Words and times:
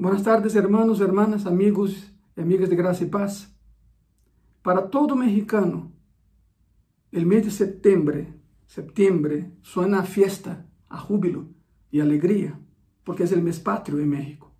Buenas 0.00 0.22
tardes, 0.22 0.54
hermanos, 0.54 1.00
hermanas, 1.00 1.44
amigos 1.44 2.08
e 2.36 2.40
amigas 2.40 2.68
de 2.68 2.76
graça 2.76 3.02
e 3.02 3.08
paz. 3.08 3.52
Para 4.62 4.82
todo 4.82 5.16
mexicano, 5.16 5.92
el 7.10 7.26
mês 7.26 7.42
de 7.42 7.50
setembro, 7.50 8.24
septiembre 8.64 9.50
suena 9.60 9.98
a 9.98 10.04
fiesta, 10.04 10.64
a 10.88 10.96
júbilo 10.98 11.52
e 11.90 12.00
alegria, 12.00 12.56
porque 13.02 13.24
é 13.24 13.26
o 13.26 13.42
mês 13.42 13.58
patrio 13.58 14.00
em 14.00 14.06
México. 14.06 14.54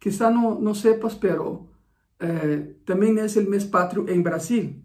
Quizá 0.00 0.28
não, 0.32 0.60
não 0.60 0.74
sepas, 0.74 1.14
pero 1.14 1.68
eh, 2.18 2.74
também 2.84 3.16
é 3.16 3.26
o 3.26 3.48
mês 3.48 3.62
patrio 3.62 4.10
em 4.10 4.20
Brasil. 4.20 4.82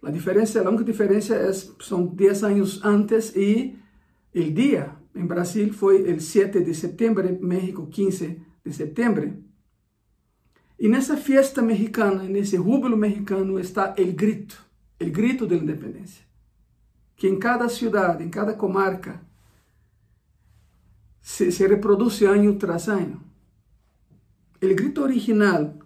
A 0.00 0.12
diferença, 0.12 0.62
a 0.62 0.68
única 0.68 0.84
diferença 0.84 1.34
é 1.34 1.52
são 1.52 2.06
10 2.06 2.44
anos 2.44 2.84
antes 2.84 3.34
e 3.34 3.76
o 4.32 4.42
dia 4.52 4.99
em 5.14 5.26
Brasil 5.26 5.72
foi 5.72 6.02
o 6.12 6.20
7 6.20 6.60
de 6.62 6.74
setembro, 6.74 7.26
em 7.26 7.38
México 7.38 7.86
15 7.86 8.40
de 8.64 8.72
setembro. 8.72 9.42
E 10.78 10.88
nessa 10.88 11.16
festa 11.16 11.60
mexicana, 11.60 12.22
nesse 12.24 12.56
júbilo 12.56 12.96
mexicano, 12.96 13.58
está 13.58 13.94
o 13.98 14.12
grito, 14.12 14.64
o 15.00 15.04
grito 15.10 15.46
da 15.46 15.56
independência. 15.56 16.24
Que 17.16 17.28
em 17.28 17.38
cada 17.38 17.68
cidade, 17.68 18.24
em 18.24 18.30
cada 18.30 18.54
comarca, 18.54 19.20
se, 21.20 21.52
se 21.52 21.66
reproduz 21.66 22.22
ano 22.22 22.56
tras 22.56 22.88
ano. 22.88 23.22
O 24.62 24.74
grito 24.74 25.02
original, 25.02 25.78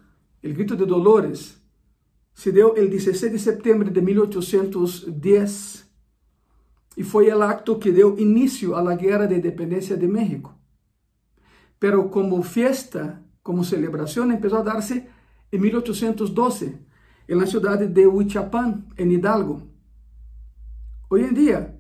o 0.42 0.48
grito 0.48 0.76
de 0.76 0.84
Dolores, 0.84 1.60
se 2.34 2.52
deu 2.52 2.76
el 2.76 2.88
16 2.88 3.32
de 3.32 3.38
setembro 3.38 3.90
de 3.90 4.00
1810 4.00 5.83
e 6.96 7.02
foi 7.02 7.28
o 7.32 7.42
acto 7.42 7.78
que 7.78 7.92
deu 7.92 8.18
início 8.18 8.74
à 8.74 8.94
Guerra 8.94 9.26
de 9.26 9.36
Independência 9.36 9.96
de 9.96 10.06
México. 10.06 10.54
Pero 11.78 12.08
como 12.08 12.42
fiesta, 12.42 13.22
como 13.42 13.64
celebração, 13.64 14.28
começou 14.28 14.58
a 14.58 14.62
dar-se 14.62 15.04
em 15.52 15.58
1812, 15.58 16.78
na 17.28 17.46
cidade 17.46 17.86
de 17.86 18.06
Huichapan, 18.06 18.84
em 18.96 19.12
Hidalgo. 19.12 19.62
Hoje 21.10 21.24
em 21.24 21.34
dia, 21.34 21.78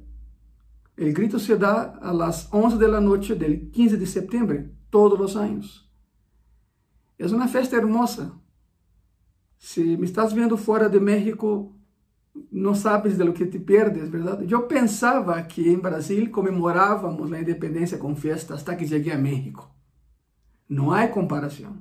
o 0.98 1.12
grito 1.12 1.38
se 1.38 1.56
dá 1.56 1.98
las 2.12 2.52
11 2.52 2.78
da 2.78 3.00
noite 3.00 3.34
del 3.34 3.70
15 3.70 3.96
de 3.96 4.06
setembro, 4.06 4.68
todos 4.90 5.18
os 5.20 5.36
anos. 5.36 5.90
É 7.18 7.26
uma 7.26 7.48
festa 7.48 7.76
hermosa. 7.76 8.32
Se 9.58 9.96
me 9.96 10.04
estás 10.04 10.32
vendo 10.32 10.56
fora 10.56 10.88
de 10.88 11.00
México, 11.00 11.74
não 12.50 12.74
sabes 12.74 13.16
de 13.16 13.22
lo 13.22 13.32
que 13.32 13.46
te 13.46 13.58
perdes, 13.58 14.08
verdade? 14.08 14.50
Eu 14.50 14.66
pensava 14.66 15.40
que 15.42 15.68
em 15.68 15.78
Brasil 15.78 16.30
comemorávamos 16.30 17.32
a 17.32 17.40
independência 17.40 17.98
com 17.98 18.14
festa 18.16 18.54
até 18.54 18.74
que 18.74 18.86
cheguei 18.86 19.12
a 19.12 19.18
México. 19.18 19.70
Não 20.68 20.90
há 20.90 21.06
comparação. 21.06 21.76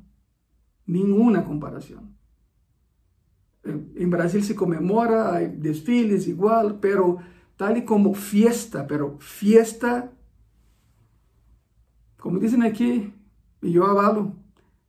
Nenhuma 0.86 1.42
comparação. 1.42 2.08
Em 3.96 4.08
Brasil 4.10 4.44
se 4.44 4.54
comemora, 4.54 5.38
há 5.38 5.48
desfiles 5.48 6.28
igual, 6.28 6.76
pero 6.76 7.20
tal 7.56 7.82
como 7.84 8.14
fiesta, 8.14 8.84
pero 8.84 9.18
fiesta, 9.20 10.12
como 12.18 12.40
dizem 12.40 12.64
aqui, 12.64 13.14
e 13.62 13.76
eu 13.76 13.86
avalo, 13.86 14.36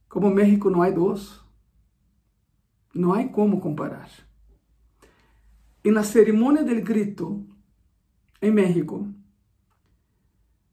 como 0.09 0.31
México 0.31 0.69
não 0.69 0.83
há 0.83 0.91
dois. 0.91 1.41
Não 2.93 3.13
há 3.13 3.27
como 3.29 3.61
comparar. 3.61 4.09
E 5.85 5.91
na 5.91 6.03
cerimônia 6.03 6.65
del 6.65 6.81
grito, 6.81 7.47
em 8.41 8.51
México, 8.51 9.07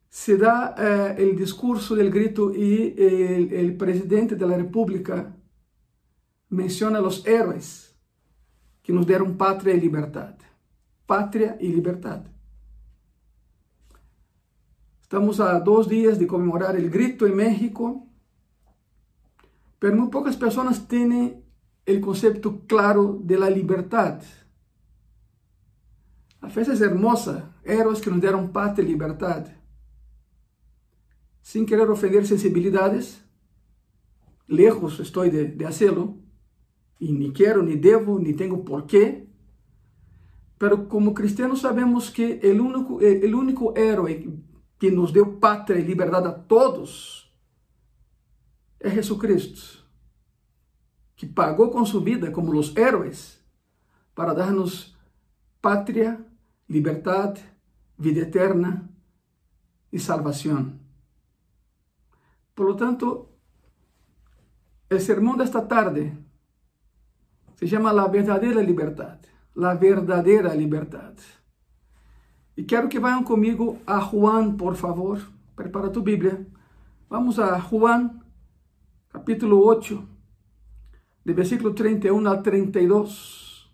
se 0.09 0.37
dá 0.37 0.75
eh, 0.77 1.23
o 1.23 1.35
discurso 1.35 1.95
del 1.95 2.09
grito 2.09 2.53
e 2.55 3.71
o 3.71 3.77
presidente 3.77 4.35
da 4.35 4.47
República 4.47 5.35
menciona 6.49 7.01
os 7.01 7.25
heróis 7.25 7.95
que 8.83 8.91
nos 8.91 9.05
deram 9.05 9.35
pátria 9.35 9.73
e 9.73 9.79
liberdade. 9.79 10.43
Pátria 11.07 11.57
e 11.59 11.67
liberdade. 11.67 12.29
Estamos 15.01 15.39
a 15.41 15.59
dois 15.59 15.87
dias 15.87 16.17
de 16.17 16.25
comemorar 16.25 16.75
o 16.75 16.89
grito 16.89 17.27
em 17.27 17.35
México, 17.35 18.07
mas 19.81 19.93
muito 19.93 20.09
poucas 20.09 20.35
pessoas 20.35 20.79
têm 20.79 21.43
o 21.87 22.01
conceito 22.01 22.63
claro 22.67 23.21
de 23.23 23.35
la 23.35 23.49
liberdade. 23.49 24.40
A 26.41 26.49
festa 26.49 26.73
é 26.73 26.87
hermosa, 26.87 27.53
héroes 27.63 28.01
que 28.01 28.09
nos 28.09 28.19
deram 28.19 28.47
pátria 28.47 28.83
e 28.83 28.87
liberdade. 28.87 29.55
Sem 31.41 31.65
querer 31.65 31.89
ofender 31.89 32.25
sensibilidades, 32.25 33.23
lejos 34.47 34.99
estou 34.99 35.29
de, 35.29 35.45
de 35.45 35.65
hacerlo, 35.65 36.19
e 36.99 37.11
nem 37.11 37.31
quero, 37.31 37.63
nem 37.63 37.77
devo, 37.77 38.19
nem 38.19 38.35
tenho 38.35 38.63
porquê, 38.63 39.27
pero 40.57 40.85
como 40.85 41.13
cristianos 41.13 41.61
sabemos 41.61 42.09
que 42.09 42.39
o 42.43 42.63
único, 42.63 42.99
o 42.99 43.39
único 43.39 43.73
héroe 43.77 44.43
que 44.77 44.91
nos 44.91 45.11
deu 45.11 45.37
pátria 45.37 45.79
e 45.79 45.83
liberdade 45.83 46.27
a 46.27 46.31
todos 46.31 47.31
é 48.79 48.89
Jesucristo, 48.89 49.83
que 51.15 51.25
pagou 51.27 51.69
com 51.69 51.85
sua 51.85 52.01
vida 52.01 52.31
como 52.31 52.51
os 52.57 52.75
héroes 52.75 53.39
para 54.13 54.33
dar-nos 54.33 54.95
pátria 55.61 56.23
liberdade, 56.71 57.43
vida 57.99 58.21
eterna 58.21 58.89
e 59.91 59.99
salvação. 59.99 60.79
Por 62.55 62.65
lo 62.65 62.75
tanto, 62.75 63.27
o 64.89 64.99
sermão 64.99 65.35
desta 65.35 65.61
tarde 65.61 66.17
se 67.57 67.67
chama 67.67 67.91
La 67.91 68.07
Verdadeira 68.07 68.61
Liberdade. 68.61 69.27
La 69.53 69.73
Verdadeira 69.73 70.55
Liberdade. 70.55 71.23
E 72.55 72.63
quero 72.63 72.87
que 72.87 72.99
vayam 72.99 73.23
comigo 73.23 73.77
a 73.85 73.99
Juan, 73.99 74.55
por 74.55 74.75
favor. 74.75 75.19
Prepara 75.57 75.89
tu 75.89 76.01
Bíblia. 76.01 76.47
Vamos 77.09 77.37
a 77.37 77.59
Juan, 77.59 78.23
capítulo 79.09 79.61
8, 79.65 80.07
de 81.25 81.33
versículo 81.33 81.73
31 81.73 82.29
al 82.29 82.41
32. 82.41 83.69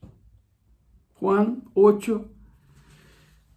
Juan 1.19 1.63
8, 1.75 2.36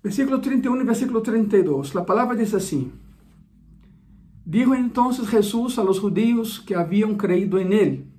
Versículo 0.02 0.40
31 0.40 0.82
y 0.82 0.86
versículo 0.86 1.22
32. 1.22 1.94
La 1.94 2.06
palabra 2.06 2.36
dice 2.36 2.56
así. 2.56 2.90
Dijo 4.44 4.74
entonces 4.74 5.28
Jesús 5.28 5.78
a 5.78 5.84
los 5.84 6.00
judíos 6.00 6.60
que 6.60 6.74
habían 6.74 7.16
creído 7.16 7.58
en 7.58 7.72
él, 7.72 8.10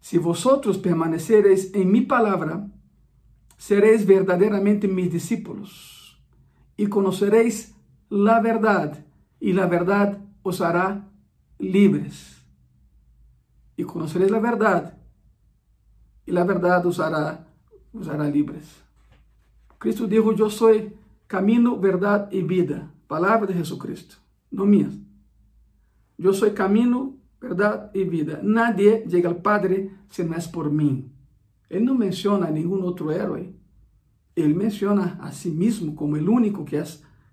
si 0.00 0.16
vosotros 0.16 0.78
permanecereis 0.78 1.74
en 1.74 1.92
mi 1.92 2.00
palabra, 2.00 2.66
seréis 3.58 4.06
verdaderamente 4.06 4.88
mis 4.88 5.12
discípulos 5.12 6.18
y 6.76 6.86
conoceréis 6.86 7.74
la 8.08 8.40
verdad 8.40 9.04
y 9.38 9.52
la 9.52 9.66
verdad 9.66 10.18
os 10.42 10.62
hará 10.62 11.10
libres. 11.58 12.38
Y 13.76 13.84
conoceréis 13.84 14.30
la 14.30 14.38
verdad 14.38 14.98
y 16.24 16.32
la 16.32 16.44
verdad 16.44 16.84
os 16.86 16.98
hará, 17.00 17.46
os 17.92 18.08
hará 18.08 18.24
libres. 18.28 18.82
Cristo 19.80 20.06
dijo, 20.06 20.34
yo 20.34 20.50
soy 20.50 20.92
camino, 21.26 21.80
verdad 21.80 22.30
y 22.30 22.42
vida. 22.42 22.92
Palavra 23.06 23.46
de 23.46 23.54
Jesucristo, 23.54 24.18
não 24.50 24.66
minhas. 24.66 24.92
Eu 26.18 26.34
sou 26.34 26.50
caminho, 26.52 27.18
verdade 27.40 27.88
e 27.98 28.04
vida. 28.04 28.40
Nadie 28.42 29.08
chega 29.08 29.30
ao 29.30 29.36
Padre 29.36 29.90
se 30.10 30.22
não 30.22 30.34
é 30.34 30.40
por 30.52 30.70
mim. 30.70 31.10
Ele 31.70 31.86
não 31.86 31.94
menciona 31.94 32.50
nenhum 32.50 32.82
outro 32.82 33.10
herói. 33.10 33.56
Ele 34.36 34.52
menciona 34.52 35.16
a 35.18 35.32
si 35.32 35.50
mesmo 35.50 35.94
como 35.94 36.14
o 36.14 36.30
único 36.30 36.62
que 36.62 36.76
é 36.76 36.84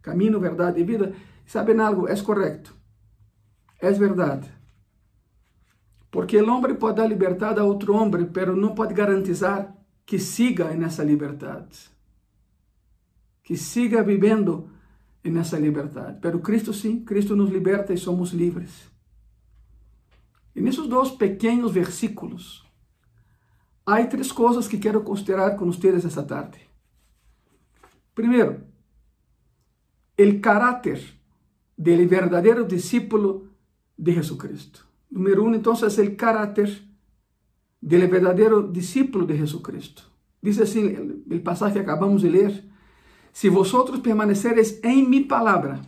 caminho, 0.01 0.39
verdade 0.39 0.79
e 0.79 0.85
vida. 0.85 1.13
sabem 1.45 1.77
algo? 1.81 2.07
É 2.07 2.15
correto. 2.21 2.73
É 3.81 3.91
verdade. 3.91 4.49
Porque 6.09 6.41
o 6.41 6.49
homem 6.49 6.75
pode 6.75 6.95
dar 6.95 7.07
liberdade 7.07 7.59
a 7.59 7.65
outro 7.65 7.93
homem, 7.93 8.25
mas 8.33 8.57
não 8.57 8.73
pode 8.73 8.93
garantizar 8.93 9.75
que 10.05 10.17
siga 10.17 10.73
nessa 10.73 11.03
liberdade 11.03 11.96
que 13.47 13.55
siga 13.55 14.03
vivendo 14.03 14.69
nessa 15.23 15.57
liberdade. 15.57 16.19
Pero 16.21 16.41
Cristo 16.41 16.73
sim, 16.73 17.05
Cristo 17.05 17.33
nos 17.33 17.49
liberta 17.49 17.93
e 17.93 17.97
somos 17.97 18.31
livres. 18.31 18.91
E 20.53 20.59
nesses 20.59 20.85
dois 20.85 21.11
pequenos 21.11 21.71
versículos, 21.71 22.67
há 23.85 24.05
três 24.05 24.33
coisas 24.33 24.67
que 24.67 24.77
quero 24.77 25.01
considerar 25.01 25.55
com 25.55 25.71
vocês 25.71 26.03
esta 26.03 26.23
tarde. 26.23 26.59
Primeiro, 28.13 28.63
o 30.19 30.39
caráter 30.41 31.01
do 31.77 32.05
verdadeiro 32.05 32.67
discípulo 32.67 33.47
de 33.97 34.11
Jesucristo. 34.11 34.85
Número 35.09 35.45
um, 35.45 35.55
então, 35.55 35.71
é 35.71 36.01
o 36.01 36.15
caráter 36.17 36.83
do 37.81 37.97
verdadeiro 38.09 38.69
discípulo 38.69 39.25
de 39.25 39.37
Jesucristo. 39.37 40.11
Diz 40.43 40.59
assim 40.59 41.23
o 41.31 41.39
passagem 41.39 41.75
que 41.75 41.79
acabamos 41.79 42.23
de 42.23 42.27
ler, 42.27 42.67
se 43.37 43.49
vosotros 43.49 43.99
permaneceres 43.99 44.79
em 44.81 45.07
mi 45.07 45.19
palavra, 45.19 45.79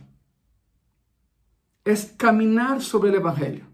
es 1.84 2.04
caminar 2.16 2.80
sobre 2.80 3.10
el 3.10 3.16
Evangelio. 3.16 3.64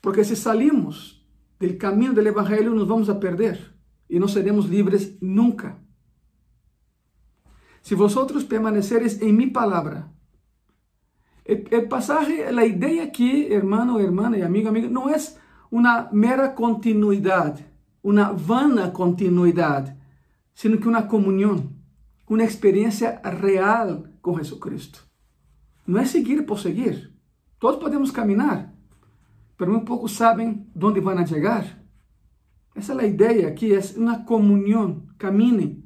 Porque 0.00 0.22
si 0.22 0.36
salimos 0.36 1.26
del 1.58 1.76
camino 1.76 2.12
del 2.12 2.28
Evangelio 2.28 2.70
nos 2.70 2.86
vamos 2.86 3.08
a 3.08 3.18
perder 3.18 3.74
y 4.08 4.20
no 4.20 4.28
seremos 4.28 4.68
libres 4.68 5.20
nunca. 5.20 5.76
Si 7.82 7.96
vosotros 7.96 8.44
permaneceres 8.44 9.20
en 9.20 9.36
mi 9.36 9.48
palabra, 9.48 10.12
el, 11.44 11.66
el 11.72 11.88
pasaje, 11.88 12.52
la 12.52 12.64
idea 12.64 13.02
aquí, 13.02 13.52
hermano, 13.52 13.98
hermana 13.98 14.38
y 14.38 14.42
amigo, 14.42 14.68
amiga, 14.68 14.88
no 14.88 15.10
es 15.10 15.36
una 15.68 16.08
mera 16.12 16.54
continuidad, 16.54 17.58
una 18.02 18.30
vana 18.30 18.92
continuidad, 18.92 19.96
sino 20.52 20.78
que 20.78 20.86
una 20.86 21.08
comunión, 21.08 21.73
una 22.26 22.44
experiencia 22.44 23.20
real 23.22 24.12
con 24.20 24.36
Jesucristo. 24.36 25.00
No 25.86 26.00
es 26.00 26.10
seguir 26.10 26.46
por 26.46 26.58
seguir. 26.58 27.14
Todos 27.58 27.76
podemos 27.76 28.10
caminar, 28.12 28.74
pero 29.56 29.72
muy 29.72 29.82
pocos 29.84 30.12
saben 30.12 30.70
dónde 30.74 31.00
van 31.00 31.18
a 31.18 31.24
llegar. 31.24 31.82
Esa 32.74 32.92
es 32.92 32.96
la 32.96 33.06
idea 33.06 33.48
aquí, 33.48 33.72
es 33.72 33.96
una 33.96 34.24
comunión. 34.24 35.14
Camine, 35.18 35.82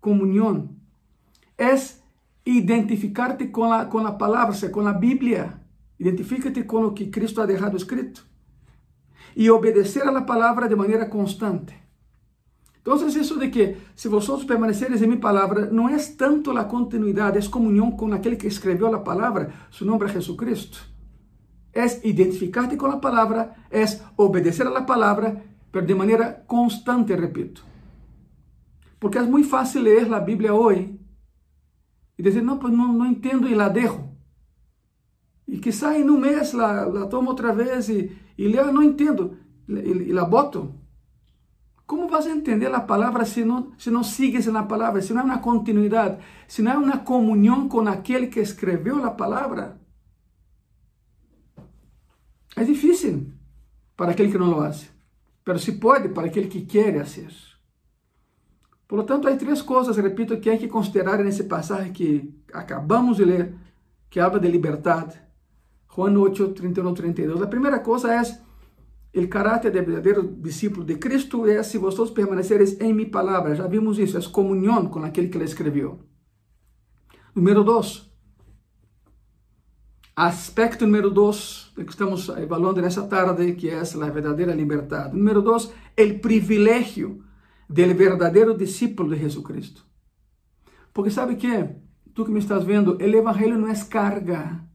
comunión. 0.00 0.78
Es 1.56 2.02
identificarte 2.44 3.50
con 3.50 3.70
la, 3.70 3.88
con 3.88 4.04
la 4.04 4.16
palabra, 4.18 4.56
con 4.70 4.84
la 4.84 4.92
Biblia. 4.92 5.64
Identifícate 5.98 6.66
con 6.66 6.82
lo 6.82 6.94
que 6.94 7.10
Cristo 7.10 7.42
ha 7.42 7.46
dejado 7.46 7.76
escrito. 7.76 8.22
y 9.34 9.48
obedecer 9.48 10.02
a 10.02 10.12
la 10.12 10.26
palabra 10.26 10.68
de 10.68 10.76
manera 10.76 11.08
constante. 11.08 11.74
Entonces 12.84 13.14
eso 13.14 13.36
de 13.36 13.48
que 13.48 13.76
si 13.94 14.08
vosotros 14.08 14.44
permaneceres 14.44 15.00
en 15.02 15.10
mi 15.10 15.16
palabra 15.16 15.68
no 15.70 15.88
es 15.88 16.16
tanto 16.16 16.52
la 16.52 16.66
continuidad, 16.66 17.36
es 17.36 17.48
comunión 17.48 17.96
con 17.96 18.12
aquel 18.12 18.36
que 18.36 18.48
escribió 18.48 18.90
la 18.90 19.04
palabra, 19.04 19.68
su 19.70 19.86
nombre 19.86 20.08
es. 20.10 20.80
Es 21.72 22.04
identificarte 22.04 22.76
con 22.76 22.90
la 22.90 23.00
palabra, 23.00 23.68
es 23.70 24.02
obedecer 24.16 24.66
a 24.66 24.70
la 24.70 24.84
pero 25.70 25.86
de 25.86 25.94
manera 25.94 26.44
constante, 26.44 27.16
repito. 27.16 27.62
Porque 28.98 29.18
es 29.18 29.28
muy 29.28 29.44
fácil 29.44 29.84
leer 29.84 30.08
la 30.08 30.20
Biblia 30.20 30.52
hoy 30.52 30.98
y 32.16 32.22
decir, 32.22 32.42
no, 32.42 32.58
pues 32.58 32.74
no, 32.74 32.92
no 32.92 33.06
entiendo 33.06 33.48
y 33.48 33.54
la 33.54 33.68
dejo. 33.68 34.12
Y 35.46 35.60
quizá 35.60 35.96
en 35.96 36.10
un 36.10 36.20
mes 36.20 36.52
la, 36.52 36.86
la 36.86 37.08
tomo 37.08 37.30
otra 37.30 37.52
vez 37.52 37.88
y, 37.88 38.10
y 38.36 38.48
leo, 38.48 38.72
no 38.72 38.82
entiendo, 38.82 39.36
y, 39.68 39.72
y 39.74 40.12
la 40.12 40.24
boto. 40.24 40.81
¿Cómo 41.86 42.08
vas 42.08 42.26
a 42.26 42.32
entender 42.32 42.70
la 42.70 42.86
palabra 42.86 43.24
si 43.24 43.44
no, 43.44 43.72
si 43.76 43.90
no 43.90 44.04
sigues 44.04 44.46
en 44.46 44.54
la 44.54 44.68
palabra, 44.68 45.02
si 45.02 45.12
no 45.12 45.20
hay 45.20 45.26
una 45.26 45.40
continuidad, 45.40 46.18
si 46.46 46.62
no 46.62 46.70
hay 46.70 46.76
una 46.76 47.04
comunión 47.04 47.68
con 47.68 47.88
aquel 47.88 48.30
que 48.30 48.40
escribió 48.40 48.96
la 48.98 49.16
palabra? 49.16 49.78
Es 52.56 52.66
difícil 52.66 53.34
para 53.96 54.12
aquel 54.12 54.30
que 54.30 54.38
no 54.38 54.46
lo 54.46 54.62
hace, 54.62 54.90
pero 55.42 55.58
sí 55.58 55.72
puede 55.72 56.08
para 56.08 56.28
aquel 56.28 56.48
que 56.48 56.66
quiere 56.66 57.00
hacer. 57.00 57.32
Por 58.86 58.98
lo 58.98 59.06
tanto, 59.06 59.26
hay 59.26 59.38
tres 59.38 59.62
cosas, 59.62 59.96
repito, 59.96 60.38
que 60.38 60.50
hay 60.50 60.58
que 60.58 60.68
considerar 60.68 61.20
en 61.20 61.28
ese 61.28 61.44
pasaje 61.44 61.92
que 61.92 62.28
acabamos 62.52 63.16
de 63.16 63.26
leer, 63.26 63.54
que 64.10 64.20
habla 64.20 64.38
de 64.38 64.50
libertad. 64.50 65.14
Juan 65.86 66.16
8, 66.16 66.52
31, 66.52 66.92
32. 66.92 67.40
La 67.40 67.48
primera 67.48 67.82
cosa 67.82 68.20
es 68.20 68.38
el 69.12 69.28
carácter 69.28 69.72
de 69.72 69.82
verdadero 69.82 70.22
discípulo 70.22 70.86
de 70.86 70.98
Cristo 70.98 71.46
es 71.46 71.66
si 71.66 71.78
vosotros 71.78 72.12
permaneceres 72.12 72.80
en 72.80 72.96
mi 72.96 73.04
palabra. 73.04 73.54
Ya 73.54 73.66
vimos 73.66 73.98
eso, 73.98 74.18
es 74.18 74.28
comunión 74.28 74.88
con 74.88 75.04
aquel 75.04 75.30
que 75.30 75.38
le 75.38 75.44
escribió. 75.44 75.98
Número 77.34 77.62
dos, 77.62 78.14
aspecto 80.14 80.86
número 80.86 81.10
dos 81.10 81.72
que 81.74 81.82
estamos 81.82 82.28
evaluando 82.36 82.80
en 82.80 82.86
esta 82.86 83.08
tarde, 83.08 83.56
que 83.56 83.78
es 83.78 83.94
la 83.94 84.10
verdadera 84.10 84.54
libertad. 84.54 85.12
Número 85.12 85.42
dos, 85.42 85.72
el 85.96 86.20
privilegio 86.20 87.18
del 87.68 87.94
verdadero 87.94 88.54
discípulo 88.54 89.10
de 89.10 89.18
Jesucristo. 89.18 89.82
Porque 90.92 91.10
sabe 91.10 91.36
que, 91.38 91.76
tú 92.12 92.24
que 92.24 92.32
me 92.32 92.38
estás 92.38 92.66
viendo, 92.66 92.98
el 92.98 93.14
evangelio 93.14 93.56
no 93.56 93.68
es 93.68 93.84
carga. 93.84 94.68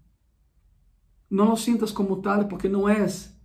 No 1.29 1.45
lo 1.45 1.55
sientas 1.55 1.91
como 1.91 2.21
tal 2.21 2.47
porque 2.47 2.69
no 2.69 2.89
es. 2.89 3.36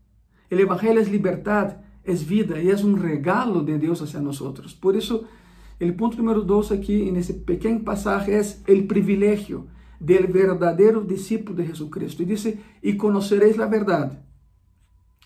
El 0.53 0.61
Evangelio 0.61 1.01
es 1.01 1.11
libertad, 1.11 1.79
es 2.05 2.29
vida 2.29 2.61
y 2.61 2.69
es 2.69 2.85
un 2.85 3.01
regalo 3.01 3.63
de 3.63 3.79
Dios 3.79 4.03
hacia 4.03 4.21
nosotros. 4.21 4.75
Por 4.75 4.99
eso, 4.99 5.25
el 5.81 5.95
punto 5.95 6.19
número 6.19 6.43
dos 6.43 6.71
aquí 6.73 7.09
en 7.09 7.17
ese 7.17 7.33
pequeño 7.33 7.83
pasaje 7.85 8.39
es 8.39 8.63
el 8.67 8.87
privilegio 8.87 9.67
del 9.99 10.27
verdadero 10.27 11.01
discípulo 11.01 11.57
de 11.57 11.69
Jesucristo. 11.69 12.23
Y 12.23 12.27
dice, 12.27 12.61
y 12.83 12.99
conoceréis 12.99 13.57
la 13.57 13.65
verdad. 13.65 14.27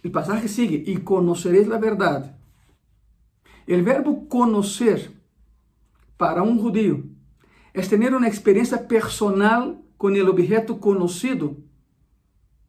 El 0.04 0.12
pasaje 0.12 0.46
sigue, 0.46 0.84
y 0.86 0.98
conoceréis 0.98 1.66
la 1.66 1.78
verdad. 1.78 2.38
El 3.66 3.82
verbo 3.82 4.28
conocer 4.28 5.10
para 6.16 6.42
un 6.42 6.60
judío 6.60 7.02
es 7.74 7.88
tener 7.88 8.14
una 8.14 8.28
experiencia 8.28 8.86
personal 8.86 9.82
con 9.96 10.14
el 10.14 10.28
objeto 10.28 10.78
conocido 10.78 11.56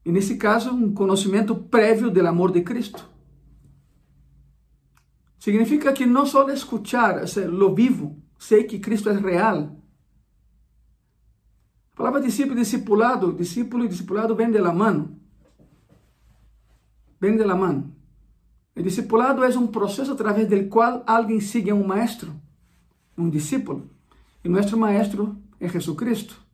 e 0.07 0.11
nesse 0.11 0.37
caso, 0.37 0.71
um 0.71 0.93
conhecimento 0.93 1.53
prévio 1.53 2.09
do 2.09 2.25
amor 2.25 2.53
de 2.53 2.61
Cristo. 2.61 3.05
Significa 5.37 5.91
que 5.91 6.05
não 6.05 6.25
só 6.25 6.49
escuchar, 6.49 7.23
o 7.23 7.27
sea, 7.27 7.45
lo 7.49 7.75
vivo, 7.75 8.15
sei 8.39 8.63
que 8.63 8.79
Cristo 8.79 9.09
é 9.09 9.19
real. 9.19 9.75
A 11.91 11.97
palavra 11.97 12.21
discípulo 12.21 12.57
e 12.57 12.61
discipulado, 12.61 13.33
discípulo 13.33 13.83
e 13.83 13.89
discipulado 13.89 14.33
vem 14.33 14.49
de 14.49 14.59
la 14.59 14.71
mano. 14.71 15.19
Vem 17.19 17.35
de 17.35 17.43
la 17.43 17.57
mano. 17.57 17.93
O 18.77 18.81
discipulado 18.81 19.43
é 19.43 19.49
um 19.57 19.67
processo 19.67 20.13
através 20.13 20.47
do 20.47 20.69
qual 20.69 21.03
alguém 21.05 21.41
sigue 21.41 21.69
a 21.69 21.75
um 21.75 21.85
maestro, 21.85 22.33
um 23.17 23.29
discípulo. 23.29 23.89
E 24.41 24.47
nosso 24.47 24.77
maestro 24.77 25.35
é 25.59 25.67
Jesucristo. 25.67 26.46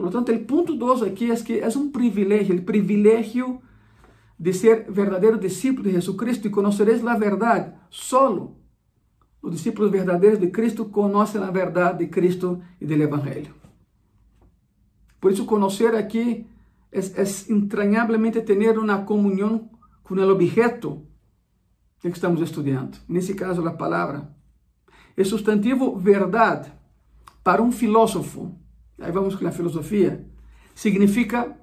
Por 0.00 0.06
lo 0.06 0.12
tanto, 0.12 0.32
el 0.32 0.46
punto 0.46 0.72
dos 0.76 1.02
aquí 1.02 1.30
es 1.30 1.42
que 1.42 1.58
es 1.58 1.76
un 1.76 1.92
privilegio, 1.92 2.54
el 2.54 2.64
privilegio 2.64 3.60
de 4.38 4.54
ser 4.54 4.86
verdadero 4.88 5.36
discípulo 5.36 5.88
de 5.88 5.96
Jesucristo 5.96 6.48
y 6.48 6.50
conoceréis 6.50 7.02
la 7.02 7.18
verdad. 7.18 7.82
Solo 7.90 8.56
los 9.42 9.52
discípulos 9.52 9.90
verdaderos 9.90 10.40
de 10.40 10.50
Cristo 10.50 10.90
conocen 10.90 11.42
la 11.42 11.50
verdad 11.50 11.96
de 11.96 12.08
Cristo 12.08 12.60
y 12.80 12.86
del 12.86 13.02
Evangelio. 13.02 13.52
Por 15.20 15.32
eso 15.32 15.46
conocer 15.46 15.94
aquí 15.94 16.46
es, 16.90 17.14
es 17.18 17.50
entrañablemente 17.50 18.40
tener 18.40 18.78
una 18.78 19.04
comunión 19.04 19.70
con 20.02 20.18
el 20.18 20.30
objeto 20.30 21.02
que 22.00 22.08
estamos 22.08 22.40
estudiando. 22.40 22.96
En 23.06 23.18
ese 23.18 23.36
caso, 23.36 23.62
la 23.62 23.76
palabra. 23.76 24.34
El 25.14 25.26
sustantivo 25.26 25.94
verdad 25.94 26.72
para 27.42 27.60
un 27.60 27.74
filósofo 27.74 28.56
aí 29.00 29.10
vamos 29.12 29.34
com 29.34 29.46
a 29.46 29.52
filosofia, 29.52 30.26
significa, 30.74 31.56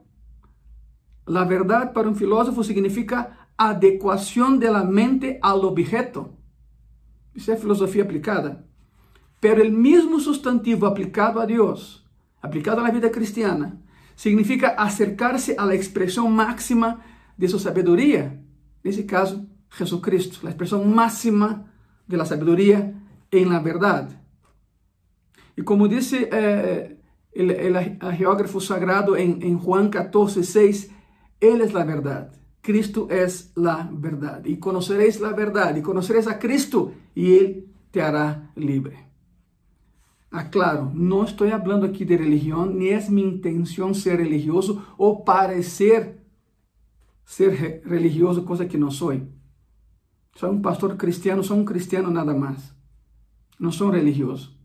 la 1.26 1.44
verdade 1.44 1.94
para 1.94 2.10
um 2.10 2.16
filósofo 2.16 2.64
significa 2.64 3.48
adequação 3.58 4.58
de 4.58 4.70
la 4.70 4.84
mente 4.84 5.40
al 5.42 5.64
objeto. 5.64 6.34
Isso 7.34 7.52
é 7.52 7.56
filosofia 7.56 8.04
aplicada. 8.04 8.66
Pero 9.40 9.62
el 9.62 9.72
mismo 9.72 10.20
sustantivo 10.20 10.86
aplicado 10.86 11.40
a 11.40 11.46
Deus, 11.46 12.04
aplicado 12.42 12.82
a 12.82 12.84
la 12.84 12.92
vida 12.92 13.12
cristiana, 13.12 13.80
significa 14.16 14.70
acercarse 14.70 15.56
a 15.58 15.66
la 15.66 15.76
expresión 15.76 16.34
máxima 16.34 17.02
de 17.38 17.48
su 17.48 17.60
sabiduría. 17.60 18.42
Nesse 18.84 19.06
caso, 19.06 19.46
Jesucristo, 19.70 20.40
la 20.44 20.50
expresión 20.50 20.94
máxima 20.94 21.72
de 22.08 22.18
la 22.18 22.26
sabiduría 22.26 22.94
en 23.30 23.50
la 23.50 23.60
verdad. 23.60 24.10
Y 25.56 25.62
como 25.64 25.88
dice 25.88 26.30
eh, 26.32 26.97
el, 27.40 28.00
geógrafo 28.16 28.60
sagrado 28.60 29.16
en, 29.16 29.42
en 29.42 29.58
Juan 29.58 29.90
14, 29.90 30.44
6, 30.44 30.92
Él 31.40 31.62
es 31.62 31.74
la 31.74 31.84
verdad. 31.86 32.34
Cristo 32.62 33.08
es 33.10 33.52
la 33.56 33.90
verdad. 33.92 34.44
Y 34.46 34.58
conoceréis 34.60 35.22
la 35.22 35.34
verdad 35.34 35.76
y 35.76 35.82
conoceréis 35.82 36.28
a 36.28 36.40
Cristo 36.40 36.92
y 37.16 37.36
Él 37.36 37.68
te 37.92 38.02
hará 38.02 38.52
libre. 38.56 39.08
Aclaro, 40.32 40.92
no 40.94 41.24
estoy 41.24 41.52
hablando 41.52 41.86
aquí 41.86 42.04
de 42.04 42.18
religión, 42.18 42.78
ni 42.78 42.90
es 42.90 43.10
mi 43.10 43.22
intención 43.22 43.96
ser 43.96 44.18
religioso 44.18 44.86
o 44.98 45.24
parecer 45.24 46.18
ser 47.28 47.82
religioso, 47.86 48.46
cosa 48.46 48.68
que 48.68 48.78
no 48.78 48.90
soy. 48.90 49.28
Soy 50.34 50.50
un 50.50 50.62
pastor 50.62 50.98
cristiano, 50.98 51.44
soy 51.44 51.60
un 51.60 51.66
cristiano 51.66 52.10
nada 52.10 52.34
más. 52.34 52.76
No 53.60 53.72
soy 53.72 53.92
religioso. 53.92 54.56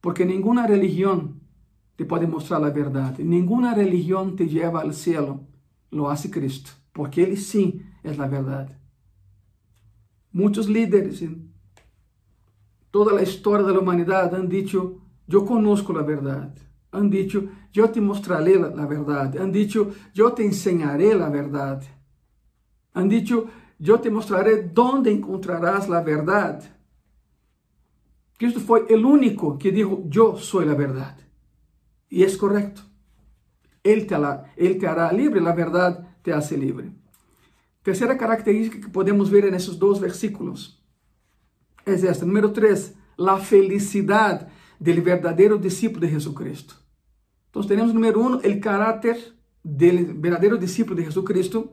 Porque 0.00 0.24
ninguna 0.24 0.66
religión 0.66 1.37
te 1.98 2.04
pode 2.04 2.28
mostrar 2.28 2.62
a 2.64 2.70
verdade. 2.70 3.24
Nenhuma 3.24 3.74
religião 3.74 4.30
te 4.30 4.44
leva 4.44 4.82
ao 4.82 4.92
céu, 4.92 5.44
lo 5.90 6.08
hace 6.08 6.28
Cristo, 6.28 6.70
porque 6.92 7.20
Ele 7.20 7.36
sim 7.36 7.82
é 8.04 8.10
a 8.10 8.26
verdade. 8.28 8.72
Muitos 10.32 10.66
líderes 10.66 11.20
em 11.20 11.50
toda 12.92 13.18
a 13.18 13.22
história 13.22 13.66
da 13.66 13.76
humanidade 13.76 14.36
han 14.36 14.46
dicho, 14.46 15.00
eu 15.28 15.44
conosco 15.44 15.98
a 15.98 16.02
verdade. 16.02 16.62
Han 16.92 17.10
dicho, 17.10 17.48
yo 17.72 17.90
te 17.90 18.00
mostraré 18.00 18.56
la, 18.56 18.68
la 18.68 18.86
verdad. 18.86 19.36
Han 19.36 19.50
dicho, 19.50 19.90
yo 20.14 20.32
te 20.32 20.44
enseñaré 20.44 21.14
la 21.16 21.28
verdad. 21.28 21.82
Han 22.94 23.08
dicho, 23.08 23.48
yo 23.80 23.98
te 23.98 24.08
mostraré 24.08 24.62
dónde 24.72 25.10
encontrarás 25.10 25.88
la 25.88 26.00
verdad. 26.00 26.62
Cristo 28.38 28.60
foi 28.60 28.82
o 28.82 28.96
único 28.96 29.58
que 29.58 29.72
dijo, 29.72 30.04
yo 30.08 30.36
soy 30.36 30.68
a 30.68 30.74
verdade. 30.74 31.27
E 32.10 32.24
é 32.24 32.36
correto. 32.36 32.84
Ele 33.84 34.04
te, 34.04 34.14
hará, 34.14 34.44
ele 34.56 34.74
te 34.74 34.86
hará 34.86 35.12
livre, 35.12 35.46
a 35.46 35.52
verdade 35.52 36.04
te 36.22 36.32
hace 36.32 36.56
livre. 36.56 36.92
Terceira 37.82 38.16
característica 38.16 38.78
que 38.78 38.90
podemos 38.90 39.28
ver 39.28 39.50
nesses 39.50 39.76
dois 39.76 39.98
versículos 39.98 40.82
é 41.86 41.92
esta. 41.92 42.26
Número 42.26 42.50
3, 42.50 42.94
a 43.18 43.38
felicidade 43.38 44.46
do 44.80 45.02
verdadeiro 45.02 45.58
discípulo 45.58 46.06
de 46.06 46.12
Jesucristo. 46.12 46.76
Então, 47.50 47.62
temos, 47.62 47.92
número 47.92 48.20
1, 48.20 48.36
o 48.36 48.60
caráter 48.60 49.34
do 49.64 50.20
verdadeiro 50.20 50.58
discípulo 50.58 50.96
de 50.96 51.04
Jesucristo. 51.04 51.70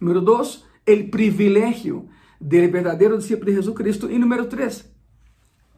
Número 0.00 0.20
2, 0.22 0.64
o 0.88 1.10
privilégio 1.10 2.08
do 2.40 2.70
verdadeiro 2.70 3.18
discípulo 3.18 3.50
de 3.50 3.56
Jesucristo. 3.56 4.10
E 4.10 4.18
número 4.18 4.46
3, 4.46 4.90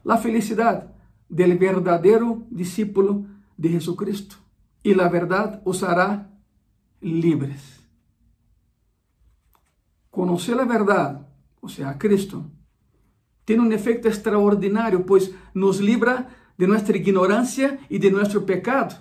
a 0.07 0.17
felicidade 0.17 0.87
del 1.29 1.57
verdadeiro 1.57 2.47
discípulo 2.51 3.27
de 3.57 3.69
Jesucristo. 3.69 4.39
E 4.83 4.93
a 4.93 5.07
verdade 5.07 5.61
os 5.65 5.83
hará 5.83 6.27
livres. 7.01 7.81
Conocer 10.11 10.59
a 10.59 10.65
verdade, 10.65 11.23
ou 11.61 11.69
seja, 11.69 11.89
a 11.89 11.93
Cristo, 11.93 12.45
tem 13.45 13.59
um 13.59 13.71
efeito 13.71 14.07
extraordinário, 14.07 15.03
pois 15.03 15.33
nos 15.53 15.79
livra 15.79 16.27
de 16.57 16.67
nossa 16.67 16.95
ignorância 16.95 17.79
e 17.89 17.97
de 17.97 18.09
nosso 18.09 18.41
pecado, 18.41 18.95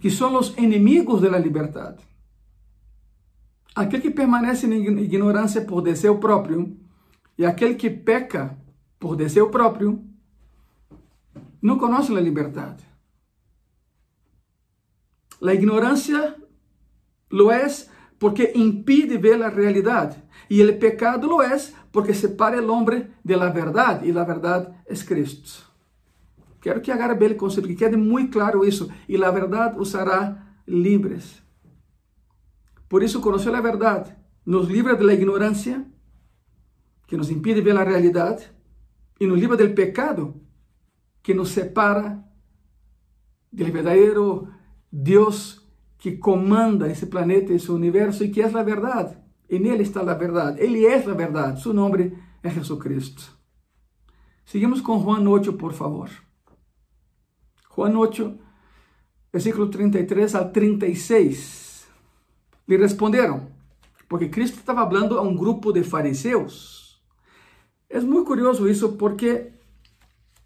que 0.00 0.10
são 0.10 0.38
os 0.38 0.56
inimigos 0.56 1.20
da 1.20 1.38
liberdade. 1.38 2.02
Aquele 3.74 4.02
que 4.02 4.10
permanece 4.10 4.66
em 4.66 4.98
ignorância 5.00 5.62
por 5.62 5.80
desejo 5.80 6.18
próprio 6.18 6.76
e 7.38 7.44
aquele 7.44 7.74
que 7.74 7.90
peca 7.90 8.56
por 8.98 9.16
desejo 9.16 9.50
próprio, 9.50 10.04
não 11.62 11.78
conhece 11.78 12.14
a 12.14 12.20
liberdade. 12.20 12.84
A 15.40 15.54
ignorância 15.54 16.36
lo 17.30 17.50
é 17.50 17.66
porque 18.18 18.52
impide 18.54 19.16
ver 19.16 19.42
a 19.42 19.48
realidade. 19.48 20.22
E 20.50 20.62
o 20.62 20.78
pecado 20.78 21.28
lo 21.28 21.40
é 21.40 21.56
porque 21.90 22.12
separa 22.12 22.60
o 22.60 22.72
homem 22.72 23.08
de 23.24 23.36
verdade. 23.36 24.08
E 24.08 24.18
a 24.18 24.24
verdade 24.24 24.74
é 24.86 24.94
Cristo. 24.94 25.70
Quero 26.60 26.80
que 26.80 26.92
agarre 26.92 27.14
bem 27.14 27.32
o 27.32 27.36
conceito, 27.36 27.68
que 27.68 27.74
quede 27.74 27.96
muito 27.96 28.32
claro 28.32 28.64
isso. 28.64 28.90
E 29.08 29.22
a 29.22 29.30
verdade 29.30 29.78
os 29.78 29.94
hará 29.94 30.46
livres. 30.66 31.42
Por 32.88 33.02
isso, 33.02 33.20
conhecer 33.20 33.54
a 33.54 33.60
verdade 33.60 34.14
nos 34.44 34.68
livra 34.68 34.94
da 34.94 35.14
ignorância, 35.14 35.84
que 37.06 37.16
nos 37.16 37.30
impide 37.30 37.60
ver 37.60 37.76
a 37.76 37.84
realidade, 37.84 38.50
e 39.18 39.26
nos 39.26 39.40
livra 39.40 39.56
do 39.56 39.74
pecado 39.74 40.40
que 41.22 41.34
nos 41.34 41.50
separa 41.50 42.22
do 43.52 43.64
verdadeiro 43.64 44.48
Deus 44.90 45.60
que 45.98 46.16
comanda 46.16 46.88
esse 46.88 47.06
planeta, 47.06 47.52
esse 47.52 47.70
universo 47.70 48.24
e 48.24 48.30
que 48.30 48.42
é 48.42 48.46
a 48.46 48.62
verdade. 48.62 49.16
E 49.48 49.58
nele 49.58 49.82
está 49.82 50.00
a 50.00 50.14
verdade. 50.14 50.60
Ele 50.60 50.84
é 50.84 50.96
a 50.96 51.14
verdade. 51.14 51.62
Seu 51.62 51.72
nome 51.72 52.16
é 52.42 52.50
Jesus 52.50 52.80
Cristo. 52.80 53.38
Seguimos 54.44 54.80
com 54.80 55.00
Juan 55.00 55.28
8, 55.28 55.52
por 55.52 55.72
favor. 55.72 56.10
Juan 57.74 57.96
8, 57.96 58.38
versículo 59.32 59.68
33 59.68 60.34
al 60.34 60.50
36. 60.50 61.86
Lhe 62.66 62.76
responderam, 62.76 63.48
porque 64.08 64.28
Cristo 64.28 64.58
estava 64.58 64.84
falando 64.86 65.18
a 65.18 65.22
um 65.22 65.36
grupo 65.36 65.72
de 65.72 65.84
fariseus 65.84 66.82
é 67.92 68.00
muito 68.00 68.26
curioso 68.26 68.66
isso 68.66 68.92
porque 68.92 69.51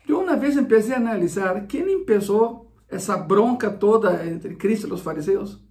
eu 0.09 0.21
uma 0.21 0.37
vez 0.37 0.57
empecé 0.57 0.95
a 0.95 0.99
analisar 0.99 1.67
quem 1.67 1.91
empezou 1.91 2.73
essa 2.89 3.17
bronca 3.17 3.71
toda 3.71 4.27
entre 4.27 4.55
Cristo 4.57 4.89
e 4.89 4.93
os 4.93 5.01
fariseus. 5.01 5.65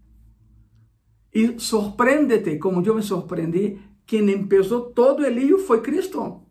E 1.34 1.60
sorprende-te, 1.60 2.58
como 2.58 2.82
eu 2.86 2.96
me 2.96 3.02
surpreendi, 3.02 3.80
quem 4.06 4.30
empezou 4.32 4.92
todo 4.92 5.24
o 5.24 5.30
lío 5.30 5.60
foi 5.60 5.82
Cristo. 5.82 6.42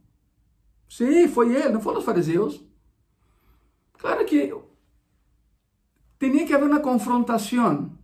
Sim, 0.89 1.29
foi 1.29 1.55
ele, 1.55 1.71
não 1.71 1.81
foram 1.81 1.99
os 1.99 2.05
fariseus. 2.05 2.63
Claro 3.99 4.25
que 4.25 4.55
tinha 6.19 6.47
que 6.47 6.53
haver 6.53 6.69
uma 6.69 6.81
confrontação. 6.81 7.99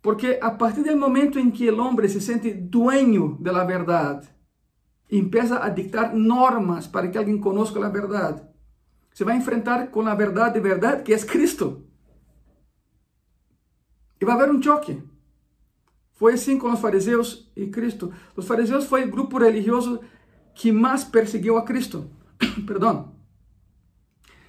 Porque 0.00 0.38
a 0.40 0.50
partir 0.50 0.82
do 0.82 0.96
momento 0.96 1.38
em 1.38 1.50
que 1.50 1.70
o 1.70 1.80
homem 1.80 2.08
se 2.08 2.20
sente 2.20 2.52
dueño 2.52 3.36
da 3.40 3.64
verdade, 3.64 4.28
empieza 5.10 5.62
a 5.62 5.68
dictar 5.68 6.14
normas 6.14 6.86
para 6.86 7.08
que 7.08 7.18
alguém 7.18 7.38
conozca 7.38 7.84
a 7.84 7.88
verdade. 7.88 8.42
Se 9.14 9.24
vai 9.24 9.36
enfrentar 9.36 9.88
com 9.88 10.06
a 10.06 10.14
verdade 10.14 10.54
de 10.54 10.60
verdade, 10.60 11.02
que 11.02 11.12
é 11.12 11.18
Cristo. 11.18 11.84
E 14.20 14.24
vai 14.24 14.34
haver 14.34 14.50
um 14.50 14.62
choque. 14.62 15.02
Foi 16.12 16.34
assim 16.34 16.58
com 16.58 16.72
os 16.72 16.80
fariseus 16.80 17.50
e 17.56 17.68
Cristo. 17.68 18.12
Os 18.36 18.46
fariseus 18.46 18.84
foi 18.86 19.04
o 19.04 19.10
grupo 19.10 19.38
religioso 19.38 20.00
que 20.54 20.72
mais 20.72 21.04
perseguiu 21.04 21.56
a 21.56 21.62
Cristo. 21.62 22.10
Perdão. 22.66 23.14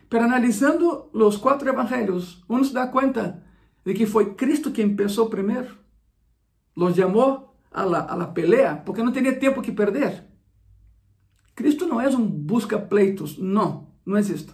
Pero 0.10 0.24
analisando 0.24 1.10
os 1.14 1.38
quatro 1.38 1.70
evangelhos, 1.70 2.44
uno 2.50 2.66
se 2.66 2.74
dá 2.74 2.88
conta 2.88 3.44
de 3.86 3.94
que 3.94 4.08
foi 4.08 4.34
Cristo 4.34 4.72
que 4.72 4.84
começou 4.84 5.30
primeiro. 5.30 5.78
Los 6.76 6.96
chamou 6.96 7.56
a 7.72 7.84
la, 7.84 8.00
a 8.00 8.16
la 8.16 8.34
pelea, 8.34 8.82
porque 8.86 9.04
não 9.04 9.12
tinha 9.12 9.38
tempo 9.38 9.62
que 9.62 9.72
perder. 9.72 10.26
Cristo 11.60 11.86
não 11.86 12.00
é 12.00 12.08
um 12.08 12.26
busca 12.26 12.80
pleitos, 12.80 13.38
não, 13.38 13.90
não 14.06 14.18
existe. 14.18 14.54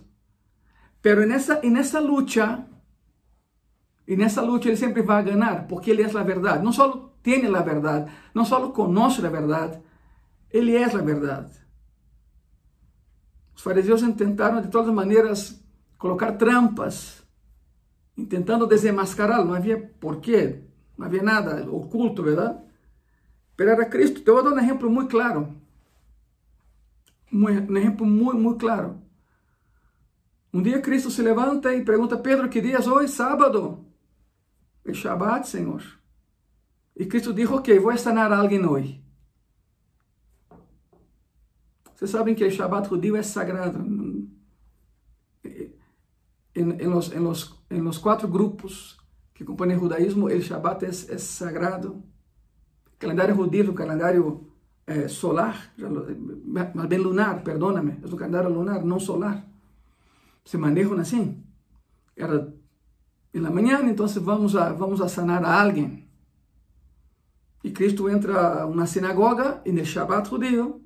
Pero 1.03 1.23
nessa 1.27 1.63
e 1.63 1.69
nessa 1.69 1.99
luta, 1.99 2.67
e 4.07 4.15
nessa 4.17 4.41
luta 4.41 4.67
ele 4.67 4.75
sempre 4.75 5.03
vai 5.03 5.23
ganhar, 5.23 5.67
porque 5.67 5.91
ele 5.91 6.01
é 6.01 6.05
a 6.07 6.23
verdade. 6.23 6.65
Não 6.65 6.73
só 6.73 7.13
tem 7.21 7.45
a 7.45 7.61
verdade, 7.61 8.11
não 8.33 8.43
só 8.43 8.71
conhece 8.71 9.23
a 9.23 9.29
verdade, 9.29 9.79
ele 10.49 10.75
é 10.75 10.83
a 10.83 10.97
verdade. 10.97 11.51
Os 13.55 13.61
fariseus 13.61 14.01
tentaram 14.17 14.59
de 14.59 14.69
todas 14.69 14.87
as 14.87 14.95
maneiras 14.95 15.63
colocar 15.99 16.31
trampas, 16.31 17.21
tentando 18.27 18.65
desenmascará-lo. 18.65 19.45
Não 19.45 19.53
havia 19.53 19.77
porquê, 19.99 20.63
não 20.97 21.05
havia 21.05 21.21
nada 21.21 21.69
oculto, 21.71 22.23
verdade? 22.23 22.57
Pero 23.55 23.69
era 23.69 23.85
Cristo. 23.85 24.21
Te 24.21 24.31
vou 24.31 24.41
dar 24.41 24.53
um 24.53 24.59
exemplo 24.59 24.89
muito 24.89 25.11
claro 25.11 25.64
um 27.31 27.49
exemplo 27.49 28.05
muito, 28.05 28.37
muito 28.37 28.59
claro. 28.59 29.01
Um 30.53 30.61
dia 30.61 30.81
Cristo 30.81 31.11
se 31.11 31.21
levanta 31.21 31.73
e 31.73 31.83
pergunta 31.83 32.17
Pedro 32.17 32.47
que 32.47 32.61
dia 32.61 32.77
é 32.77 32.89
hoje, 32.89 33.11
sábado. 33.11 33.85
É 34.85 34.93
Shabbat, 34.93 35.47
Senhor. 35.47 35.83
E 36.95 37.05
Cristo 37.05 37.33
disse, 37.33 37.51
ok, 37.51 37.77
vou 37.77 37.97
sanar 37.97 38.31
alguém 38.31 38.65
hoje. 38.65 39.03
Vocês 41.93 42.09
sabem 42.09 42.35
que 42.35 42.45
o 42.45 42.51
Shabbat 42.51 42.87
judío 42.87 43.15
é 43.15 43.23
sagrado. 43.23 43.79
Em, 45.43 46.69
em, 46.71 46.87
los, 46.87 47.09
los, 47.09 47.65
los 47.69 47.97
quatro 47.97 48.27
grupos 48.27 48.97
que 49.33 49.43
compõem 49.43 49.75
o 49.75 49.79
judaísmo, 49.79 50.27
o 50.27 50.41
Shabbat 50.41 50.85
é, 50.85 50.87
é 50.87 51.17
sagrado. 51.17 52.03
O 52.93 52.97
calendário 52.97 53.35
judío, 53.35 53.71
o 53.71 53.75
calendário 53.75 54.54
eh, 54.87 55.09
solar, 55.09 55.55
más 56.73 56.87
bien 56.87 57.03
lunar, 57.03 57.43
perdóname, 57.43 57.99
es 58.03 58.11
un 58.11 58.17
calendario 58.17 58.49
lunar, 58.49 58.85
no 58.85 58.99
solar. 58.99 59.45
Se 60.43 60.57
manejam 60.57 60.99
assim. 60.99 61.43
Era 62.15 62.47
em 63.33 63.41
la 63.41 63.49
mañana, 63.49 63.89
entonces 63.89 64.23
vamos 64.23 64.55
a, 64.55 64.71
vamos 64.71 65.01
a 65.01 65.09
sanar 65.09 65.43
a 65.43 65.61
alguém. 65.61 66.07
E 67.63 67.71
Cristo 67.71 68.07
entra 68.07 68.61
a 68.61 68.65
uma 68.67 68.85
sinagoga 68.85 69.61
e 69.65 69.71
no 69.71 69.83
Shabbat 69.83 70.29
judío 70.29 70.81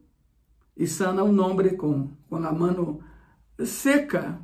e 0.77 0.87
sana 0.87 1.23
um 1.25 1.39
homem 1.41 1.75
com, 1.75 2.09
com 2.29 2.37
a 2.37 2.51
mão 2.53 3.01
seca. 3.65 4.39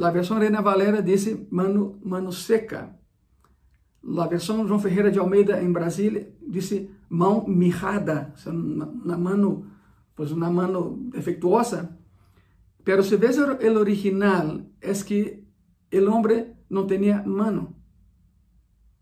A 0.00 0.10
versão 0.10 0.38
Reina 0.38 0.62
Valera 0.62 1.02
disse 1.02 1.48
mano, 1.50 1.98
mano 2.04 2.30
seca. 2.30 2.96
A 4.16 4.26
versão 4.28 4.66
João 4.68 4.78
Ferreira 4.78 5.10
de 5.10 5.18
Almeida 5.18 5.60
em 5.60 5.72
Brasília 5.72 6.32
disse 6.40 6.88
mão 7.08 7.46
mirrada, 7.46 8.34
na 9.04 9.16
mão, 9.16 9.66
pois 10.14 10.32
uma 10.32 10.50
mão 10.50 11.08
defectuosa. 11.10 11.96
Pero 12.84 13.02
se 13.02 13.16
ves 13.16 13.38
el 13.38 13.76
original, 13.76 14.66
es 14.80 15.02
que 15.02 15.44
el 15.90 16.08
hombre 16.08 16.56
no 16.68 16.86
tenía 16.86 17.22
mano. 17.22 17.74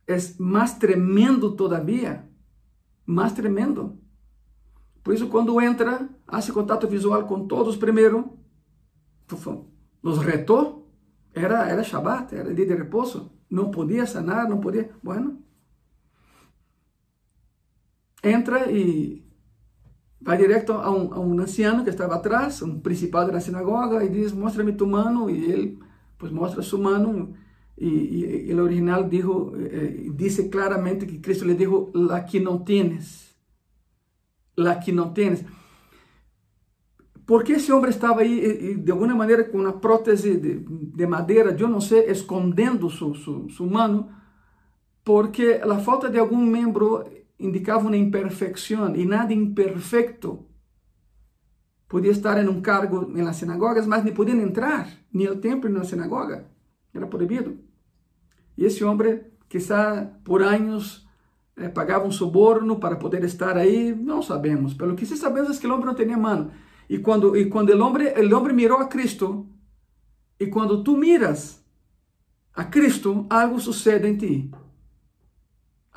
Es 0.07 0.39
más 0.39 0.79
tremendo 0.79 1.55
todavía, 1.55 2.29
más 3.05 3.35
tremendo. 3.35 3.99
Por 5.03 5.15
isso, 5.15 5.29
quando 5.29 5.61
entra, 5.61 6.09
hace 6.27 6.53
contato 6.53 6.89
visual 6.89 7.27
com 7.27 7.47
todos 7.47 7.77
primeiro, 7.77 8.37
los 10.03 10.25
retou, 10.25 10.87
Era, 11.37 11.69
era 11.69 11.83
Shabbat, 11.83 12.33
era 12.33 12.55
dia 12.55 12.65
de 12.65 12.75
repouso. 12.75 13.31
Não 13.51 13.71
podia 13.71 14.07
sanar, 14.07 14.49
não 14.49 14.59
podia. 14.59 14.91
Bueno. 15.03 15.45
Entra 18.27 18.71
e 18.71 19.25
vai 20.21 20.37
direto 20.37 20.73
a 20.73 20.91
um 20.91 21.39
anciano 21.39 21.85
que 21.85 21.91
estava 21.91 22.17
atrás, 22.17 22.61
um 22.63 22.81
principal 22.81 23.31
da 23.31 23.41
sinagoga, 23.41 24.05
e 24.05 24.09
diz: 24.09 24.33
Mostra-me 24.33 24.73
tu 24.73 24.87
mano. 24.87 25.31
E 25.31 25.45
ele, 25.53 25.79
pues, 26.19 26.33
mostra 26.33 26.63
sua 26.63 26.81
mano. 26.81 27.35
E, 27.79 28.47
e 28.49 28.55
o 28.55 28.63
original 28.63 29.07
dijo, 29.07 29.53
eh, 29.55 30.11
disse 30.15 30.49
claramente 30.49 31.07
que 31.07 31.21
Cristo 31.21 31.45
lhe 31.45 31.55
dijo: 31.55 31.91
La 31.95 32.25
que 32.25 32.41
não 32.41 32.65
tienes. 32.65 33.37
La 34.57 34.81
que 34.81 34.93
não 34.93 35.13
tienes. 35.13 35.45
¿Por 37.27 37.43
qué 37.43 37.55
ese 37.55 37.73
hombre 37.73 37.91
estaba 37.91 38.23
ahí 38.23 38.39
y, 38.39 38.75
de 38.75 38.93
alguna 38.93 39.15
manera 39.15 39.51
con 39.51 39.61
una 39.61 39.81
prótesis 39.81 40.41
de, 40.41 40.65
de 40.65 41.07
madera, 41.09 41.55
yo 41.57 41.69
no 41.69 41.81
sé, 41.81 42.11
escondiendo 42.11 42.89
su, 42.89 43.15
su, 43.15 43.51
su, 43.51 43.67
mano? 43.67 44.09
Porque 45.03 45.61
la 45.65 45.79
falta 45.81 46.09
de 46.09 46.21
algún 46.21 46.51
miembro 46.51 47.05
indicaba 47.39 47.85
una 47.85 47.97
imperfección 47.97 48.99
y 48.99 49.05
nada 49.05 49.33
imperfecto 49.33 50.47
podía 51.89 52.11
estar 52.11 52.39
en 52.39 52.49
un 52.49 52.61
cargo 52.61 53.09
en 53.15 53.25
las 53.25 53.39
sinagogas, 53.39 53.87
mas 53.87 54.05
ni 54.05 54.11
podían 54.11 54.41
entrar 54.41 54.87
ni 55.13 55.27
al 55.27 55.41
templo 55.41 55.71
ni 55.71 55.77
a 55.77 55.81
la 55.81 55.85
sinagoga. 55.85 56.49
Era 56.93 57.09
prohibido. 57.09 57.53
Y 58.57 58.65
ese 58.65 58.85
hombre, 58.85 59.33
quizá 59.49 60.19
por 60.25 60.43
años, 60.43 61.07
eh, 61.57 61.69
pagaba 61.69 62.05
un 62.05 62.13
soborno 62.13 62.81
para 62.81 62.99
poder 62.99 63.25
estar 63.25 63.57
ahí, 63.57 63.95
no 63.99 64.23
sabemos. 64.23 64.75
Pero 64.75 64.91
lo 64.91 64.97
que 64.97 65.07
sí 65.07 65.17
sabemos 65.17 65.51
es 65.51 65.59
que 65.59 65.67
el 65.67 65.73
hombre 65.73 65.87
no 65.87 65.95
tenía 65.95 66.17
mano. 66.17 66.51
E 66.89 66.99
quando, 67.03 67.35
e 67.35 67.49
quando 67.51 67.73
o 67.73 67.85
homem, 67.85 68.07
o 68.15 68.37
homem 68.37 68.55
mirou 68.55 68.79
a 68.79 68.89
Cristo, 68.89 69.47
e 70.39 70.47
quando 70.47 70.85
tu 70.85 70.97
miras 70.97 71.65
a 72.55 72.65
Cristo, 72.65 73.27
algo 73.29 73.59
sucede 73.59 74.09
em 74.09 74.17
ti. 74.17 74.51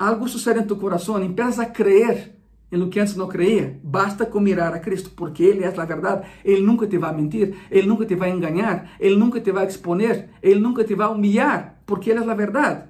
Algo 0.00 0.26
sucede 0.26 0.60
em 0.60 0.66
tu 0.66 0.76
coração, 0.76 1.22
empiezas 1.22 1.58
a 1.58 1.66
crer 1.66 2.34
em 2.72 2.78
lo 2.78 2.88
que 2.88 2.98
antes 2.98 3.16
não 3.16 3.28
creia. 3.28 3.78
Basta 3.84 4.24
com 4.24 4.40
mirar 4.40 4.72
a 4.72 4.78
Cristo, 4.78 5.10
porque 5.10 5.42
Ele 5.42 5.62
é 5.62 5.68
a 5.68 5.84
verdade. 5.84 6.26
Ele 6.42 6.62
nunca 6.62 6.86
te 6.86 6.96
vai 6.96 7.14
mentir, 7.14 7.54
Ele 7.70 7.86
nunca 7.86 8.06
te 8.06 8.14
vai 8.14 8.30
enganar, 8.30 8.92
Ele 8.98 9.14
nunca 9.14 9.42
te 9.42 9.52
vai 9.52 9.66
exponer, 9.66 10.30
Ele 10.42 10.58
nunca 10.58 10.84
te 10.84 10.94
vai 10.94 11.06
humilhar, 11.08 11.82
porque 11.84 12.08
Ele 12.08 12.20
é 12.20 12.30
a 12.30 12.34
verdade. 12.34 12.88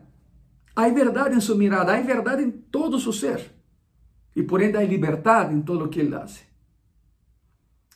Há 0.77 0.89
verdade 0.89 1.35
em 1.35 1.41
sua 1.41 1.57
mirada, 1.57 1.93
há 1.93 2.01
verdade 2.01 2.45
em 2.45 2.51
todo 2.53 2.95
o 2.95 3.01
seu 3.01 3.13
ser. 3.13 3.57
E 4.37 4.45
por 4.45 4.63
ende 4.63 4.77
há 4.77 4.83
liberdade 4.83 5.53
em 5.53 5.63
todo 5.63 5.87
o 5.87 5.89
que 5.89 5.99
Ele 5.99 6.15
hace. 6.15 6.45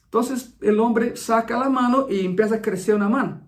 Entonces 0.06 0.56
el 0.60 0.80
hombre 0.80 1.14
saca 1.14 1.56
la 1.56 1.70
mano 1.70 2.08
y 2.10 2.26
empieza 2.26 2.56
a 2.56 2.60
crecer 2.60 2.96
una 2.96 3.08
mano. 3.08 3.42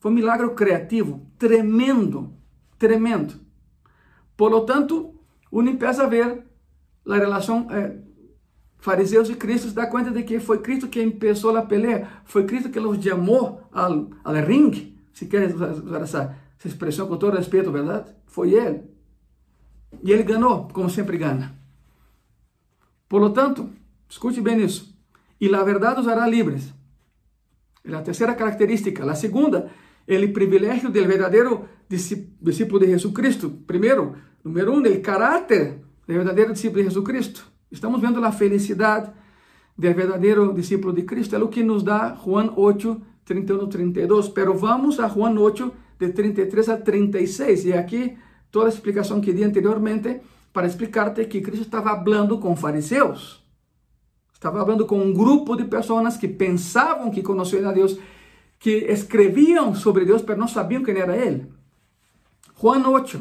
Fue 0.00 0.10
un 0.10 0.16
milagro 0.16 0.56
creativo, 0.56 1.30
tremendo, 1.38 2.32
tremendo. 2.76 3.34
Por 4.36 4.50
lo 4.50 4.64
tanto, 4.64 5.12
uno 5.50 5.70
empieza 5.70 6.04
a 6.04 6.08
ver 6.08 6.46
la 7.04 7.18
relación 7.18 7.68
eh, 7.70 8.02
fariseos 8.78 9.30
y 9.30 9.34
Cristo, 9.34 9.68
se 9.68 9.74
da 9.74 9.88
cuenta 9.88 10.10
de 10.10 10.24
que 10.24 10.40
fue 10.40 10.62
Cristo 10.62 10.90
que 10.90 11.02
empezó 11.02 11.52
la 11.52 11.68
pelea, 11.68 12.22
fue 12.24 12.46
Cristo 12.46 12.70
que 12.70 12.80
los 12.80 13.00
llamó 13.00 13.68
al, 13.72 14.08
al 14.24 14.46
ring, 14.46 14.96
si 15.12 15.28
quieres 15.28 15.54
usar 15.54 16.02
esa, 16.02 16.38
esa 16.58 16.68
expresión 16.68 17.08
con 17.08 17.18
todo 17.18 17.32
respeto, 17.32 17.70
¿verdad? 17.70 18.16
Fue 18.26 18.54
Él. 18.54 18.90
Y 20.02 20.12
Él 20.12 20.24
ganó, 20.24 20.68
como 20.68 20.88
siempre 20.88 21.18
gana. 21.18 21.58
Por 23.08 23.20
lo 23.20 23.32
tanto, 23.32 23.68
escute 24.08 24.40
bem 24.40 24.60
isso. 24.60 24.86
y 25.38 25.48
la 25.48 25.62
verdad 25.64 25.98
os 25.98 26.06
hará 26.06 26.26
libres. 26.26 26.72
La 27.84 28.02
tercera 28.02 28.36
característica. 28.36 29.04
La 29.04 29.16
segunda, 29.16 29.66
el 30.06 30.32
privilegio 30.32 30.88
del 30.88 31.08
verdadero 31.08 31.66
discípulo 31.92 32.80
de 32.80 32.92
Jesucristo. 32.92 33.52
Primero, 33.66 34.14
número 34.42 34.72
uno, 34.72 34.86
el 34.86 35.00
carácter 35.02 35.82
del 36.06 36.18
verdadero 36.18 36.50
discípulo 36.50 36.82
de 36.82 36.88
Jesucristo. 36.88 37.42
Estamos 37.70 38.00
viendo 38.00 38.20
la 38.20 38.32
felicidad 38.32 39.14
del 39.76 39.94
verdadero 39.94 40.52
discípulo 40.52 40.92
de 40.92 41.06
Cristo. 41.06 41.36
Es 41.36 41.40
lo 41.40 41.50
que 41.50 41.64
nos 41.64 41.84
da 41.84 42.16
Juan 42.16 42.52
8, 42.54 43.00
31, 43.24 43.68
32. 43.68 44.30
Pero 44.30 44.54
vamos 44.58 45.00
a 45.00 45.08
Juan 45.08 45.38
8, 45.38 45.72
de 45.98 46.08
33 46.10 46.68
a 46.68 46.82
36. 46.82 47.64
Y 47.66 47.72
aquí 47.72 48.16
toda 48.50 48.66
la 48.66 48.70
explicación 48.70 49.20
que 49.20 49.32
di 49.32 49.42
anteriormente 49.44 50.22
para 50.52 50.66
explicarte 50.66 51.28
que 51.28 51.42
Cristo 51.42 51.64
estaba 51.64 51.92
hablando 51.92 52.38
con 52.38 52.56
fariseos. 52.56 53.42
Estava 54.34 54.60
falando 54.60 54.86
com 54.86 54.98
um 54.98 55.14
grupo 55.14 55.56
de 55.56 55.64
pessoas 55.64 56.16
que 56.16 56.26
pensavam 56.26 57.10
que 57.12 57.22
conheciam 57.22 57.68
a 57.68 57.72
Deus, 57.72 57.96
que 58.58 58.90
escreviam 58.90 59.72
sobre 59.74 60.04
Deus, 60.04 60.24
mas 60.26 60.36
não 60.36 60.48
sabiam 60.48 60.82
quem 60.82 60.98
era 60.98 61.16
Ele. 61.16 61.46
Juan 62.62 62.86
8, 62.86 63.18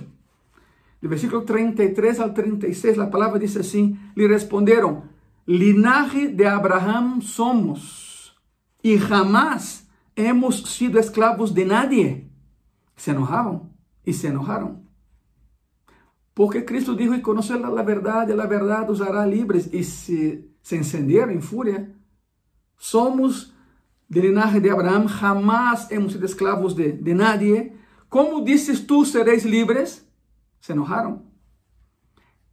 do 1.02 1.10
versículo 1.10 1.42
33 1.42 2.20
ao 2.20 2.30
36, 2.30 3.00
a 3.00 3.08
palavra 3.08 3.40
diz 3.40 3.58
assim: 3.58 3.98
lhe 4.16 4.28
responderam: 4.28 5.04
Linaje 5.48 6.28
de 6.28 6.46
Abraham 6.46 7.22
somos, 7.22 8.36
e 8.84 8.98
jamás 8.98 9.88
hemos 10.16 10.62
sido 10.76 11.00
esclavos 11.00 11.52
de 11.52 11.66
nadie. 11.66 12.30
Se 12.96 13.10
enojavam 13.10 13.72
e 14.06 14.14
se 14.14 14.28
enojaram. 14.28 14.84
Porque 16.36 16.62
Cristo 16.62 16.96
dijo, 16.96 17.16
e 17.16 17.22
conhecer 17.22 17.64
a 17.66 17.82
verdade, 17.82 18.32
a 18.32 18.46
verdade 18.46 18.92
os 18.92 19.02
hará 19.02 19.26
livres, 19.26 19.68
e 19.74 19.84
se 19.84 20.48
se 20.62 20.78
encenderam 20.78 21.32
em 21.32 21.42
fúria. 21.42 21.92
Somos 22.78 23.52
de 24.08 24.22
linaje 24.22 24.60
de 24.60 24.70
Abraão, 24.70 25.08
jamás 25.08 25.90
hemos 25.90 26.14
sido 26.14 26.26
esclavos 26.26 26.76
de, 26.76 26.92
de 26.92 27.14
nadie. 27.16 27.81
Como 28.12 28.42
dices 28.42 28.86
tú 28.86 29.06
seréis 29.06 29.46
libres? 29.46 30.06
Se 30.60 30.74
enojaram. 30.74 31.22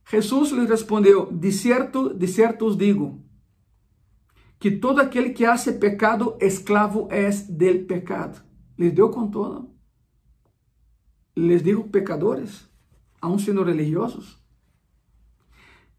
Jesus 0.05 0.53
lhe 0.53 0.65
respondeu: 0.67 1.27
De 1.33 1.51
certo, 1.51 2.11
de 2.15 2.29
certo 2.29 2.65
os 2.65 2.79
digo, 2.79 3.19
que 4.61 4.71
todo 4.71 5.01
aquele 5.01 5.35
que 5.35 5.47
hace 5.47 5.73
pecado, 5.73 6.37
esclavo 6.41 7.09
es 7.11 7.59
del 7.59 7.87
pecado. 7.87 8.41
Les 8.77 8.95
deu 8.95 9.11
com 9.11 9.29
todo. 9.29 9.69
Les 11.35 11.65
dijo 11.65 11.91
pecadores, 11.91 12.71
aun 13.21 13.41
sendo 13.41 13.65
religiosos. 13.65 14.41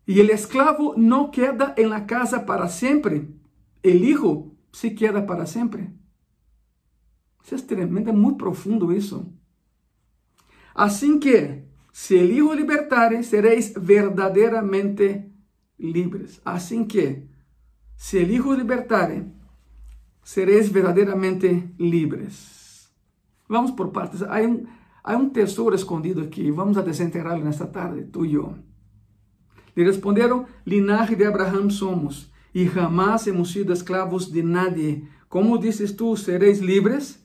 Y 0.06 0.22
el 0.22 0.30
esclavo 0.30 0.94
no 0.96 1.32
queda 1.32 1.74
en 1.76 1.90
la 1.90 2.06
casa 2.06 2.46
para 2.46 2.70
siempre. 2.70 3.28
El 3.84 4.06
hijo 4.06 4.56
sí 4.72 4.96
queda 4.96 5.26
para 5.26 5.46
siempre. 5.46 5.94
Isso 7.44 7.56
es 7.56 7.68
tremendo, 7.68 8.14
muy 8.14 8.36
profundo 8.36 8.94
eso. 8.94 9.34
Así 10.80 11.20
que, 11.20 11.68
si 11.92 12.18
el 12.18 12.32
hijo 12.32 12.56
libertare, 12.56 13.22
seréis 13.24 13.74
verdaderamente 13.76 15.30
libres. 15.78 16.40
Así 16.46 16.88
que, 16.88 17.28
si 17.98 18.20
el 18.20 18.32
hijo 18.32 18.56
libertare, 18.56 19.26
seréis 20.24 20.72
verdaderamente 20.72 21.74
libres. 21.78 22.90
Vamos 23.50 23.74
por 23.74 23.92
partes. 23.92 24.22
Hay 24.30 24.46
un, 24.46 24.70
hay 25.04 25.18
un 25.18 25.34
tesoro 25.34 25.76
escondido 25.76 26.22
aquí. 26.22 26.50
Vamos 26.50 26.78
a 26.78 26.82
desenterrarlo 26.82 27.42
en 27.42 27.50
esta 27.50 27.70
tarde, 27.70 28.04
tú 28.04 28.24
y 28.24 28.32
yo. 28.32 28.56
Le 29.76 29.84
responderam: 29.84 30.46
Linaje 30.64 31.18
de 31.18 31.26
Abraão 31.26 31.70
somos, 31.70 32.32
e 32.54 32.66
jamás 32.66 33.28
hemos 33.28 33.52
sido 33.52 33.74
escravos 33.74 34.32
de 34.32 34.44
nadie. 34.44 35.10
Como 35.28 35.58
dices 35.58 35.94
tú, 35.98 36.16
seréis 36.16 36.62
libres? 36.62 37.20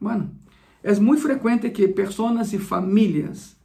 Bueno, 0.00 0.32
é 0.84 0.94
muito 1.00 1.22
frequente 1.22 1.70
que 1.70 1.88
pessoas 1.88 2.52
e 2.52 2.58
famílias 2.58 3.56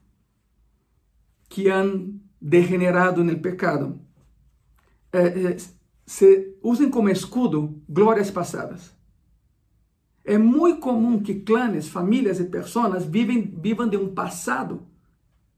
que 1.49 1.69
han 1.69 2.17
degenerado 2.39 3.25
no 3.25 3.37
pecado 3.39 3.99
eh, 5.11 5.51
eh, 5.51 5.57
se 6.05 6.57
usem 6.63 6.89
como 6.89 7.09
escudo 7.09 7.83
glórias 7.89 8.31
passadas. 8.31 8.95
É 10.23 10.37
muito 10.37 10.79
comum 10.79 11.21
que 11.21 11.41
clãs, 11.41 11.89
famílias 11.89 12.39
e 12.39 12.45
pessoas 12.45 13.03
vivem, 13.03 13.41
vivam 13.41 13.89
de 13.89 13.97
um 13.97 14.13
passado 14.13 14.87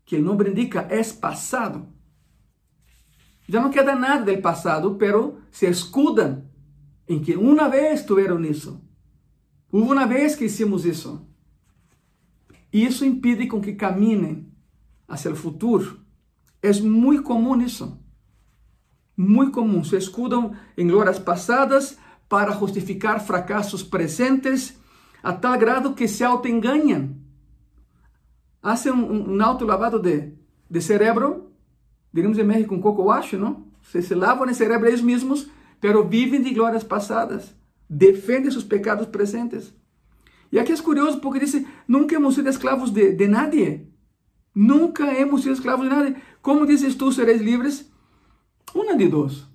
que 0.03 0.15
o 0.15 0.21
nome 0.23 0.49
indica 0.49 0.87
é 0.89 1.03
passado. 1.13 1.85
Já 3.47 3.61
não 3.61 3.69
queda 3.69 3.95
nada 3.95 4.33
do 4.33 4.41
passado, 4.41 4.95
pero 4.95 5.37
se 5.51 5.69
escudam 5.69 6.43
em 7.07 7.19
que 7.19 7.35
uma 7.35 7.69
vez 7.69 8.03
tiveram 8.03 8.43
isso. 8.43 8.81
Houve 9.71 9.91
uma 9.91 10.07
vez 10.07 10.35
que 10.35 10.45
hicimos 10.45 10.85
isso. 10.85 11.30
E 12.71 12.85
isso 12.85 13.05
impede 13.05 13.47
com 13.47 13.61
que 13.61 13.73
caminem 13.73 14.51
hacia 15.07 15.31
o 15.31 15.35
futuro. 15.35 15.99
É 16.61 16.71
muito 16.81 17.23
comum 17.23 17.59
isso. 17.61 17.99
Muito 19.17 19.51
comum. 19.51 19.83
Se 19.83 19.97
escudam 19.97 20.55
em 20.77 20.87
glórias 20.87 21.19
passadas 21.19 21.97
para 22.29 22.51
justificar 22.53 23.19
fracassos 23.19 23.83
presentes, 23.83 24.79
a 25.21 25.33
tal 25.33 25.57
grado 25.57 25.93
que 25.93 26.07
se 26.07 26.23
autoenganam 26.23 27.21
hacen 28.61 28.93
un, 28.93 29.29
un 29.29 29.41
auto 29.41 29.65
lavado 29.65 29.99
de, 29.99 30.37
de 30.69 30.81
cerebro, 30.81 31.51
diríamos 32.11 32.37
en 32.37 32.47
México 32.47 32.75
un 32.75 32.81
coco 32.81 33.03
wash, 33.03 33.33
¿no? 33.33 33.67
Se, 33.81 34.01
se 34.01 34.15
lavan 34.15 34.49
el 34.49 34.55
cerebro 34.55 34.87
ellos 34.87 35.03
mismos, 35.03 35.49
pero 35.79 36.07
viven 36.07 36.43
de 36.43 36.51
glórias 36.51 36.83
passadas, 36.83 37.55
defendem 37.89 38.51
seus 38.51 38.63
pecados 38.63 39.07
presentes. 39.07 39.73
E 40.51 40.59
aqui 40.59 40.73
é 40.73 40.77
curioso 40.77 41.19
porque 41.21 41.39
diz: 41.39 41.65
nunca 41.87 42.15
hemos 42.15 42.35
sido 42.35 42.49
escravos 42.49 42.91
de, 42.91 43.13
de 43.13 43.27
nadie. 43.27 43.87
Nunca 44.53 45.13
hemos 45.13 45.43
sido 45.43 45.53
escravos 45.53 45.87
de 45.87 45.95
nadie. 45.95 46.15
Como 46.41 46.65
dizes 46.65 46.95
tú, 46.95 47.11
seréis 47.11 47.41
livres? 47.41 47.89
Uma 48.75 48.95
de 48.95 49.07
duas. 49.07 49.47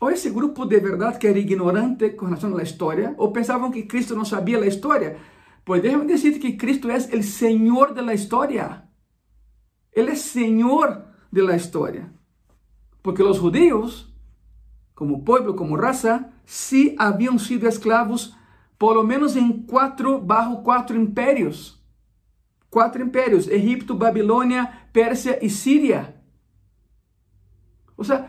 Ou 0.00 0.10
esse 0.10 0.30
grupo 0.30 0.66
de 0.66 0.78
verdade 0.80 1.18
que 1.18 1.26
era 1.26 1.38
ignorante 1.38 2.10
com 2.10 2.26
relação 2.26 2.56
à 2.56 2.62
história, 2.62 3.14
ou 3.16 3.32
pensavam 3.32 3.70
que 3.70 3.84
Cristo 3.84 4.14
não 4.14 4.24
sabia 4.24 4.58
a 4.58 4.66
história. 4.66 5.18
Pois 5.64 5.82
déjame 5.82 6.06
dizer 6.06 6.38
que 6.38 6.52
Cristo 6.52 6.90
é 6.90 6.96
o 6.96 7.22
Senhor 7.22 7.92
da 7.92 8.14
história. 8.14 8.84
Ele 9.92 10.10
é 10.10 10.14
Senhor 10.14 11.02
da 11.32 11.56
história. 11.56 12.12
Porque 13.02 13.22
os 13.22 13.38
judeus, 13.38 14.12
como 14.94 15.24
povo, 15.24 15.54
como 15.54 15.76
raça, 15.76 16.30
sí 16.44 16.94
haviam 16.98 17.38
sido 17.38 17.66
escravos, 17.66 18.35
por 18.78 18.94
lo 18.94 19.02
menos 19.02 19.36
em 19.36 19.52
quatro, 19.52 20.20
bajo 20.20 20.62
quatro 20.62 20.96
impérios. 20.96 21.82
Quatro 22.70 23.02
impérios: 23.02 23.48
Egipto, 23.48 23.94
Babilônia, 23.94 24.70
Pérsia 24.92 25.38
e 25.44 25.48
Síria. 25.48 26.14
Ou 27.96 28.04
seja, 28.04 28.26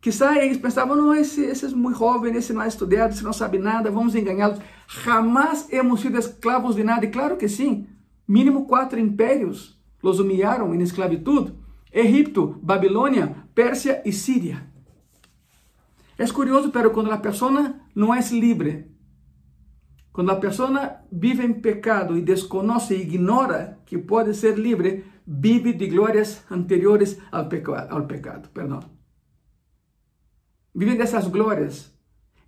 quizá 0.00 0.36
eles 0.42 0.56
pensavam, 0.56 0.96
não, 0.96 1.14
esse, 1.14 1.42
esse 1.42 1.66
é 1.66 1.68
muito 1.68 1.98
jovem, 1.98 2.34
esse 2.34 2.52
não 2.52 2.62
é 2.62 2.68
estudado, 2.68 3.12
esse 3.12 3.22
não 3.22 3.32
sabe 3.32 3.58
nada, 3.58 3.90
vamos 3.90 4.14
enganá-los. 4.14 4.58
Jamás 5.04 5.68
hemos 5.70 6.00
sido 6.00 6.18
escravos 6.18 6.76
de 6.76 6.84
nada. 6.84 7.04
E 7.04 7.10
claro 7.10 7.36
que 7.36 7.48
sim, 7.48 7.86
mínimo 8.26 8.66
quatro 8.66 8.98
impérios 8.98 9.78
los 10.02 10.18
humilharam 10.18 10.74
em 10.74 10.80
esclavitud. 10.80 11.52
Egipto, 11.92 12.58
Babilônia, 12.62 13.34
Pérsia 13.52 14.00
e 14.04 14.12
Síria. 14.12 14.64
É 16.16 16.26
curioso, 16.28 16.70
pero 16.70 16.92
quando 16.92 17.10
a 17.10 17.18
pessoa 17.18 17.74
não 17.94 18.14
é 18.14 18.20
livre, 18.30 18.86
quando 20.12 20.30
a 20.30 20.36
pessoa 20.36 20.96
vive 21.10 21.44
em 21.44 21.52
pecado 21.52 22.16
e 22.16 22.22
desconoce 22.22 22.94
e 22.94 23.02
ignora 23.02 23.78
que 23.86 23.96
pode 23.96 24.34
ser 24.34 24.58
livre, 24.58 25.04
vive 25.26 25.72
de 25.72 25.86
glórias 25.86 26.44
anteriores 26.50 27.18
ao, 27.30 27.48
peca 27.48 27.88
ao 27.88 28.06
pecado. 28.06 28.48
Perdão. 28.50 28.80
Vive 30.74 30.96
dessas 30.96 31.28
glórias. 31.28 31.96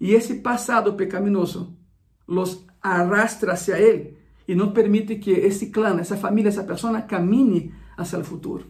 E 0.00 0.12
esse 0.12 0.40
passado 0.40 0.94
pecaminoso 0.94 1.78
los 2.26 2.66
arrastra 2.80 3.52
hacia 3.52 3.78
ele 3.78 4.18
e 4.48 4.54
não 4.54 4.72
permite 4.72 5.16
que 5.16 5.30
esse 5.30 5.70
clã, 5.70 6.00
essa 6.00 6.16
família, 6.16 6.48
essa 6.48 6.64
pessoa 6.64 7.00
caminhe 7.02 7.72
hacia 7.96 8.18
o 8.18 8.24
futuro. 8.24 8.66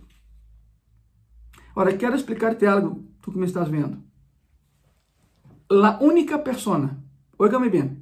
Agora, 1.70 1.96
quero 1.96 2.14
explicar-te 2.14 2.66
algo, 2.66 3.08
tu 3.22 3.32
que 3.32 3.38
me 3.38 3.46
estás 3.46 3.68
vendo. 3.68 4.02
A 5.70 5.98
única 6.04 6.38
pessoa, 6.38 6.98
oiga-me 7.38 7.70
bem, 7.70 8.01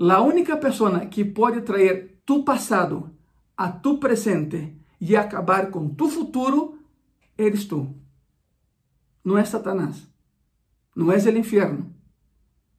a 0.00 0.20
única 0.22 0.56
pessoa 0.56 1.06
que 1.06 1.24
pode 1.24 1.60
trazer 1.62 2.22
tu 2.24 2.42
passado 2.42 3.10
a 3.56 3.70
tu 3.70 3.98
presente 3.98 4.74
e 5.00 5.14
acabar 5.14 5.70
com 5.70 5.88
tu 5.90 6.08
futuro, 6.08 6.78
eres 7.36 7.66
tu. 7.66 7.94
Não 9.22 9.36
é 9.36 9.44
Satanás. 9.44 10.08
Não 10.96 11.12
é 11.12 11.16
o 11.16 11.38
inferno. 11.38 11.94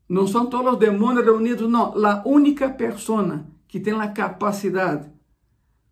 Não 0.10 0.28
são 0.28 0.48
todos 0.48 0.74
os 0.74 0.80
demônios 0.80 1.24
reunidos, 1.24 1.70
não. 1.70 1.94
A 2.06 2.24
única 2.28 2.70
pessoa 2.70 3.46
que 3.68 3.80
tem 3.80 3.94
a 3.94 4.08
capacidade 4.08 5.10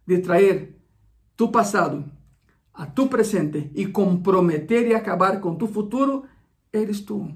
de 0.05 0.19
trazer 0.19 0.81
tu 1.37 1.49
passado 1.49 2.03
a 2.73 2.85
tu 2.85 3.07
presente 3.07 3.69
e 3.75 3.85
comprometer 3.87 4.87
e 4.87 4.95
acabar 4.95 5.39
com 5.39 5.55
tu 5.55 5.67
futuro, 5.67 6.23
eres 6.71 7.01
tu. 7.01 7.29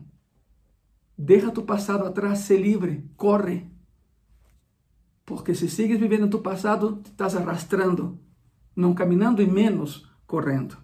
Deja 1.17 1.51
tu 1.51 1.63
passado 1.63 2.05
atrás, 2.05 2.39
se 2.39 2.57
livre, 2.57 3.09
corre. 3.15 3.72
Porque 5.25 5.55
se 5.55 5.69
sigues 5.69 5.99
vivendo 5.99 6.29
tu 6.29 6.39
passado, 6.39 7.01
te 7.01 7.11
estás 7.11 7.35
arrastrando, 7.35 8.19
não 8.75 8.93
caminhando 8.93 9.41
e 9.41 9.47
menos 9.47 10.09
correndo. 10.27 10.77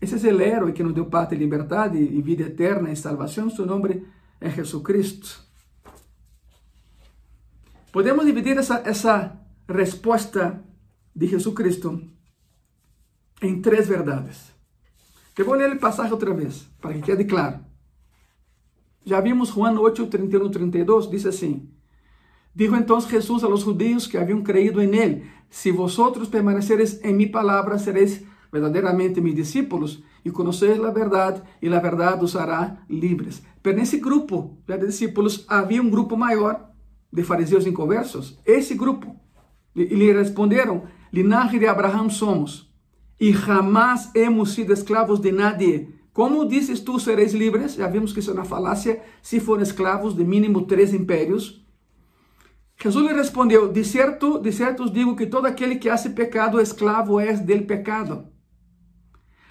Esse 0.00 0.28
é 0.28 0.32
o 0.32 0.40
herói 0.40 0.72
que 0.72 0.82
nos 0.82 0.94
deu 0.94 1.08
e 1.30 1.34
liberdade 1.36 1.98
e 1.98 2.20
vida 2.20 2.44
eterna 2.44 2.90
e 2.90 2.96
salvação. 2.96 3.48
Seu 3.48 3.64
nome 3.64 4.04
é 4.40 4.50
Jesus 4.50 4.82
Cristo. 4.82 5.44
Podemos 7.92 8.24
dividir 8.24 8.56
essa, 8.56 8.82
essa 8.84 9.38
resposta 9.68 10.64
de 11.14 11.26
Jesus 11.28 11.54
Cristo 11.54 12.02
em 13.40 13.60
três 13.60 13.86
verdades. 13.86 14.50
Eu 15.38 15.44
vou 15.44 15.54
ler 15.54 15.72
o 15.72 15.78
passagem 15.78 16.12
outra 16.12 16.34
vez, 16.34 16.68
para 16.80 16.94
que 16.94 17.02
quede 17.02 17.24
claro. 17.24 17.60
Já 19.04 19.20
vimos 19.20 19.50
Juan 19.50 19.78
8, 19.78 20.06
31 20.06 20.50
32, 20.50 21.10
diz 21.10 21.26
assim: 21.26 21.70
Dijo 22.54 22.76
entonces 22.76 23.10
Jesús 23.10 23.44
a 23.44 23.48
los 23.48 23.64
judíos 23.64 24.08
que 24.08 24.18
habían 24.18 24.42
creído 24.42 24.80
en 24.80 24.94
él, 24.94 25.30
si 25.48 25.70
vosotros 25.70 26.28
permaneceres 26.28 27.00
en 27.02 27.16
mi 27.16 27.26
palabra, 27.26 27.78
seréis 27.78 28.24
verdaderamente 28.50 29.20
mis 29.20 29.34
discípulos 29.34 30.02
y 30.24 30.30
conocéis 30.30 30.78
la 30.78 30.90
verdad 30.90 31.44
y 31.60 31.68
la 31.68 31.80
verdad 31.80 32.22
os 32.22 32.36
hará 32.36 32.84
libres. 32.88 33.42
Pero 33.62 33.76
en 33.76 33.82
ese 33.82 33.98
grupo 33.98 34.58
de 34.66 34.86
discípulos 34.86 35.46
había 35.48 35.80
un 35.80 35.90
grupo 35.90 36.16
mayor 36.16 36.72
de 37.10 37.24
fariseos 37.24 37.66
inconversos. 37.66 38.40
Ese 38.44 38.74
grupo. 38.74 39.16
Y 39.74 39.84
le 39.96 40.12
respondieron, 40.12 40.84
linaje 41.10 41.58
de 41.58 41.68
Abraham 41.68 42.10
somos 42.10 42.74
y 43.18 43.32
jamás 43.32 44.10
hemos 44.14 44.52
sido 44.52 44.74
esclavos 44.74 45.22
de 45.22 45.32
nadie. 45.32 45.88
Como 46.12 46.44
dices 46.44 46.84
tú 46.84 46.98
seréis 46.98 47.32
libres? 47.32 47.76
Já 47.76 47.88
vimos 47.88 48.12
que 48.12 48.20
isso 48.20 48.32
é 48.32 48.34
uma 48.34 48.44
falácia. 48.44 49.02
Se 49.22 49.40
forem 49.40 49.62
escravos 49.62 50.14
de 50.14 50.24
mínimo 50.24 50.66
três 50.66 50.92
impérios. 50.92 51.64
Jesus 52.82 53.06
lhe 53.06 53.14
respondeu: 53.14 53.72
De 53.72 53.84
certo, 53.84 54.40
de 54.40 54.52
certo 54.52 54.82
os 54.82 54.92
digo 54.92 55.14
que 55.14 55.26
todo 55.26 55.46
aquele 55.46 55.76
que 55.76 55.88
hace 55.88 56.10
pecado, 56.10 56.60
esclavo 56.60 57.20
é 57.20 57.32
del 57.34 57.64
pecado. 57.64 58.26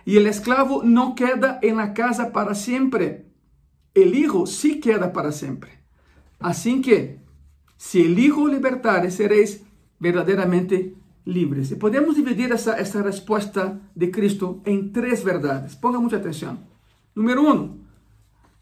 E 0.06 0.18
o 0.18 0.28
esclavo 0.28 0.84
não 0.84 1.16
queda 1.16 1.60
em 1.64 1.74
la 1.74 1.94
casa 1.94 2.26
para 2.32 2.54
sempre. 2.54 3.28
El 3.94 4.16
hijo 4.16 4.46
sí 4.46 4.80
queda 4.80 5.14
para 5.14 5.32
sempre. 5.32 5.70
Assim 6.40 6.82
que, 6.82 7.20
se 7.78 8.02
el 8.02 8.18
hijo 8.20 8.48
libertare, 8.48 9.12
sereis 9.12 9.64
verdadeiramente 10.00 10.98
livres. 11.26 11.72
E 11.72 11.76
podemos 11.76 12.16
dividir 12.16 12.52
essa, 12.52 12.74
essa 12.74 13.02
resposta 13.02 13.80
de 13.96 14.08
Cristo 14.08 14.62
em 14.66 14.90
três 14.90 15.24
verdades. 15.24 15.76
Ponga 15.76 16.00
muita 16.00 16.18
atenção. 16.18 16.58
Número 17.16 17.48
um, 17.48 17.80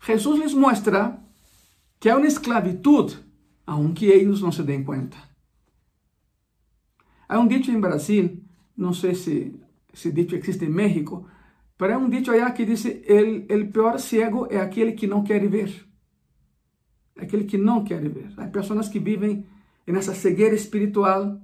Jesus 0.06 0.40
lhes 0.40 0.54
mostra 0.54 1.20
que 2.00 2.10
há 2.10 2.18
uma 2.18 2.28
esclavitud, 2.28 3.18
aunque 3.70 4.06
eles 4.08 4.42
não 4.42 4.52
se 4.52 4.64
deem 4.64 4.84
conta. 4.84 5.16
Há 7.28 7.38
um 7.38 7.48
dito 7.48 7.70
em 7.70 7.80
Brasil, 7.80 8.44
não 8.76 8.94
sei 8.94 9.14
se 9.14 9.60
esse 9.94 10.12
dito 10.12 10.36
existe 10.36 10.66
em 10.66 10.70
México, 10.70 11.28
mas 11.78 11.92
é 11.92 11.98
um 11.98 12.10
dito 12.10 12.32
allá 12.32 12.50
que 12.52 12.66
diz: 12.66 12.84
el, 12.86 13.46
el 13.48 13.72
pior 13.72 14.00
cego 14.00 14.48
é 14.50 14.60
aquele 14.60 14.94
que 14.94 15.06
não 15.06 15.24
quer 15.24 15.48
ver. 15.48 15.88
Aquele 17.16 17.44
que 17.44 17.60
não 17.60 17.84
quer 17.84 18.10
ver. 18.10 18.32
Há 18.38 18.48
pessoas 18.48 18.90
que 18.90 18.98
vivem 18.98 19.46
nessa 19.86 20.16
cegueira 20.16 20.56
espiritual 20.56 21.40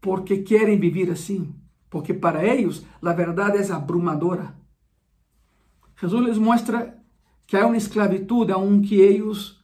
porque 0.00 0.38
querem 0.38 0.78
viver 0.78 1.10
assim, 1.10 1.54
porque 1.88 2.12
para 2.14 2.44
eles 2.44 2.84
a 3.00 3.12
verdade 3.12 3.58
é 3.58 3.72
abrumadora. 3.72 4.56
Jesus 6.00 6.26
lhes 6.26 6.38
mostra 6.38 7.00
que 7.46 7.56
há 7.56 7.64
uma 7.64 7.76
esclavitud 7.76 8.50
aunque 8.50 8.96
eles 8.96 9.55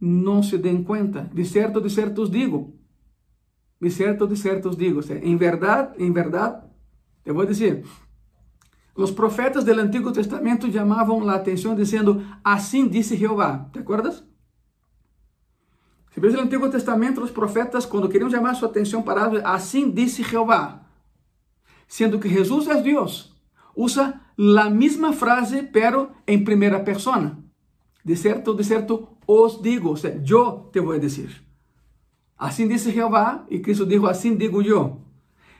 não 0.00 0.42
se 0.42 0.56
deem 0.56 0.82
conta. 0.82 1.30
De 1.32 1.44
certo, 1.44 1.80
de 1.80 1.90
certo 1.90 2.22
os 2.22 2.30
digo. 2.30 2.74
De 3.80 3.90
certo, 3.90 4.26
de 4.26 4.36
certo 4.36 4.68
os 4.70 4.76
digo. 4.76 5.00
Em 5.22 5.36
verdade, 5.36 6.02
em 6.02 6.12
verdade, 6.12 6.62
eu 7.24 7.34
vou 7.34 7.44
dizer, 7.44 7.84
os 8.94 9.10
profetas 9.10 9.64
do 9.64 9.72
Antigo 9.72 10.12
Testamento 10.12 10.70
chamavam 10.70 11.28
a 11.28 11.34
atenção 11.34 11.74
dizendo, 11.74 12.24
assim 12.42 12.88
disse 12.88 13.16
Jeová. 13.16 13.68
¿Te 13.72 13.78
acordas? 13.78 14.24
Se 16.12 16.20
ves 16.20 16.34
no 16.34 16.40
Antigo 16.40 16.68
Testamento, 16.68 17.22
os 17.22 17.30
profetas, 17.30 17.86
quando 17.86 18.08
queriam 18.08 18.30
chamar 18.30 18.54
sua 18.54 18.68
atenção 18.68 19.02
para 19.02 19.24
algo, 19.24 19.38
assim 19.44 19.90
disse 19.90 20.22
Jeová. 20.22 20.82
Sendo 21.86 22.18
que 22.18 22.28
Jesus 22.28 22.68
é 22.68 22.80
Deus, 22.82 23.34
usa 23.74 24.20
a 24.58 24.70
mesma 24.70 25.12
frase, 25.12 25.62
pero 25.62 26.10
em 26.26 26.42
primeira 26.42 26.80
persona. 26.80 27.39
De 28.10 28.16
certo, 28.16 28.54
de 28.54 28.64
certo, 28.64 29.16
os 29.24 29.62
digo, 29.62 29.90
ou 29.90 29.96
seja, 29.96 30.20
eu 30.34 30.68
te 30.72 30.80
vou 30.80 30.98
dizer. 30.98 31.30
Assim 32.36 32.66
disse 32.66 32.90
Jeová, 32.90 33.46
e 33.48 33.60
Cristo 33.60 33.86
dijo, 33.86 34.04
assim 34.08 34.36
digo 34.36 34.60
eu, 34.62 35.00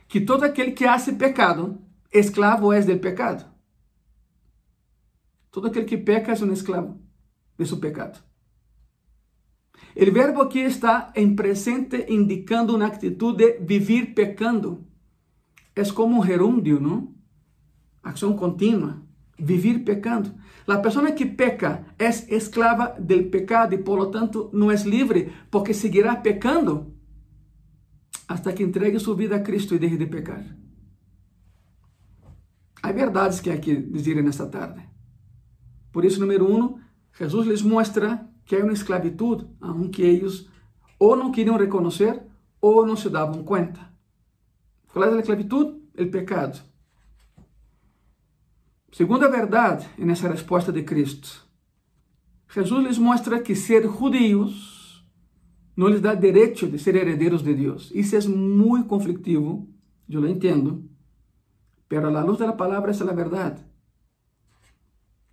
que 0.09 0.21
todo 0.21 0.43
aquele 0.43 0.73
que 0.73 0.85
hace 0.85 1.13
pecado, 1.13 1.81
esclavo 2.13 2.73
é 2.73 2.81
del 2.81 2.99
pecado. 2.99 3.49
Todo 5.53 5.69
aquele 5.69 5.85
que 5.87 5.97
peca 5.97 6.33
é 6.33 6.45
um 6.45 6.53
esclavo 6.53 7.01
de 7.57 7.65
seu 7.65 7.77
pecado. 7.77 8.19
O 9.97 10.13
verbo 10.13 10.43
aqui 10.43 10.59
está 10.59 11.13
em 11.15 11.37
presente 11.37 12.05
indicando 12.09 12.75
uma 12.75 12.87
atitude 12.87 13.61
de 13.61 13.65
vivir 13.65 14.13
pecando. 14.13 14.85
É 15.77 15.85
como 15.93 16.19
um 16.19 16.27
gerúndio, 16.27 16.81
não? 16.81 17.15
Ação 18.03 18.35
contínua. 18.35 19.09
Vivir 19.41 19.85
pecando. 19.85 20.31
La 20.67 20.83
persona 20.83 21.15
que 21.15 21.27
peca 21.27 21.95
es 21.99 22.27
esclava 22.29 22.95
del 22.99 23.29
pecado 23.29 23.75
y 23.75 23.79
por 23.79 23.99
lo 23.99 24.11
tanto 24.11 24.51
no 24.53 24.71
es 24.71 24.87
libre 24.87 25.33
porque 25.51 25.75
seguirá 25.75 26.23
pecando 26.23 26.93
hasta 28.29 28.55
que 28.55 28.63
entregue 28.63 29.01
su 29.01 29.17
vida 29.17 29.37
a 29.37 29.43
Cristo 29.43 29.75
y 29.75 29.79
deje 29.79 29.97
de 29.97 30.07
pecar. 30.07 30.57
Hay 32.83 32.93
verdades 32.93 33.41
que 33.41 33.51
hay 33.51 33.61
que 33.61 33.75
decir 33.75 34.19
en 34.19 34.29
esta 34.29 34.51
tarde. 34.51 34.89
Por 35.91 36.07
eso, 36.07 36.21
número 36.21 36.47
uno, 36.47 36.77
Jesús 37.13 37.47
les 37.47 37.65
muestra 37.65 38.31
que 38.47 38.57
hay 38.57 38.63
una 38.63 38.73
esclavitud, 38.73 39.47
aunque 39.61 40.09
ellos 40.09 40.49
o 40.99 41.17
no 41.17 41.33
querían 41.33 41.59
reconocer 41.59 42.29
o 42.61 42.87
no 42.87 42.97
se 42.97 43.11
daban 43.11 43.45
cuenta. 43.45 43.95
¿Cuál 44.93 45.09
es 45.09 45.15
la 45.15 45.21
esclavitud? 45.21 45.79
El 45.95 46.11
pecado. 46.11 46.70
Segunda 48.93 49.29
verdade 49.29 49.89
nessa 49.99 50.29
resposta 50.29 50.73
de 50.73 50.83
Cristo. 50.83 51.47
Jesus 52.53 52.85
lhes 52.85 52.99
mostra 52.99 53.41
que 53.41 53.55
ser 53.55 53.87
judíos 53.87 54.81
não 55.77 55.89
lhes 55.89 56.01
dá 56.01 56.15
direito 56.15 56.67
de 56.67 56.79
ser 56.79 56.97
herdeiros 56.97 57.43
de 57.43 57.55
Deus. 57.55 57.91
Isso 57.95 58.17
é 58.17 58.21
muito 58.29 58.89
conflictivo, 58.89 59.69
eu 60.09 60.21
lo 60.21 60.29
entendo, 60.29 60.91
pero 61.89 62.15
a 62.15 62.23
luz 62.25 62.39
da 62.39 62.53
palavra 62.53 62.91
essa 62.91 63.05
é 63.05 63.11
a 63.11 63.15
verdade. 63.15 63.65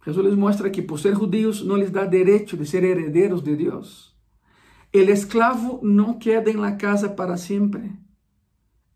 Jesus 0.06 0.26
lhes 0.26 0.36
mostra 0.36 0.70
que 0.70 0.82
por 0.82 1.00
ser 1.00 1.16
judíos 1.16 1.66
não 1.66 1.76
lhes 1.76 1.92
dá 1.92 2.06
direito 2.06 2.56
de 2.56 2.66
ser 2.66 2.84
herdeiros 2.84 3.42
de 3.42 3.56
Deus. 3.56 4.16
O 4.94 4.98
esclavo 4.98 5.82
não 5.84 6.18
queda 6.18 6.50
em 6.50 6.56
la 6.56 6.78
casa 6.78 7.10
para 7.10 7.36
sempre. 7.36 7.92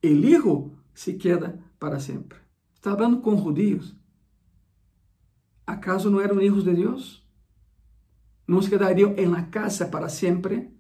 O 0.04 0.08
hijo 0.08 0.72
se 0.94 1.16
queda 1.16 1.60
para 1.78 2.00
sempre. 2.00 2.38
Está 2.74 2.96
falando 2.96 3.20
com 3.20 3.36
judíos. 3.36 3.94
¿Acaso 5.66 6.10
no 6.10 6.22
eran 6.22 6.42
hijos 6.42 6.66
de 6.66 6.74
Dios? 6.74 7.28
¿No 8.48 8.62
se 8.62 8.70
quedarían 8.70 9.16
en 9.18 9.32
la 9.32 9.50
casa 9.50 9.92
para 9.92 10.10
siempre? 10.10 10.74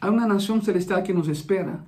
Hay 0.00 0.10
una 0.10 0.26
nación 0.26 0.62
celestial 0.62 1.02
que 1.02 1.14
nos 1.14 1.28
espera, 1.28 1.86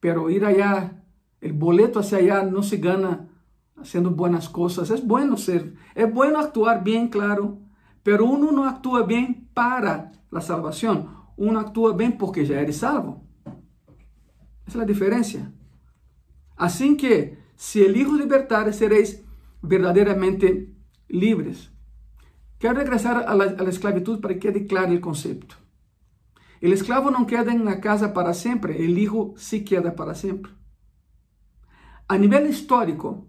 pero 0.00 0.30
ir 0.30 0.44
allá, 0.44 1.04
el 1.40 1.52
boleto 1.52 2.00
hacia 2.00 2.18
allá 2.18 2.42
no 2.42 2.62
se 2.62 2.76
gana 2.76 3.28
haciendo 3.76 4.10
buenas 4.10 4.48
cosas. 4.48 4.90
Es 4.90 5.06
bueno 5.06 5.36
ser, 5.36 5.74
es 5.94 6.12
bueno 6.12 6.38
actuar 6.38 6.84
bien, 6.84 7.08
claro, 7.08 7.58
pero 8.02 8.24
uno 8.26 8.52
no 8.52 8.66
actúa 8.66 9.02
bien 9.02 9.48
para 9.52 10.12
la 10.30 10.40
salvación, 10.40 11.10
uno 11.36 11.58
actúa 11.58 11.96
bien 11.96 12.16
porque 12.16 12.46
ya 12.46 12.60
eres 12.60 12.78
salvo. 12.78 13.22
Esa 14.66 14.68
es 14.68 14.76
la 14.76 14.84
diferencia. 14.84 15.52
Así 16.56 16.96
que, 16.96 17.38
si 17.56 17.82
el 17.82 17.96
Hijo 17.96 18.14
libertar, 18.14 18.72
seréis 18.72 19.23
verdadeiramente 19.66 20.74
livres. 21.08 21.70
Quero 22.58 22.78
regressar 22.78 23.24
à 23.28 23.64
esclavitud 23.68 24.20
para 24.20 24.34
que 24.34 24.40
quede 24.40 24.66
claro 24.66 24.94
o 24.94 25.00
conceito. 25.00 25.58
O 26.62 26.66
esclavo 26.66 27.10
não 27.10 27.24
queda 27.24 27.52
na 27.54 27.76
casa 27.76 28.08
para 28.08 28.32
sempre, 28.32 28.72
o 28.72 28.98
hijo 28.98 29.34
sí 29.36 29.60
queda 29.60 29.90
para 29.92 30.14
sempre. 30.14 30.50
A 32.08 32.16
nível 32.16 32.46
histórico, 32.46 33.28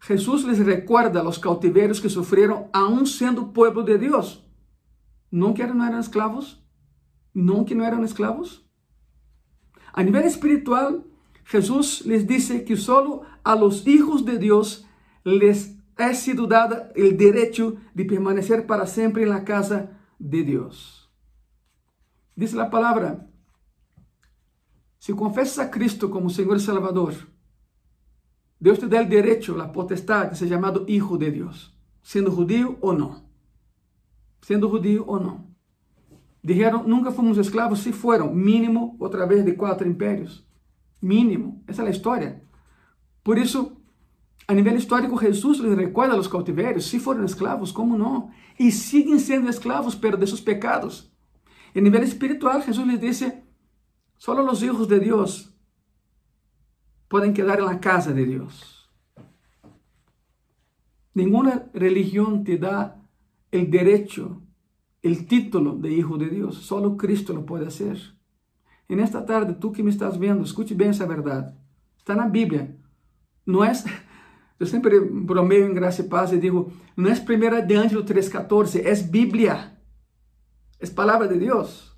Jesus 0.00 0.44
les 0.44 0.58
recuerda 0.58 1.26
os 1.26 1.38
cautiveiros 1.38 2.00
que 2.00 2.08
sofreram, 2.08 2.68
aún 2.72 3.06
sendo 3.06 3.48
povo 3.48 3.82
de 3.82 3.98
Deus. 3.98 4.44
Não 5.30 5.52
que 5.52 5.66
não 5.66 5.84
eram 5.84 5.98
escravos? 5.98 6.62
Não 7.34 7.64
que 7.64 7.74
não 7.74 7.84
eram 7.84 8.04
escravos? 8.04 8.64
A 9.92 10.02
nível 10.02 10.24
espiritual, 10.26 11.04
Jesus 11.44 12.02
les 12.04 12.26
disse 12.26 12.60
que 12.60 12.76
solo 12.76 13.22
a 13.42 13.54
los 13.54 13.86
hijos 13.86 14.24
de 14.24 14.38
Deus 14.38 14.84
les 15.24 15.75
ha 15.96 16.14
sido 16.14 16.46
dada 16.46 16.90
el 16.94 17.16
derecho 17.16 17.76
de 17.94 18.04
permanecer 18.04 18.66
para 18.66 18.86
siempre 18.86 19.22
en 19.22 19.30
la 19.30 19.44
casa 19.44 19.98
de 20.18 20.42
Dios. 20.42 21.10
Dice 22.34 22.56
la 22.56 22.70
palabra, 22.70 23.26
si 24.98 25.12
confesas 25.14 25.58
a 25.58 25.70
Cristo 25.70 26.10
como 26.10 26.28
Señor 26.28 26.58
y 26.58 26.60
Salvador, 26.60 27.14
Dios 28.58 28.78
te 28.78 28.88
da 28.88 29.00
el 29.00 29.08
derecho, 29.08 29.56
la 29.56 29.72
potestad 29.72 30.30
de 30.30 30.36
ser 30.36 30.48
llamado 30.48 30.84
hijo 30.86 31.16
de 31.18 31.30
Dios, 31.30 31.78
siendo 32.02 32.30
judío 32.30 32.76
o 32.80 32.92
no. 32.92 33.24
Siendo 34.40 34.68
judío 34.68 35.04
o 35.06 35.18
no. 35.18 35.46
Dijeron, 36.42 36.84
nunca 36.86 37.10
fuimos 37.10 37.38
esclavos, 37.38 37.80
sí 37.80 37.92
fueron, 37.92 38.36
mínimo, 38.36 38.96
otra 39.00 39.26
vez 39.26 39.44
de 39.44 39.56
cuatro 39.56 39.86
imperios. 39.86 40.46
Mínimo, 41.00 41.62
esa 41.66 41.82
es 41.82 41.88
la 41.88 41.94
historia. 41.94 42.42
Por 43.22 43.38
eso, 43.38 43.75
a 44.48 44.54
nível 44.54 44.76
histórico, 44.76 45.16
Jesus 45.16 45.58
les 45.60 45.76
recuerda 45.76 46.14
a 46.14 46.16
los 46.16 46.28
cautiverios, 46.28 46.86
si 46.86 47.00
fueron 47.00 47.24
esclavos, 47.24 47.72
como 47.72 47.98
não? 47.98 48.30
E 48.58 48.70
siguen 48.70 49.18
sendo 49.18 49.48
esclavos, 49.48 49.96
pero 49.96 50.16
de 50.16 50.26
seus 50.26 50.40
pecados. 50.40 51.12
a 51.74 51.80
nível 51.80 52.02
espiritual, 52.04 52.62
Jesus 52.62 52.86
les 52.86 53.00
dice, 53.00 53.44
solo 54.16 54.42
los 54.42 54.62
hijos 54.62 54.88
de 54.88 54.98
Dios 55.00 55.54
pueden 57.08 57.34
quedar 57.34 57.58
en 57.58 57.66
la 57.66 57.80
casa 57.80 58.12
de 58.12 58.24
Dios. 58.24 58.88
Ninguna 61.12 61.68
religión 61.74 62.44
te 62.44 62.56
da 62.56 63.02
el 63.50 63.70
derecho, 63.70 64.42
el 65.02 65.26
título 65.26 65.74
de 65.76 65.92
hijo 65.92 66.18
de 66.18 66.28
Dios. 66.28 66.56
Solo 66.56 66.96
Cristo 66.96 67.32
lo 67.32 67.46
puede 67.46 67.66
hacer. 67.66 67.98
En 68.88 69.00
esta 69.00 69.24
tarde, 69.24 69.54
tú 69.54 69.72
que 69.72 69.82
me 69.82 69.90
estás 69.90 70.18
viendo, 70.18 70.44
escute 70.44 70.74
bem 70.74 70.90
essa 70.90 71.06
verdade. 71.06 71.54
Está 71.98 72.14
na 72.14 72.28
Bíblia. 72.28 72.76
Não 73.46 73.64
é 73.64 73.72
eu 74.58 74.66
sempre 74.66 75.00
bromeio 75.00 75.70
em 75.70 75.74
graça 75.74 76.00
e 76.00 76.08
paz 76.08 76.32
e 76.32 76.38
digo, 76.38 76.72
não 76.96 77.10
é 77.10 77.14
1 77.14 77.66
de 77.66 77.74
Ângelo 77.74 78.04
3,14, 78.04 78.82
é 78.84 78.94
Bíblia, 79.02 79.76
é 80.80 80.86
palavra 80.88 81.28
de 81.28 81.38
Deus. 81.38 81.94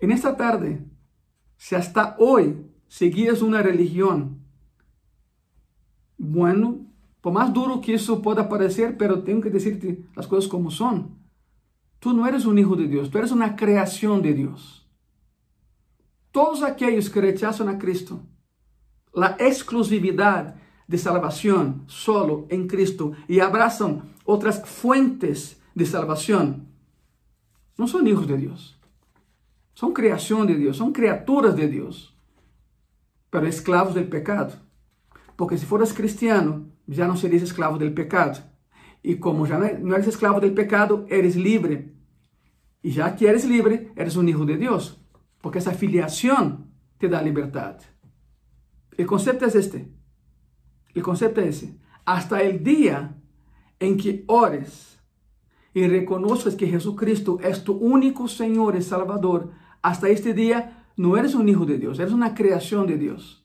E 0.00 0.06
nesta 0.06 0.32
tarde, 0.32 0.82
se 1.58 1.74
hasta 1.74 2.16
hoje 2.18 2.64
seguias 2.88 3.42
uma 3.42 3.60
religião, 3.60 4.38
bueno, 6.18 6.86
por 7.20 7.32
mais 7.32 7.52
duro 7.52 7.80
que 7.80 7.92
isso 7.92 8.20
possa 8.20 8.44
parecer, 8.44 8.96
pero 8.96 9.22
tenho 9.22 9.40
que 9.40 9.50
dizer-te 9.50 10.04
as 10.16 10.26
coisas 10.26 10.48
como 10.48 10.70
são. 10.70 11.16
Tu 11.98 12.12
não 12.12 12.26
eres 12.26 12.46
um 12.46 12.56
hijo 12.56 12.76
de 12.76 12.86
Deus, 12.86 13.08
tu 13.08 13.18
eres 13.18 13.30
uma 13.30 13.50
criação 13.50 14.20
de 14.20 14.32
Deus. 14.32 14.88
Todos 16.32 16.62
aqueles 16.62 17.08
que 17.08 17.20
rechazam 17.20 17.68
a 17.68 17.74
Cristo, 17.74 18.22
a 19.14 19.36
exclusividade 19.40 20.59
de 20.90 20.98
salvação 20.98 21.82
solo 21.86 22.48
em 22.50 22.66
Cristo 22.66 23.14
e 23.28 23.40
abraçam 23.40 24.02
outras 24.24 24.60
fuentes 24.64 25.56
de 25.74 25.86
salvação, 25.86 26.66
não 27.78 27.86
são 27.86 28.04
hijos 28.04 28.26
de 28.26 28.36
Deus. 28.36 28.76
São 29.72 29.92
criação 29.92 30.44
de 30.44 30.56
Deus, 30.56 30.76
são 30.76 30.90
criaturas 30.92 31.54
de 31.54 31.68
Deus, 31.68 32.12
pero 33.30 33.46
esclavos 33.46 33.94
del 33.94 34.08
pecado. 34.08 34.58
Porque 35.36 35.56
se 35.56 35.64
foras 35.64 35.92
cristiano, 35.92 36.72
já 36.88 37.06
não 37.06 37.16
serias 37.16 37.42
esclavo 37.42 37.78
del 37.78 37.94
pecado. 37.94 38.42
E 39.02 39.14
como 39.14 39.46
já 39.46 39.58
não 39.60 39.94
eres 39.94 40.08
esclavo 40.08 40.40
del 40.40 40.54
pecado, 40.54 41.06
eres 41.08 41.36
livre. 41.36 41.94
E 42.82 42.90
já 42.90 43.12
que 43.12 43.26
eres 43.26 43.44
livre, 43.44 43.92
eres 43.94 44.16
um 44.16 44.28
hijo 44.28 44.44
de 44.44 44.56
Deus. 44.56 45.00
Porque 45.40 45.58
essa 45.58 45.72
filiação 45.72 46.66
te 46.98 47.06
dá 47.06 47.22
liberdade. 47.22 47.86
O 48.98 49.06
conceito 49.06 49.44
é 49.44 49.48
este. 49.48 49.99
O 50.96 51.02
conceito 51.02 51.40
é 51.40 51.48
esse. 51.48 51.78
Hasta 52.04 52.42
el 52.42 52.62
día 52.62 53.14
em 53.78 53.96
que 53.96 54.24
ores 54.26 54.98
e 55.74 55.86
reconozcas 55.86 56.54
que 56.54 56.66
Jesucristo 56.66 57.38
é 57.42 57.50
tu 57.52 57.78
único 57.78 58.28
Senhor 58.28 58.74
e 58.74 58.82
Salvador, 58.82 59.50
hasta 59.82 60.10
este 60.10 60.32
dia 60.32 60.72
não 60.96 61.16
eres 61.16 61.34
um 61.34 61.46
hijo 61.46 61.64
de 61.64 61.78
Deus, 61.78 61.98
eres 61.98 62.12
uma 62.12 62.30
criação 62.30 62.84
de 62.84 62.96
Deus. 62.96 63.44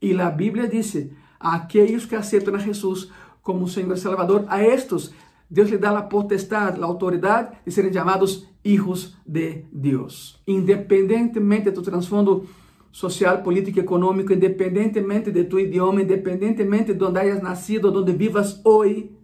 E 0.00 0.18
a 0.18 0.30
Bíblia 0.30 0.68
diz: 0.68 1.10
a 1.38 1.56
aqueles 1.56 2.06
que 2.06 2.14
aceitam 2.14 2.54
a 2.54 2.58
Jesus 2.58 3.10
como 3.42 3.68
Senhor 3.68 3.94
e 3.94 3.98
Salvador, 3.98 4.44
a 4.48 4.62
estes 4.62 5.12
Deus 5.50 5.68
lhe 5.68 5.78
dá 5.78 5.90
a 5.98 6.02
potestade, 6.02 6.80
a 6.80 6.84
autoridade 6.84 7.56
de 7.66 7.72
serem 7.72 7.92
chamados 7.92 8.46
hijos 8.64 9.16
de 9.26 9.64
Deus. 9.72 10.40
Independentemente 10.46 11.64
de 11.64 11.72
tu 11.72 11.82
transfundo 11.82 12.48
social, 12.90 13.42
político, 13.42 13.78
econômico, 13.78 14.32
independentemente 14.32 15.30
de 15.30 15.44
tu 15.44 15.58
idioma, 15.58 16.02
independentemente 16.02 16.94
de 16.94 17.04
onde 17.04 17.20
hayas 17.20 17.42
nacido, 17.42 17.96
onde 17.96 18.12
vivas 18.12 18.60
hoje, 18.64 19.14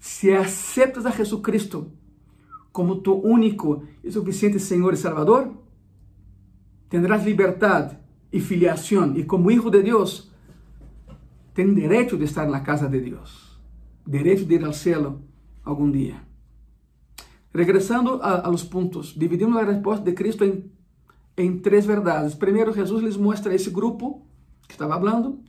se 0.00 0.34
aceptas 0.34 1.06
a 1.06 1.10
Jesucristo 1.10 1.92
como 2.72 3.00
tu 3.00 3.14
único 3.14 3.84
e 4.02 4.10
suficiente 4.10 4.58
Senhor 4.58 4.92
e 4.92 4.96
Salvador, 4.96 5.52
tendrás 6.88 7.24
liberdade 7.24 7.96
e 8.32 8.40
filiação, 8.40 9.16
e 9.16 9.24
como 9.24 9.50
hijo 9.50 9.70
de 9.70 9.80
Deus, 9.82 10.32
tem 11.54 11.72
direito 11.72 12.16
de 12.16 12.24
estar 12.24 12.48
na 12.48 12.60
casa 12.60 12.88
de 12.88 12.98
Deus, 12.98 13.60
direito 14.04 14.44
de 14.44 14.56
ir 14.56 14.64
ao 14.64 14.72
céu 14.72 15.20
algum 15.64 15.88
dia. 15.88 16.16
Regressando 17.54 18.20
a, 18.20 18.40
a 18.40 18.48
los 18.48 18.64
pontos, 18.64 19.14
dividimos 19.16 19.56
a 19.56 19.64
resposta 19.64 20.04
de 20.04 20.12
Cristo 20.12 20.44
em 20.44 20.73
em 21.36 21.58
três 21.58 21.84
verdades. 21.84 22.34
Primeiro, 22.34 22.72
Jesus 22.72 23.02
lhes 23.02 23.16
mostra 23.16 23.54
esse 23.54 23.70
grupo 23.70 24.26
que 24.66 24.74
estava 24.74 24.94
falando, 24.94 25.40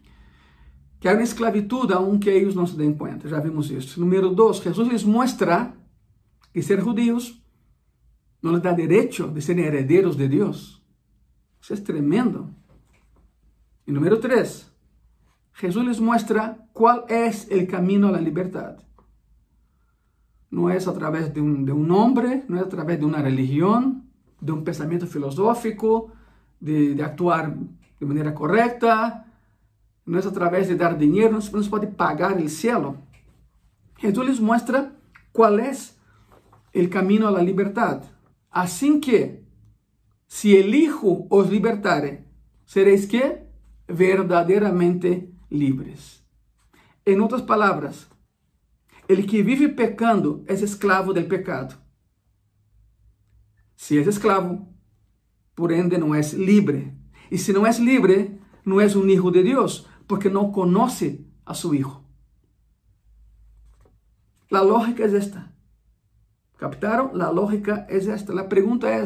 que 0.99 1.07
há 1.07 1.13
uma 1.13 1.23
esclavitud 1.23 1.91
aunque 1.93 2.29
eles 2.29 2.55
não 2.55 2.65
se 2.65 2.75
den 2.75 2.93
conta. 2.93 3.27
Já 3.27 3.39
vimos 3.39 3.69
isso. 3.69 3.99
Número 3.99 4.33
dois, 4.33 4.57
Jesus 4.57 4.87
lhes 4.87 5.03
mostra 5.03 5.73
que 6.53 6.61
ser 6.61 6.81
judíos 6.81 7.41
não 8.41 8.51
lhes 8.53 8.61
dá 8.61 8.71
direito 8.71 9.27
de 9.29 9.41
serem 9.41 9.65
herederos 9.65 10.15
de 10.15 10.27
Deus. 10.27 10.81
Isso 11.59 11.73
é 11.73 11.77
tremendo. 11.77 12.53
E 13.87 13.91
número 13.91 14.19
três, 14.19 14.71
Jesus 15.59 15.85
lhes 15.85 15.99
mostra 15.99 16.57
qual 16.71 17.07
é 17.09 17.29
o 17.29 17.67
caminho 17.67 18.13
à 18.13 18.19
liberdade. 18.19 18.85
Não 20.51 20.69
é 20.69 20.77
através 20.77 21.33
de 21.33 21.41
um, 21.41 21.63
de 21.63 21.71
um 21.71 21.83
nome, 21.83 22.43
não 22.47 22.57
é 22.57 22.61
através 22.61 22.99
de 22.99 23.05
uma 23.05 23.17
religião, 23.17 24.04
de 24.41 24.51
um 24.51 24.63
pensamento 24.63 25.07
filosófico, 25.07 26.11
de, 26.59 26.95
de 26.95 27.01
actuar 27.01 27.51
de 27.51 28.05
maneira 28.05 28.31
correta, 28.31 29.23
não 30.05 30.19
é 30.19 30.21
através 30.25 30.67
de 30.67 30.75
dar 30.75 30.95
dinheiro, 30.95 31.33
não 31.33 31.41
se 31.41 31.69
pode 31.69 31.87
pagar 31.87 32.37
o 32.37 32.49
cielo. 32.49 32.99
Jesus 33.99 34.27
lhes 34.27 34.39
mostra 34.39 34.93
qual 35.33 35.57
é 35.57 35.71
o 36.73 36.89
caminho 36.89 37.27
à 37.27 37.41
liberdade. 37.41 38.07
Assim 38.51 38.99
que, 38.99 39.39
se 40.27 40.53
o 40.53 40.75
Hijo 40.75 41.27
os 41.29 41.49
libertare, 41.49 42.25
sereis 42.65 43.05
que 43.05 43.39
verdadeiramente 43.87 45.29
livres. 45.49 46.23
Em 47.05 47.19
outras 47.19 47.41
palavras, 47.41 48.07
ele 49.07 49.23
que 49.23 49.43
vive 49.43 49.69
pecando 49.69 50.43
é 50.47 50.53
escravo 50.53 51.13
do 51.13 51.23
pecado. 51.23 51.75
Se 53.75 53.97
é 53.97 54.01
escravo, 54.01 54.67
por 55.55 55.71
ende 55.71 55.97
não 55.97 56.13
é 56.13 56.21
livre. 56.33 56.93
E 57.31 57.37
se 57.37 57.51
não 57.53 57.65
é 57.65 57.71
livre, 57.71 58.39
não 58.65 58.79
é 58.79 58.85
um 58.85 59.07
hijo 59.07 59.31
de 59.31 59.43
Deus, 59.43 59.87
porque 60.07 60.29
não 60.29 60.51
conhece 60.51 61.25
a 61.45 61.53
seu 61.53 61.73
hijo. 61.73 62.03
A 64.51 64.61
lógica 64.61 65.03
é 65.03 65.15
esta. 65.15 65.53
¿Captaram? 66.57 67.21
A 67.21 67.29
lógica 67.29 67.85
é 67.89 67.97
esta. 67.97 68.39
A 68.39 68.43
pergunta 68.45 68.87
é: 68.87 69.03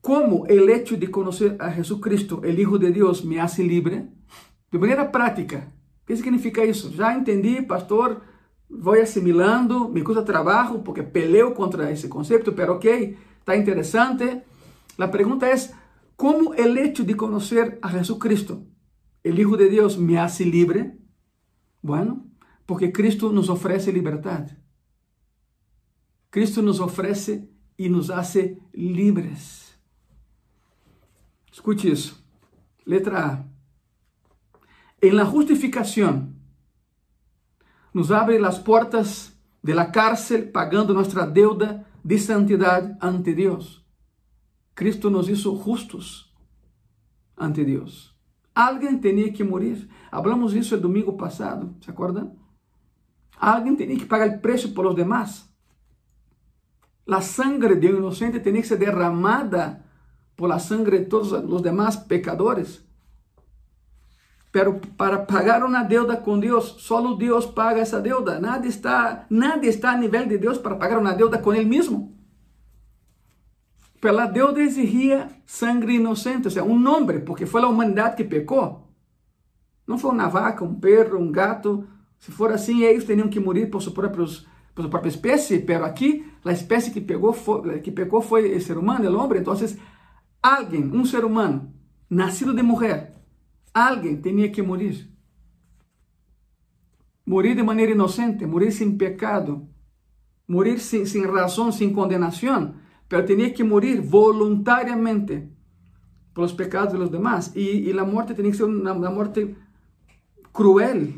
como 0.00 0.44
o 0.44 0.70
hecho 0.70 0.96
de 0.96 1.08
conhecer 1.08 1.56
a 1.58 1.70
Jesucristo, 1.70 2.40
o 2.40 2.46
Hijo 2.46 2.78
de 2.78 2.90
Deus, 2.90 3.22
me 3.22 3.38
hace 3.38 3.62
libre? 3.62 4.08
De 4.70 4.78
maneira 4.78 5.04
prática. 5.04 5.72
O 6.02 6.06
que 6.06 6.16
significa 6.16 6.64
isso? 6.64 6.90
Já 6.92 7.14
entendi, 7.14 7.62
pastor, 7.62 8.22
vou 8.68 9.00
assimilando, 9.00 9.88
me 9.88 10.02
custa 10.02 10.24
trabalho 10.24 10.82
porque 10.82 11.02
peleo 11.02 11.54
contra 11.54 11.90
esse 11.90 12.08
conceito, 12.08 12.52
pero 12.52 12.74
ok, 12.74 13.16
está 13.40 13.56
interessante. 13.56 14.42
A 14.98 15.08
pergunta 15.08 15.46
é: 15.48 15.54
como 16.16 16.50
o 16.50 16.54
hecho 16.54 17.04
de 17.04 17.14
conhecer 17.14 17.78
a 17.80 17.88
Jesucristo, 17.88 18.66
o 19.24 19.28
Hijo 19.28 19.56
de 19.56 19.68
Deus, 19.68 19.96
me 19.96 20.18
hace 20.18 20.44
libre? 20.44 20.98
Bueno, 21.80 22.26
porque 22.66 22.92
Cristo 22.92 23.32
nos 23.32 23.48
oferece 23.48 23.92
liberdade. 23.92 24.56
Cristo 26.30 26.60
nos 26.60 26.80
oferece 26.80 27.48
e 27.78 27.88
nos 27.88 28.10
hace 28.10 28.58
libres. 28.72 29.78
Escute 31.50 31.88
isso. 31.88 32.22
Letra 32.84 33.26
A. 33.26 33.46
En 35.00 35.16
la 35.16 35.24
justificación, 35.24 36.37
nos 37.92 38.10
abre 38.10 38.38
as 38.44 38.58
portas 38.58 39.32
de 39.62 39.74
la 39.74 39.90
cárcel, 39.90 40.50
pagando 40.52 40.94
nossa 40.94 41.26
deuda 41.26 41.86
de 42.04 42.18
santidade 42.18 42.96
ante 43.00 43.34
Deus. 43.34 43.84
Cristo 44.74 45.10
nos 45.10 45.28
hizo 45.28 45.56
justos 45.56 46.32
ante 47.36 47.64
Deus. 47.64 48.14
Alguém 48.54 48.98
tinha 48.98 49.32
que 49.32 49.44
morrer. 49.44 49.88
Hablamos 50.10 50.54
isso 50.54 50.74
el 50.74 50.80
domingo 50.80 51.16
passado, 51.16 51.76
¿se 51.80 51.90
acuerdan? 51.90 52.32
Alguém 53.38 53.76
tinha 53.76 53.96
que 53.96 54.06
pagar 54.06 54.28
o 54.28 54.40
preço 54.40 54.74
por 54.74 54.84
los 54.84 54.96
demás. 54.96 55.48
La 57.06 57.20
sangre 57.20 57.76
de 57.76 57.92
um 57.92 57.98
inocente 57.98 58.40
tinha 58.40 58.60
que 58.60 58.66
ser 58.66 58.78
derramada 58.78 59.84
por 60.36 60.48
la 60.48 60.58
sangre 60.58 61.00
de 61.00 61.06
todos 61.06 61.32
os 61.32 61.62
demás 61.62 61.96
pecadores. 61.96 62.84
Pero 64.50 64.80
para 64.96 65.18
pagar 65.18 65.62
uma 65.62 65.82
deuda 65.82 66.16
com 66.16 66.38
Deus, 66.38 66.76
só 66.78 67.14
Deus 67.14 67.44
paga 67.44 67.80
essa 67.80 68.00
deuda. 68.00 68.40
Nada 68.40 68.66
está, 68.66 69.26
nada 69.28 69.66
está 69.66 69.92
a 69.92 69.96
nível 69.96 70.26
de 70.26 70.38
Deus 70.38 70.56
para 70.56 70.74
pagar 70.74 70.98
uma 70.98 71.12
deuda 71.12 71.38
com 71.38 71.52
Ele 71.52 71.66
mesmo. 71.66 72.16
Pela 74.00 74.26
deuda 74.26 74.60
exigia 74.60 75.28
sangue 75.44 75.96
inocente, 75.96 76.46
ou 76.46 76.50
seja, 76.50 76.64
um 76.64 76.78
nome, 76.78 77.18
porque 77.20 77.44
foi 77.44 77.62
a 77.62 77.68
humanidade 77.68 78.16
que 78.16 78.24
pecou. 78.24 78.88
Não 79.86 79.98
foi 79.98 80.12
uma 80.12 80.28
vaca, 80.28 80.64
um 80.64 80.74
perro, 80.74 81.18
um 81.18 81.32
gato. 81.32 81.86
Se 82.18 82.30
for 82.30 82.52
assim, 82.52 82.82
eles 82.82 83.04
teriam 83.04 83.28
que 83.28 83.40
morrer 83.40 83.66
por, 83.66 83.82
seus 83.82 83.94
próprios, 83.94 84.46
por 84.74 84.82
sua 84.82 84.90
própria 84.90 85.10
espécie, 85.10 85.58
pero 85.58 85.84
aqui, 85.84 86.30
a 86.44 86.52
espécie 86.52 86.90
que, 86.90 87.00
pegou 87.00 87.34
que 87.82 87.90
pecou 87.90 88.22
foi 88.22 88.54
o 88.54 88.60
ser 88.60 88.78
humano, 88.78 89.10
o 89.10 89.18
homem. 89.18 89.40
Então, 89.40 89.54
alguém, 90.42 90.84
um 90.84 91.04
ser 91.04 91.24
humano, 91.24 91.72
nascido 92.08 92.54
de 92.54 92.62
mulher, 92.62 93.17
Alguém 93.72 94.20
tinha 94.20 94.48
que 94.50 94.62
morir. 94.62 95.08
Morir 97.26 97.54
de 97.54 97.62
maneira 97.62 97.92
inocente, 97.92 98.46
morir 98.46 98.72
sem 98.72 98.96
pecado, 98.96 99.68
morir 100.46 100.78
sem, 100.78 101.04
sem 101.04 101.26
razão, 101.26 101.70
sem 101.70 101.92
condenação, 101.92 102.74
mas 103.10 103.26
tinha 103.26 103.50
que 103.50 103.62
morir 103.62 104.00
voluntariamente 104.00 105.48
pelos 106.34 106.52
pecados 106.52 106.92
de 106.92 106.98
los 106.98 107.10
demás. 107.10 107.52
E, 107.54 107.90
e 107.90 107.98
a 107.98 108.04
morte 108.04 108.34
tinha 108.34 108.50
que 108.50 108.56
ser 108.56 108.64
uma, 108.64 108.92
uma 108.92 109.10
morte 109.10 109.56
cruel. 110.52 111.14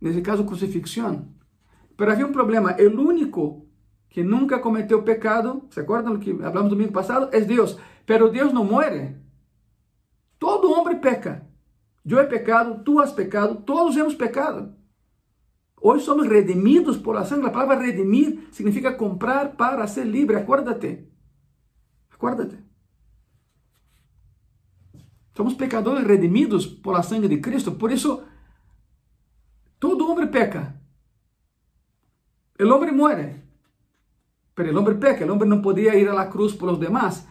Nesse 0.00 0.22
caso, 0.22 0.44
crucifixão. 0.44 1.28
Mas 1.98 2.08
havia 2.08 2.26
um 2.26 2.32
problema. 2.32 2.76
O 2.78 3.00
único 3.00 3.66
que 4.08 4.22
nunca 4.22 4.58
cometeu 4.60 5.02
pecado, 5.02 5.68
¿se 5.70 5.80
acuerdan 5.80 6.12
do 6.12 6.18
que 6.18 6.32
falamos 6.34 6.70
domingo 6.70 6.92
passado? 6.92 7.28
É 7.32 7.40
Deus. 7.40 7.76
Pero 8.06 8.30
Deus 8.30 8.52
não 8.52 8.64
muere. 8.64 9.16
Todo 10.38 10.72
homem 10.72 11.00
peca. 11.00 11.46
Eu 12.04 12.18
he 12.18 12.26
pecado, 12.26 12.82
tu 12.84 13.00
has 13.00 13.12
pecado, 13.12 13.62
todos 13.66 13.96
hemos 13.96 14.14
pecado. 14.14 14.74
Hoje 15.80 16.04
somos 16.04 16.26
redimidos 16.26 16.96
por 16.98 17.14
la 17.14 17.24
sangre. 17.24 17.48
A 17.48 17.52
palavra 17.52 17.78
redimir 17.78 18.48
significa 18.50 18.96
comprar 18.96 19.56
para 19.56 19.86
ser 19.86 20.06
livre. 20.06 20.36
Acuérdate. 20.36 21.08
Acuérdate. 22.10 22.58
Somos 25.36 25.54
pecadores 25.54 26.04
redimidos 26.04 26.66
por 26.66 26.94
la 26.94 27.02
sangre 27.02 27.28
de 27.28 27.40
Cristo. 27.40 27.78
Por 27.78 27.92
isso, 27.92 28.24
todo 29.78 30.10
homem 30.10 30.28
peca. 30.28 30.80
O 32.58 32.64
homem 32.64 32.92
muere. 32.92 33.44
Pero 34.54 34.74
o 34.74 34.80
homem 34.80 34.98
peca. 34.98 35.24
O 35.24 35.32
homem 35.32 35.48
não 35.48 35.62
podia 35.62 35.94
ir 35.94 36.08
a 36.08 36.14
la 36.14 36.28
cruz 36.28 36.54
por 36.54 36.70
los 36.70 36.80
demás. 36.80 37.24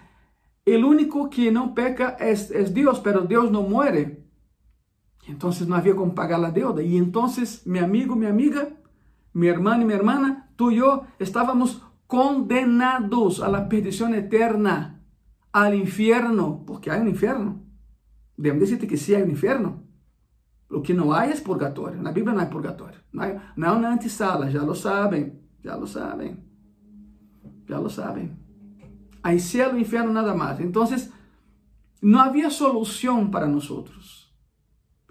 El 0.68 0.84
único 0.84 1.30
que 1.30 1.50
no 1.50 1.74
peca 1.74 2.18
es, 2.20 2.52
es 2.52 2.74
Dios, 2.74 3.00
pero 3.00 3.22
Dios 3.22 3.50
no 3.50 3.62
muere. 3.62 4.28
Entonces 5.26 5.66
no 5.66 5.76
había 5.76 5.96
como 5.96 6.14
pagar 6.14 6.42
la 6.42 6.52
deuda. 6.52 6.84
Y 6.84 6.98
entonces 6.98 7.66
mi 7.66 7.80
amigo, 7.80 8.18
mi 8.18 8.26
amiga, 8.26 8.68
mi 9.32 9.48
hermano 9.48 9.84
y 9.84 9.86
mi 9.86 9.94
hermana, 9.94 10.50
tú 10.58 10.72
y 10.72 10.76
yo 10.76 11.04
estábamos 11.20 11.82
condenados 12.06 13.40
a 13.40 13.48
la 13.48 13.70
perdición 13.70 14.14
eterna, 14.14 15.06
al 15.54 15.74
infierno, 15.74 16.66
porque 16.68 16.92
hay 16.92 17.00
un 17.00 17.08
infierno. 17.08 17.64
Debemos 18.36 18.64
decirte 18.64 18.88
que 18.88 18.98
sí 18.98 19.16
hay 19.16 19.22
un 19.22 19.30
infierno. 19.30 19.84
Lo 20.68 20.84
que 20.84 20.92
es 21.32 21.40
purgatorio. 21.40 21.98
En 21.98 22.04
la 22.04 22.12
Biblia 22.12 22.34
no 22.34 22.42
hay 22.42 22.48
purgatorio. 22.48 23.00
No 23.14 23.22
hay, 23.22 23.38
no 23.56 23.70
hay 23.70 23.78
una 23.78 23.94
antesala, 23.94 24.50
ya 24.50 24.64
lo 24.64 24.76
saben, 24.76 25.48
ya 25.64 25.78
lo 25.78 25.88
saben, 25.88 26.44
ya 27.70 27.80
lo 27.80 27.90
saben. 27.90 28.47
Hay 29.28 29.42
cielo, 29.42 29.78
infierno, 29.78 30.13
nada 30.13 30.34
más. 30.34 30.62
Entonces, 30.62 31.12
no 32.00 32.22
había 32.22 32.50
solución 32.50 33.30
para 33.30 33.46
nosotros. 33.46 34.34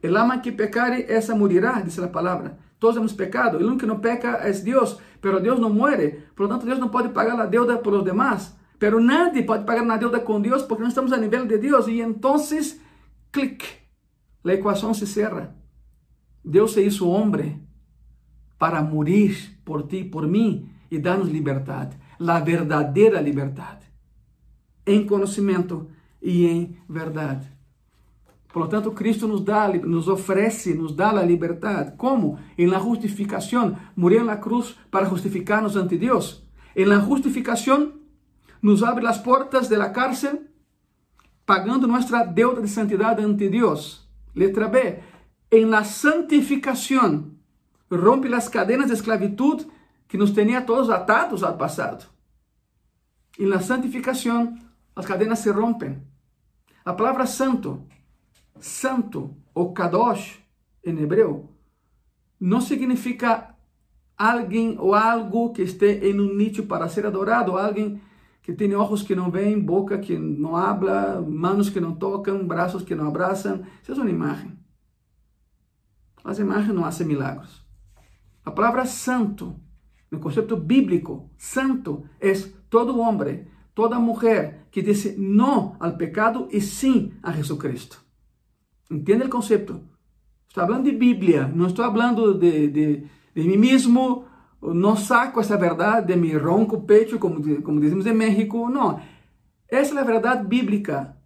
El 0.01 0.17
alma 0.17 0.41
que 0.41 0.53
pecare, 0.53 1.05
esa 1.15 1.35
morirá, 1.35 1.83
dice 1.85 2.01
la 2.01 2.11
palabra. 2.11 2.57
Todos 2.79 2.97
hemos 2.97 3.13
pecado. 3.13 3.59
El 3.59 3.67
único 3.67 3.81
que 3.81 3.87
no 3.87 4.01
peca 4.01 4.37
es 4.49 4.65
Dios, 4.65 4.99
pero 5.21 5.39
Dios 5.39 5.61
no 5.61 5.69
muere. 5.69 6.29
Por 6.35 6.49
lo 6.49 6.59
tanto, 6.59 6.91
puede 6.91 7.11
pagar 7.11 7.37
la 7.37 7.47
deuda 7.47 7.83
por 7.83 7.93
los 7.93 8.07
demás. 8.07 8.57
Pero 8.79 9.01
nadie 9.01 9.43
puede 9.43 9.67
pagar 9.67 9.85
una 9.85 9.99
deuda 9.99 10.25
con 10.25 10.41
Dios 10.41 10.63
porque 10.63 10.85
no 10.85 10.89
estamos 10.89 11.13
a 11.13 11.19
nivel 11.19 11.47
de 11.47 11.59
Dios. 11.59 11.87
Y 11.87 12.01
entonces, 12.01 12.81
clic, 13.31 13.65
la 14.43 14.55
ecuación 14.55 14.95
se 14.95 15.07
cierra. 15.07 15.55
Dios 16.43 16.73
se 16.73 16.81
hizo 16.81 17.07
hombre 17.11 17.61
para 18.57 18.81
morir 18.81 19.61
por 19.63 19.87
ti, 19.87 20.05
por 20.05 20.27
mí 20.27 20.73
y 20.89 21.01
darnos 21.01 21.31
libertad. 21.31 21.91
La 22.19 22.41
verdadera 22.41 23.21
libertad 23.21 23.81
em 24.87 25.05
conhecimento 25.05 25.89
e 26.23 26.47
em 26.47 26.79
verdade. 26.89 27.57
Portanto, 28.57 28.91
Cristo 28.93 29.29
nos 29.29 29.45
dá, 29.45 29.69
nos 29.69 30.09
oferece, 30.09 30.73
nos 30.73 30.97
dá 30.97 31.11
a 31.11 31.23
liberdade. 31.23 31.95
Como? 31.97 32.39
Em 32.57 32.67
la 32.67 32.79
justificação, 32.79 33.77
morreu 33.95 34.25
na 34.25 34.37
cruz 34.37 34.75
para 34.91 35.05
justificar-nos 35.07 35.77
ante 35.77 35.99
Deus. 35.99 36.43
Em 36.75 36.87
la 36.87 36.99
justificação, 37.01 37.93
nos 38.63 38.83
abre 38.83 39.07
as 39.07 39.19
portas 39.19 39.69
de 39.69 39.77
la 39.77 39.91
cárcel, 39.91 40.41
pagando 41.45 41.87
nossa 41.87 42.25
deuda 42.25 42.63
de 42.63 42.69
santidade 42.69 43.23
ante 43.23 43.49
Deus. 43.49 44.09
Letra 44.35 44.69
B, 44.69 45.01
en 45.51 45.71
la 45.71 45.85
santificación 45.85 47.39
rompe 47.91 48.29
las 48.29 48.49
cadenas 48.49 48.89
de 48.89 48.95
esclavitud 48.95 49.67
que 50.09 50.19
nos 50.19 50.33
tenía 50.33 50.67
todos 50.67 50.91
atados 50.91 51.43
al 51.43 51.57
pasado. 51.57 52.05
En 53.39 53.51
la 53.51 53.61
santificación 53.61 54.66
las 54.97 55.07
cadenas 55.07 55.41
se 55.41 55.53
rompen. 55.53 56.05
La 56.85 56.97
palabra 56.97 57.27
santo, 57.27 57.87
santo 58.59 59.37
o 59.53 59.75
kadosh 59.75 60.39
en 60.83 60.99
hebreo, 60.99 61.51
no 62.39 62.61
significa 62.63 63.59
alguien 64.17 64.77
o 64.79 64.95
algo 64.95 65.53
que 65.53 65.63
esté 65.63 66.09
en 66.09 66.21
un 66.21 66.39
nicho 66.39 66.67
para 66.67 66.89
ser 66.89 67.07
adorado, 67.07 67.59
alguien 67.59 68.01
que 68.41 68.55
tiene 68.55 68.77
ojos 68.77 69.05
que 69.05 69.15
no 69.15 69.31
ven, 69.31 69.67
boca 69.67 70.01
que 70.01 70.19
no 70.19 70.57
habla, 70.57 71.23
manos 71.27 71.71
que 71.71 71.81
no 71.81 71.99
tocan, 71.99 72.49
brazos 72.49 72.83
que 72.83 72.97
no 72.97 73.07
abrazan. 73.07 73.65
Esa 73.83 73.93
es 73.93 73.99
una 73.99 74.11
imagen. 74.11 74.65
Las 76.25 76.39
imágenes 76.39 76.75
no 76.75 76.87
hacen 76.87 77.09
milagros. 77.09 77.67
La 78.45 78.55
palabra 78.55 78.87
santo, 78.87 79.57
en 80.11 80.19
el 80.19 80.21
concepto 80.21 80.57
bíblico, 80.57 81.29
santo 81.37 82.05
es 82.21 82.55
todo 82.69 82.97
hombre, 82.97 83.51
toda 83.77 83.99
mujer 83.99 84.69
que 84.71 84.81
dice 84.81 85.17
no 85.19 85.77
al 85.81 85.99
pecado 85.99 86.49
y 86.51 86.63
sí 86.63 87.13
a 87.23 87.31
Jesucristo. 87.31 87.99
¿Entiende 88.89 89.25
el 89.25 89.31
concepto? 89.31 89.83
Estoy 90.49 90.65
hablando 90.65 90.91
de 90.91 90.97
Biblia, 90.97 91.53
no 91.55 91.67
estoy 91.67 91.85
hablando 91.85 92.33
de, 92.33 92.69
de, 92.69 93.07
de 93.35 93.45
mí 93.45 93.59
mismo, 93.59 94.25
no 94.63 94.97
saco 94.97 95.43
esa 95.43 95.59
verdad 95.59 96.03
de 96.03 96.17
mi 96.17 96.33
ronco 96.39 96.87
pecho, 96.87 97.21
como, 97.21 97.43
como 97.63 97.81
decimos 97.81 98.07
en 98.07 98.17
México, 98.17 98.71
no. 98.71 98.99
Esa 99.69 99.83
es 99.83 99.93
la 99.93 100.05
verdad 100.05 100.43
bíblica. 100.47 101.19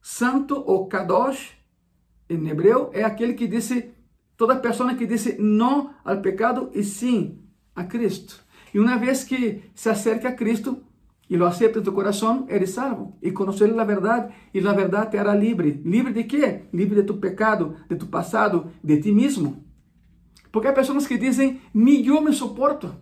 Santo 0.00 0.58
o 0.58 0.88
Kadosh, 0.88 1.50
en 2.28 2.48
hebreo, 2.48 2.90
es 2.92 3.04
aquel 3.04 3.36
que 3.36 3.46
dice, 3.46 3.94
toda 4.34 4.60
persona 4.60 4.96
que 4.96 5.06
dice 5.06 5.36
no 5.38 5.94
al 6.02 6.20
pecado 6.20 6.72
y 6.74 6.82
sí 6.82 7.40
a 7.76 7.86
Cristo. 7.86 8.34
Y 8.72 8.78
una 8.78 8.98
vez 8.98 9.24
que 9.24 9.70
se 9.74 9.88
acerca 9.88 10.30
a 10.30 10.36
Cristo 10.36 10.82
y 11.28 11.36
lo 11.36 11.46
acepta 11.46 11.78
en 11.80 11.84
tu 11.84 11.92
corazón, 11.92 12.46
eres 12.48 12.74
salvo. 12.74 13.18
Y 13.20 13.32
conocer 13.32 13.70
la 13.72 13.84
verdad 13.84 14.30
y 14.52 14.60
la 14.60 14.72
verdad 14.72 15.10
te 15.10 15.18
hará 15.18 15.34
libre. 15.34 15.80
¿Libre 15.84 16.12
de 16.12 16.26
qué? 16.26 16.68
Libre 16.72 16.96
de 16.96 17.02
tu 17.02 17.18
pecado, 17.18 17.74
de 17.88 17.96
tu 17.96 18.08
pasado, 18.08 18.70
de 18.82 18.98
ti 18.98 19.12
mismo. 19.12 19.64
Porque 20.50 20.68
hay 20.68 20.74
personas 20.74 21.06
que 21.06 21.18
dicen, 21.18 21.60
ni 21.72 22.02
yo 22.02 22.20
me 22.20 22.32
soporto, 22.32 23.00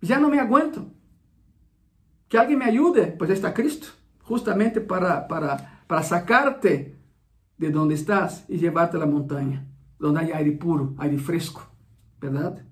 ya 0.00 0.18
no 0.18 0.28
me 0.30 0.40
aguento. 0.40 0.92
Que 2.28 2.38
alguien 2.38 2.60
me 2.60 2.64
ayude, 2.64 3.08
pues 3.08 3.30
está 3.30 3.52
Cristo, 3.52 3.88
justamente 4.22 4.80
para, 4.80 5.28
para, 5.28 5.84
para 5.86 6.02
sacarte 6.02 6.98
de 7.58 7.70
donde 7.70 7.94
estás 7.94 8.46
y 8.48 8.56
llevarte 8.56 8.96
a 8.96 9.00
la 9.00 9.06
montaña, 9.06 9.66
donde 9.98 10.20
hay 10.20 10.32
aire 10.32 10.52
puro, 10.52 10.94
aire 10.98 11.18
fresco, 11.18 11.62
¿verdad? 12.18 12.64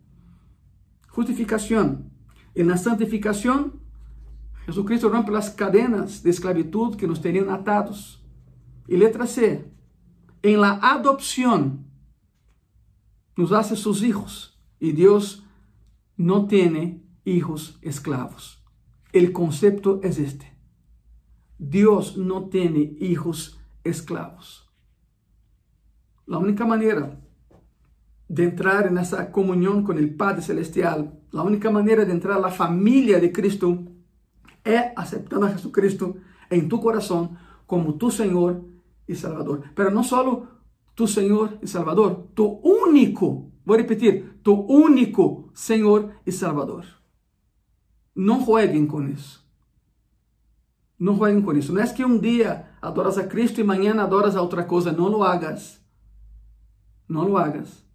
Justificación. 1.09 2.11
En 2.55 2.68
la 2.68 2.78
santificación, 2.78 3.78
Jesucristo 4.68 5.08
rompe 5.08 5.32
las 5.32 5.48
cadenas 5.48 6.22
de 6.22 6.28
esclavitud 6.28 6.94
que 6.94 7.06
nos 7.06 7.22
tenían 7.22 7.48
atados. 7.48 8.22
Y 8.86 8.98
letra 8.98 9.26
C. 9.26 9.72
En 10.42 10.60
la 10.60 10.78
adopción, 10.82 11.86
nos 13.34 13.52
hace 13.52 13.76
sus 13.76 14.02
hijos 14.02 14.60
y 14.78 14.92
Dios 14.92 15.46
no 16.18 16.46
tiene 16.48 17.02
hijos 17.24 17.78
esclavos. 17.80 18.62
El 19.14 19.32
concepto 19.32 20.00
es 20.02 20.18
este. 20.18 20.54
Dios 21.56 22.18
no 22.18 22.50
tiene 22.50 22.94
hijos 23.00 23.58
esclavos. 23.84 24.70
La 26.26 26.36
única 26.36 26.66
manera 26.66 27.18
de 28.28 28.44
entrar 28.44 28.86
en 28.86 28.98
esa 28.98 29.32
comunión 29.32 29.82
con 29.82 29.96
el 29.96 30.14
Padre 30.14 30.42
Celestial, 30.42 31.18
la 31.32 31.42
única 31.42 31.70
manera 31.70 32.04
de 32.04 32.12
entrar 32.12 32.36
a 32.36 32.40
la 32.40 32.50
familia 32.50 33.18
de 33.18 33.32
Cristo 33.32 33.94
es 34.74 34.92
aceptando 34.96 35.46
a 35.46 35.50
Jesucristo 35.50 36.16
en 36.50 36.68
tu 36.68 36.80
corazón 36.80 37.38
como 37.66 37.94
tu 37.94 38.10
Señor 38.10 38.64
y 39.06 39.14
Salvador. 39.14 39.62
Pero 39.74 39.90
no 39.90 40.04
solo 40.04 40.48
tu 40.94 41.06
Senhor 41.06 41.58
e 41.62 41.66
Salvador, 41.66 42.28
tu 42.34 42.60
único, 42.62 43.52
vou 43.64 43.76
repetir, 43.76 44.40
tu 44.42 44.52
único 44.52 45.50
Senhor 45.54 46.12
e 46.26 46.32
Salvador. 46.32 46.84
Não 48.14 48.44
jueguem 48.44 48.86
com 48.86 49.02
isso. 49.06 49.46
Não 50.98 51.16
jueguem 51.16 51.40
com 51.40 51.52
isso. 51.52 51.72
Não 51.72 51.80
é 51.80 51.86
que 51.86 52.04
um 52.04 52.18
dia 52.18 52.66
adoras 52.82 53.16
a 53.16 53.24
Cristo 53.24 53.58
e 53.58 53.62
amanhã 53.62 53.94
adoras 54.00 54.34
a 54.34 54.42
outra 54.42 54.64
coisa. 54.64 54.90
Não 54.90 55.06
lo 55.06 55.22
hagas. 55.22 55.80
Não 57.08 57.28
lo 57.28 57.36
hagas. 57.36 57.86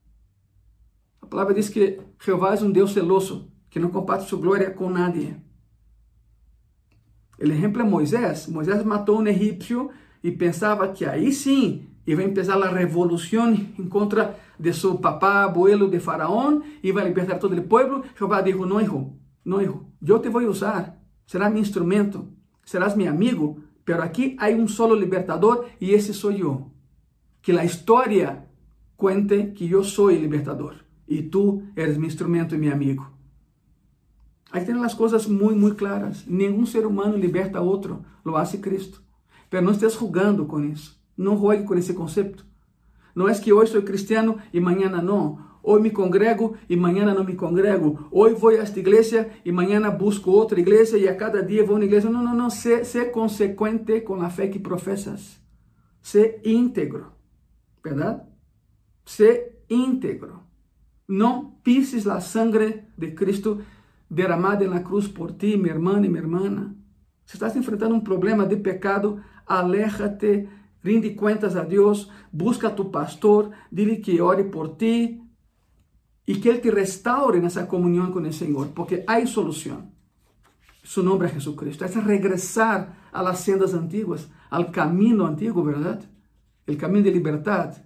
A 1.22 1.26
palavra 1.26 1.54
diz 1.54 1.68
que 1.68 2.00
Jeová 2.24 2.56
é 2.56 2.64
um 2.64 2.72
Deus 2.72 2.94
celoso, 2.94 3.52
que 3.70 3.80
não 3.80 3.90
comparte 3.90 4.30
sua 4.30 4.40
glória 4.40 4.72
com 4.72 4.90
nadie. 4.90 5.36
O 7.40 7.46
exemplo 7.46 7.82
é 7.82 7.86
Moisés. 7.86 8.48
Moisés 8.48 8.84
matou 8.84 9.20
um 9.20 9.28
egípcio 9.28 9.90
e 10.24 10.32
pensava 10.32 10.88
que 10.90 11.06
aí 11.06 11.32
sim 11.32 11.88
y 12.06 12.16
va 12.16 12.24
a 12.24 12.70
revolución 12.70 13.74
en 13.78 13.90
contra 13.90 14.38
de 14.58 14.74
su 14.74 15.00
papá, 15.00 15.44
abuelo 15.44 15.88
de 15.88 16.00
Faraón, 16.00 16.64
y 16.82 16.92
va 16.92 17.02
a 17.02 17.06
libertar 17.06 17.40
todo 17.40 17.54
el 17.54 17.64
pueblo. 17.64 18.04
Jehová 18.18 18.42
dijo, 18.42 18.66
no 18.66 18.82
hijo, 18.82 19.18
no 19.46 19.62
hijo, 19.62 19.90
yo 20.02 20.20
te 20.20 20.30
voy 20.30 20.46
a 20.46 20.50
usar, 20.50 21.00
será 21.26 21.50
mi 21.50 21.60
instrumento, 21.60 22.28
serás 22.64 22.96
mi 22.98 23.08
amigo, 23.08 23.58
pero 23.86 24.04
aquí 24.04 24.36
hay 24.40 24.54
un 24.54 24.68
solo 24.68 24.96
libertador 24.96 25.66
y 25.80 25.94
ese 25.94 26.14
soy 26.14 26.40
yo. 26.40 26.72
Que 27.42 27.54
la 27.54 27.66
historia 27.66 28.48
cuente 28.96 29.54
que 29.54 29.68
yo 29.68 29.84
soy 29.84 30.16
el 30.16 30.22
libertador 30.22 30.86
y 31.08 31.24
tú 31.24 31.64
eres 31.76 31.98
mi 31.98 32.06
instrumento 32.06 32.56
y 32.56 32.60
mi 32.60 32.70
amigo. 32.70 33.13
Ahí 34.54 34.64
tienen 34.64 34.84
las 34.84 34.94
cosas 34.94 35.28
muy, 35.28 35.56
muy 35.56 35.72
claras. 35.72 36.28
Ningún 36.28 36.68
ser 36.68 36.86
humano 36.86 37.18
liberta 37.18 37.58
a 37.58 37.64
otro, 37.64 38.04
lo 38.24 38.38
hace 38.38 38.62
Cristo. 38.62 39.00
Pero 39.50 39.64
no 39.64 39.72
estés 39.72 39.98
jugando 39.98 40.48
con 40.48 40.72
eso. 40.72 40.96
Não 41.18 41.36
juegue 41.36 41.66
com 41.66 41.74
esse 41.74 41.92
conceito. 41.96 42.46
Não 43.16 43.28
é 43.28 43.34
que 43.34 43.52
hoje 43.52 43.72
sou 43.72 43.82
cristiano 43.82 44.38
e 44.54 44.60
amanhã 44.60 44.90
não. 44.90 45.40
Hoje 45.64 45.82
me 45.82 45.90
congrego 45.90 46.56
e 46.70 46.76
amanhã 46.76 47.04
não 47.16 47.24
me 47.24 47.36
congrego. 47.36 48.08
Hoje 48.12 48.36
vou 48.36 48.52
a 48.52 48.54
esta 48.54 48.80
igreja 48.80 49.28
e 49.44 49.50
amanhã 49.50 49.90
busco 49.90 50.30
outra 50.30 50.60
igreja 50.60 51.00
e 51.00 51.08
a 51.08 51.16
cada 51.16 51.42
dia 51.42 51.66
vou 51.66 51.80
na 51.80 51.86
igreja. 51.86 52.08
Não, 52.08 52.24
não, 52.24 52.36
não. 52.36 52.52
Sé, 52.52 52.84
sé 52.84 53.06
consequente 53.06 54.02
com 54.02 54.22
a 54.22 54.30
fé 54.30 54.48
que 54.48 54.60
professas. 54.60 55.42
Sé 56.00 56.40
íntegro. 56.46 57.08
Verdade? 57.84 58.22
Sé 59.04 59.56
íntegro. 59.68 60.42
Não 61.08 61.56
pises 61.64 62.06
a 62.08 62.20
sangre 62.20 62.84
de 62.96 63.12
Cristo 63.12 63.64
derramada 64.14 64.68
na 64.68 64.82
cruz 64.82 65.08
por 65.08 65.32
ti, 65.34 65.58
minha 65.58 65.74
irmã 65.74 65.98
e 65.98 66.08
minha 66.08 66.22
irmã. 66.22 66.76
Se 67.26 67.36
estás 67.36 67.56
enfrentando 67.56 67.96
um 67.96 68.02
problema 68.02 68.46
de 68.46 68.58
pecado, 68.58 69.22
aléjate 69.46 70.48
rinde 70.84 71.12
cuentas 71.16 71.56
a 71.56 71.64
Deus, 71.64 72.10
busca 72.32 72.68
a 72.68 72.72
tu 72.72 72.86
pastor, 72.86 73.52
dile 73.72 73.98
que 73.98 74.22
ore 74.22 74.44
por 74.44 74.76
ti 74.76 75.22
e 76.28 76.36
que 76.36 76.50
Ele 76.50 76.60
te 76.60 76.70
restaure 76.70 77.40
nessa 77.40 77.66
comunhão 77.66 78.12
com 78.12 78.20
o 78.20 78.34
Senhor, 78.34 78.68
porque 78.70 79.04
há 79.08 79.26
solução. 79.26 79.92
Su 80.84 81.02
nome 81.02 81.26
é 81.26 81.30
Jesucristo. 81.30 81.86
É 81.86 81.88
regressar 81.88 83.10
las 83.14 83.40
sendas 83.40 83.74
antiguas, 83.74 84.30
al 84.50 84.70
caminho 84.72 85.26
antigo, 85.26 85.64
verdade? 85.64 86.08
O 86.68 86.76
caminho 86.76 87.06
de 87.06 87.12
liberdade. 87.12 87.82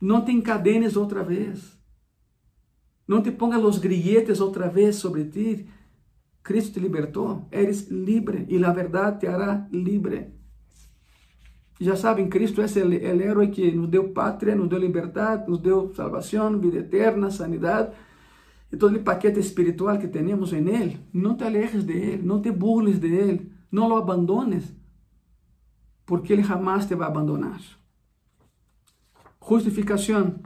Não 0.00 0.24
te 0.24 0.32
encadenes 0.32 0.96
outra 0.96 1.22
vez. 1.22 1.78
Não 3.06 3.22
te 3.22 3.30
ponga 3.30 3.58
os 3.58 3.78
grilletes 3.78 4.40
outra 4.40 4.68
vez 4.68 4.96
sobre 4.96 5.24
ti. 5.24 5.66
Cristo 6.42 6.74
te 6.74 6.80
libertou. 6.80 7.46
Eres 7.50 7.88
livre 7.88 8.46
e 8.48 8.62
a 8.64 8.72
verdade 8.72 9.20
te 9.20 9.26
hará 9.26 9.66
livre. 9.72 10.32
Já 11.80 11.96
sabem, 11.96 12.28
Cristo 12.28 12.62
é 12.62 12.66
o 12.66 12.92
herói 13.20 13.48
que 13.48 13.72
nos 13.72 13.88
deu 13.88 14.10
pátria, 14.10 14.54
nos 14.54 14.68
deu 14.68 14.78
liberdade, 14.78 15.50
nos 15.50 15.58
deu 15.58 15.92
salvação, 15.94 16.56
vida 16.58 16.78
eterna, 16.78 17.30
sanidade 17.30 17.92
e 18.72 18.76
todo 18.76 18.96
o 18.96 19.02
paquete 19.02 19.40
espiritual 19.40 19.98
que 19.98 20.06
temos 20.08 20.52
em 20.52 20.68
Ele. 20.68 21.00
Não 21.12 21.36
te 21.36 21.44
alejes 21.44 21.84
de 21.84 21.92
Ele, 21.92 22.22
não 22.22 22.40
te 22.40 22.50
burles 22.50 22.98
de 22.98 23.08
Ele, 23.08 23.52
não 23.70 23.88
lo 23.88 23.96
abandones, 23.96 24.72
porque 26.06 26.32
Ele 26.32 26.42
jamais 26.42 26.86
te 26.86 26.94
vai 26.94 27.08
abandonar. 27.08 27.60
Justificação, 29.46 30.36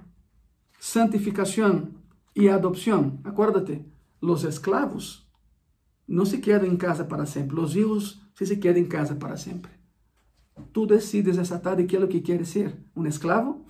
santificação 0.80 1.88
e 2.36 2.48
adopção. 2.48 3.18
Acuérdate, 3.24 3.84
os 4.20 4.44
escravos 4.44 5.26
não 6.06 6.24
se 6.24 6.38
quedam 6.38 6.68
em 6.68 6.76
casa 6.76 7.04
para 7.04 7.26
sempre, 7.26 7.58
os 7.58 7.72
filhos 7.72 8.20
se 8.34 8.56
quedam 8.58 8.82
em 8.82 8.86
casa 8.86 9.14
para 9.14 9.36
sempre. 9.36 9.72
Tú 10.72 10.86
decides 10.86 11.38
esa 11.38 11.58
tarde 11.58 11.86
qué 11.86 11.96
es 11.96 12.02
lo 12.02 12.08
que 12.08 12.22
quieres 12.22 12.50
ser, 12.50 12.78
un 12.94 13.06
esclavo 13.06 13.64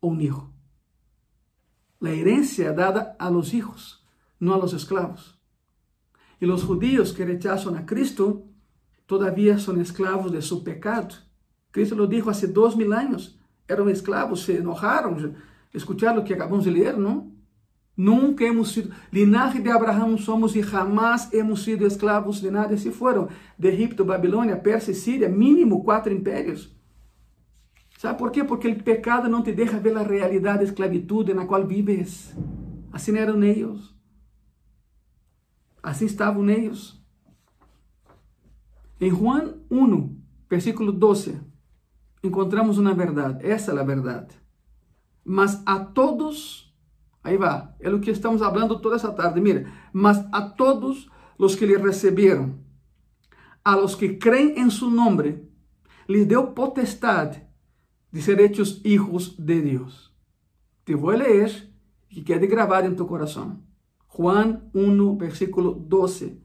o 0.00 0.08
un 0.08 0.20
hijo. 0.20 0.52
La 2.00 2.10
herencia 2.10 2.72
dada 2.72 3.16
a 3.18 3.30
los 3.30 3.52
hijos, 3.52 4.04
no 4.38 4.54
a 4.54 4.58
los 4.58 4.72
esclavos. 4.72 5.40
Y 6.40 6.46
los 6.46 6.64
judíos 6.64 7.12
que 7.12 7.24
rechazan 7.24 7.76
a 7.76 7.84
Cristo 7.84 8.46
todavía 9.06 9.58
son 9.58 9.80
esclavos 9.80 10.32
de 10.32 10.42
su 10.42 10.62
pecado. 10.62 11.08
Cristo 11.70 11.94
lo 11.94 12.06
dijo 12.06 12.30
hace 12.30 12.46
dos 12.46 12.76
mil 12.76 12.92
años 12.92 13.38
eram 13.68 13.88
escravos, 13.88 14.42
se 14.42 14.56
enojaram, 14.56 15.34
escucharam 15.72 16.20
o 16.20 16.24
que 16.24 16.34
acabamos 16.34 16.64
de 16.64 16.70
ler, 16.70 16.96
não? 16.96 17.33
Nunca 17.96 18.44
hemos 18.44 18.72
sido, 18.72 18.92
linaje 19.12 19.60
de 19.60 19.70
Abraão 19.70 20.18
somos 20.18 20.56
e 20.56 20.62
jamás 20.62 21.32
hemos 21.32 21.62
sido 21.62 21.86
escravos 21.86 22.40
de 22.40 22.50
nada. 22.50 22.76
Se 22.76 22.90
foram 22.90 23.28
de 23.56 23.68
Egipto, 23.68 24.04
Babilônia, 24.04 24.56
Pérsia 24.56 24.90
e 24.90 24.94
Síria, 24.94 25.28
mínimo 25.28 25.84
quatro 25.84 26.12
impérios. 26.12 26.74
Sabe 27.98 28.18
por 28.18 28.32
quê? 28.32 28.42
Porque 28.42 28.68
o 28.68 28.82
pecado 28.82 29.28
não 29.28 29.42
te 29.42 29.52
deixa 29.52 29.78
ver 29.78 29.96
a 29.96 30.02
realidade 30.02 30.58
da 30.58 30.64
esclavitud 30.64 31.32
na 31.32 31.46
qual 31.46 31.64
vives. 31.66 32.34
Assim 32.92 33.16
eram 33.16 33.42
eles. 33.42 33.94
Assim 35.82 36.06
estavam 36.06 36.48
eles. 36.50 37.00
Em 39.00 39.10
Juan 39.10 39.54
1, 39.70 40.16
versículo 40.50 40.92
12, 40.92 41.40
encontramos 42.22 42.78
uma 42.78 42.94
verdade. 42.94 43.46
Essa 43.46 43.72
é 43.72 43.78
a 43.78 43.84
verdade. 43.84 44.34
Mas 45.24 45.62
a 45.64 45.78
todos 45.78 46.63
Aí 47.24 47.38
va, 47.38 47.74
é 47.80 47.88
o 47.88 48.00
que 48.00 48.10
estamos 48.10 48.40
falando 48.42 48.78
toda 48.78 48.96
essa 48.96 49.10
tarde. 49.10 49.40
Mira, 49.40 49.66
mas 49.94 50.18
a 50.30 50.42
todos 50.42 51.08
os 51.38 51.56
que 51.56 51.64
lhe 51.64 51.76
receberam, 51.78 52.54
a 53.64 53.74
los 53.74 53.94
que 53.94 54.16
creem 54.18 54.60
em 54.60 54.68
su 54.68 54.90
nome, 54.90 55.42
lhes 56.06 56.26
deu 56.26 56.48
potestade 56.48 57.42
de 58.12 58.20
ser 58.20 58.38
hechos 58.40 58.82
hijos 58.84 59.34
de 59.38 59.62
Deus. 59.62 60.12
Te 60.84 60.94
vou 60.94 61.16
ler 61.16 61.72
e 62.10 62.16
que 62.16 62.22
quede 62.22 62.46
gravado 62.46 62.86
em 62.86 62.94
tu 62.94 63.06
coração. 63.06 63.62
Juan 64.14 64.60
1, 64.74 65.16
versículo 65.16 65.72
12. 65.74 66.40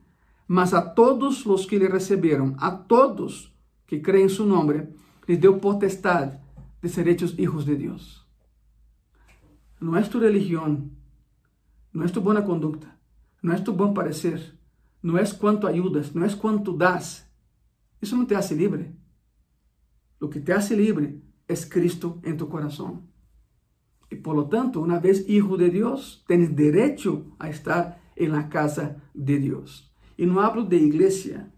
Mas 0.48 0.72
a 0.72 0.80
todos 0.80 1.44
os 1.44 1.66
que 1.66 1.78
lhe 1.78 1.88
receberam, 1.88 2.56
a 2.58 2.70
todos 2.70 3.54
que 3.86 4.00
creem 4.00 4.24
em 4.24 4.28
su 4.30 4.46
nome, 4.46 4.88
lhes 5.28 5.38
deu 5.38 5.58
potestade 5.58 6.40
de 6.82 6.88
ser 6.88 7.06
hechos 7.06 7.38
hijos 7.38 7.66
de 7.66 7.76
Deus. 7.76 8.19
Não 9.80 9.96
é 9.96 10.02
tu 10.02 10.18
religião, 10.18 10.90
não 11.92 12.04
é 12.04 12.08
tu 12.08 12.20
boa 12.20 12.42
conduta, 12.42 12.86
não 13.42 13.54
é 13.54 13.58
tu 13.58 13.72
bom 13.72 13.94
parecer, 13.94 14.54
não 15.02 15.16
é 15.16 15.24
quanto 15.32 15.66
ajudas, 15.66 16.12
não 16.12 16.24
é 16.24 16.28
quanto 16.36 16.76
das. 16.76 17.26
Isso 18.00 18.14
não 18.14 18.26
te 18.26 18.34
hace 18.34 18.54
livre. 18.54 18.94
O 20.20 20.28
que 20.28 20.40
te 20.40 20.52
hace 20.52 20.74
livre 20.74 21.24
é 21.48 21.54
Cristo 21.56 22.20
em 22.22 22.36
tu 22.36 22.46
coração. 22.46 23.02
E 24.10 24.16
por 24.16 24.34
lo 24.34 24.44
tanto, 24.44 24.82
uma 24.82 25.00
vez 25.00 25.26
hijo 25.26 25.56
de 25.56 25.70
Deus, 25.70 26.22
tens 26.28 26.54
direito 26.54 27.32
a 27.38 27.48
estar 27.48 27.98
em 28.16 28.28
la 28.28 28.44
casa 28.48 29.00
de 29.14 29.38
Deus. 29.38 29.90
E 30.18 30.26
não 30.26 30.40
hablo 30.40 30.62
de 30.62 30.76
igreja. 30.76 31.50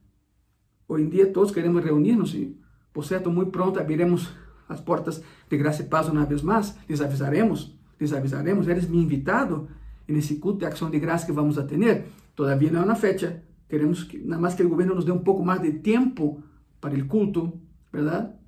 Hoje 0.87 1.05
em 1.05 1.09
dia 1.09 1.33
todos 1.33 1.51
queremos 1.51 1.83
reunir-nos 1.83 2.35
e, 2.35 2.57
por 2.93 3.05
certo, 3.05 3.31
muito 3.31 3.51
pronto 3.51 3.81
abriremos 3.81 4.29
as 4.69 4.81
portas 4.81 5.23
de 5.49 5.57
graça 5.57 5.83
e 5.83 5.87
paz 5.87 6.09
uma 6.09 6.25
vez 6.25 6.43
mais, 6.43 6.77
lhes 6.89 7.01
avisaremos 7.01 7.82
les 8.03 8.13
avisaremos, 8.13 8.69
eres 8.69 8.89
mi 8.89 9.01
invitado 9.03 9.69
en 10.07 10.17
ese 10.17 10.39
culto 10.39 10.61
de 10.61 10.67
acción 10.67 10.91
de 10.91 11.01
gracia 11.01 11.27
que 11.27 11.33
vamos 11.33 11.59
a 11.59 11.67
tener. 11.67 12.07
Todavía 12.35 12.71
no 12.71 12.79
hay 12.79 12.85
una 12.85 12.97
fecha, 12.97 13.43
queremos 13.69 14.05
que, 14.05 14.19
nada 14.19 14.41
más 14.41 14.55
que 14.55 14.63
el 14.63 14.69
gobierno 14.69 14.95
nos 14.95 15.07
dé 15.07 15.13
un 15.13 15.25
poco 15.25 15.43
más 15.43 15.63
de 15.63 15.73
tiempo 15.73 16.43
para 16.81 16.95
el 16.95 17.07
culto, 17.07 17.55
¿verdad? 17.93 18.39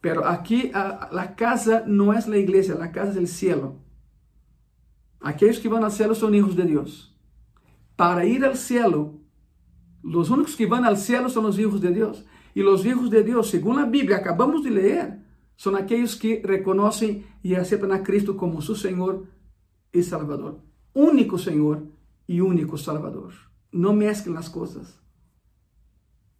Pero 0.00 0.26
aquí 0.26 0.70
a, 0.74 1.08
la 1.12 1.34
casa 1.34 1.84
no 1.86 2.12
es 2.12 2.28
la 2.28 2.38
iglesia, 2.38 2.74
la 2.74 2.92
casa 2.92 3.12
es 3.12 3.16
el 3.16 3.28
cielo. 3.28 3.76
Aquellos 5.20 5.58
que 5.58 5.68
van 5.68 5.84
al 5.84 5.92
cielo 5.92 6.14
son 6.14 6.34
hijos 6.34 6.56
de 6.56 6.64
Dios. 6.64 7.16
Para 7.96 8.26
ir 8.26 8.44
al 8.44 8.56
cielo, 8.56 9.20
los 10.02 10.28
únicos 10.28 10.56
que 10.56 10.66
van 10.66 10.84
al 10.84 10.98
cielo 10.98 11.30
son 11.30 11.44
los 11.44 11.58
hijos 11.58 11.80
de 11.80 11.92
Dios. 11.92 12.26
Y 12.54 12.62
los 12.62 12.84
hijos 12.84 13.10
de 13.10 13.22
Dios, 13.22 13.48
según 13.48 13.76
la 13.76 13.86
Biblia, 13.86 14.18
acabamos 14.18 14.62
de 14.62 14.70
leer, 14.70 15.23
são 15.56 15.74
aqueles 15.76 16.14
que 16.14 16.42
reconhecem 16.44 17.24
e 17.42 17.54
aceitam 17.54 17.90
a 17.92 17.98
Cristo 17.98 18.34
como 18.34 18.60
seu 18.62 18.74
Senhor 18.74 19.26
e 19.92 20.02
Salvador. 20.02 20.56
Único 20.94 21.38
Senhor 21.38 21.82
e 22.28 22.42
único 22.42 22.76
Salvador. 22.76 23.32
Não 23.72 23.92
mesclem 23.92 24.36
as 24.36 24.48
coisas. 24.48 24.98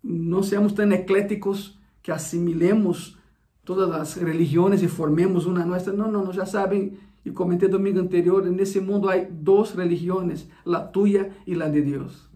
Não 0.02 0.42
seamos 0.42 0.72
tão 0.72 0.90
ecléticos 0.92 1.78
que 2.02 2.10
assimilemos 2.10 3.16
todas 3.64 3.90
as 3.90 4.14
religiões 4.14 4.82
e 4.82 4.88
formemos 4.88 5.46
uma 5.46 5.64
nossa. 5.64 5.92
Não, 5.92 6.10
não, 6.10 6.26
não, 6.26 6.32
já 6.32 6.44
sabem, 6.44 6.98
e 7.24 7.30
comentei 7.30 7.68
domingo 7.68 8.00
anterior, 8.00 8.44
nesse 8.44 8.80
mundo 8.80 9.08
há 9.08 9.16
duas 9.16 9.72
religiões, 9.72 10.46
a 10.66 10.80
tua 10.80 11.08
e 11.46 11.62
a 11.62 11.68
de 11.68 11.82
Deus. 11.82 12.28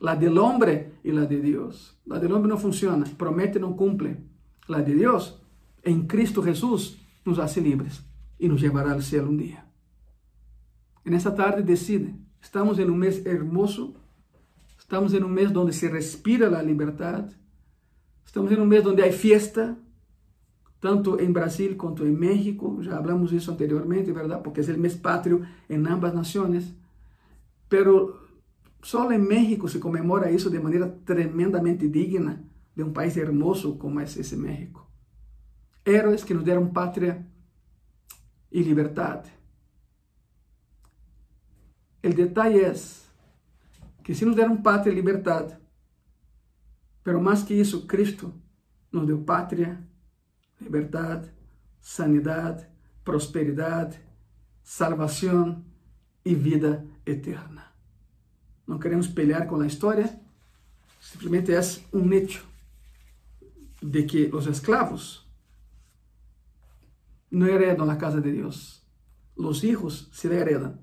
La 0.00 0.14
del 0.14 0.36
hombre 0.38 0.98
e 1.04 1.12
la 1.12 1.24
de 1.24 1.40
Deus. 1.40 1.96
La 2.06 2.18
del 2.18 2.32
hombre 2.32 2.48
não 2.48 2.58
funciona, 2.58 3.06
promete 3.16 3.58
e 3.58 3.60
não 3.60 3.72
cumpre. 3.74 4.16
La 4.68 4.82
de 4.82 4.94
Deus 4.94 5.40
em 5.86 6.04
Cristo 6.04 6.42
Jesus 6.42 6.98
nos 7.24 7.38
hace 7.38 7.60
livres 7.60 8.02
e 8.38 8.48
nos 8.48 8.60
levará 8.60 8.92
ao 8.92 9.00
céu 9.00 9.24
um 9.24 9.36
dia. 9.36 9.64
E 11.04 11.10
nessa 11.10 11.30
tarde 11.30 11.62
decide, 11.62 12.12
estamos 12.40 12.80
em 12.80 12.90
um 12.90 12.96
mês 12.96 13.24
hermoso, 13.24 13.94
estamos 14.76 15.14
em 15.14 15.22
um 15.22 15.28
mês 15.28 15.54
onde 15.54 15.72
se 15.72 15.88
respira 15.88 16.58
a 16.58 16.60
liberdade, 16.60 17.34
estamos 18.24 18.50
em 18.50 18.58
um 18.58 18.66
mês 18.66 18.84
onde 18.84 19.00
há 19.00 19.12
festa, 19.12 19.78
tanto 20.80 21.20
em 21.20 21.30
Brasil 21.30 21.76
quanto 21.76 22.04
em 22.04 22.12
México, 22.12 22.82
já 22.82 22.98
hablamos 22.98 23.32
isso 23.32 23.50
anteriormente, 23.52 24.12
verdade? 24.12 24.42
Porque 24.42 24.60
é 24.60 24.74
o 24.74 24.78
mês 24.78 24.96
pátrio 24.96 25.46
em 25.70 25.86
ambas 25.86 26.12
nações, 26.12 26.74
pero 27.68 28.20
só 28.82 29.10
em 29.12 29.18
México 29.18 29.68
se 29.68 29.78
comemora 29.78 30.30
isso 30.32 30.50
de 30.50 30.58
maneira 30.58 30.88
tremendamente 31.04 31.88
digna 31.88 32.44
de 32.74 32.82
um 32.82 32.92
país 32.92 33.16
hermoso 33.16 33.76
como 33.76 34.00
é 34.00 34.04
esse 34.04 34.36
México 34.36 34.85
héroes 35.86 36.24
que 36.24 36.34
nos 36.34 36.42
deram 36.42 36.68
pátria 36.68 37.24
e 38.50 38.60
liberdade. 38.60 39.32
O 42.02 42.08
detalhe 42.08 42.60
é 42.60 42.72
que 44.02 44.14
se 44.14 44.24
nos 44.24 44.36
deram 44.36 44.60
pátria 44.60 44.92
e 44.92 44.94
liberdade, 44.94 45.56
pero 47.02 47.20
mais 47.20 47.42
que 47.42 47.54
isso, 47.54 47.86
Cristo 47.86 48.34
nos 48.90 49.06
deu 49.06 49.22
pátria, 49.22 49.82
liberdade, 50.60 51.30
sanidade, 51.80 52.66
prosperidade, 53.04 54.00
salvação 54.62 55.64
e 56.24 56.34
vida 56.34 56.84
eterna. 57.04 57.72
Não 58.66 58.78
queremos 58.78 59.06
pelear 59.06 59.46
com 59.46 59.60
a 59.60 59.66
história, 59.66 60.20
simplesmente 61.00 61.52
é 61.52 61.60
um 61.92 62.12
hecho 62.12 62.46
de 63.82 64.02
que 64.04 64.30
os 64.34 64.46
escravos 64.46 65.25
no 67.36 67.46
heredan 67.46 67.86
la 67.86 67.98
casa 67.98 68.22
de 68.22 68.32
Dios. 68.32 68.88
Los 69.36 69.62
hijos 69.62 70.08
se 70.10 70.30
la 70.30 70.36
heredan 70.36 70.80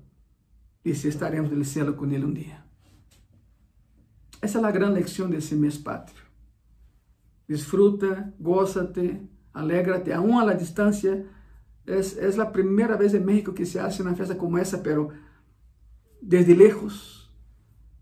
y 0.84 0.94
si 0.94 1.08
estaremos 1.08 1.50
en 1.50 1.58
el 1.58 1.64
cielo 1.64 1.96
con 1.96 2.12
Él 2.12 2.24
un 2.24 2.34
día. 2.34 2.64
Esa 4.40 4.58
es 4.58 4.62
la 4.62 4.70
gran 4.70 4.94
lección 4.94 5.32
de 5.32 5.38
ese 5.38 5.56
mes 5.56 5.78
patrio. 5.78 6.22
Disfruta, 7.48 8.32
gózate, 8.38 9.28
alégrate, 9.52 10.14
aún 10.14 10.40
a 10.40 10.44
la 10.44 10.54
distancia. 10.54 11.26
Es, 11.86 12.16
es 12.16 12.36
la 12.36 12.52
primera 12.52 12.96
vez 12.96 13.14
en 13.14 13.24
México 13.24 13.52
que 13.52 13.66
se 13.66 13.80
hace 13.80 14.02
una 14.02 14.14
fiesta 14.14 14.38
como 14.38 14.56
esa, 14.56 14.80
pero 14.80 15.08
desde 16.20 16.54
lejos. 16.54 17.34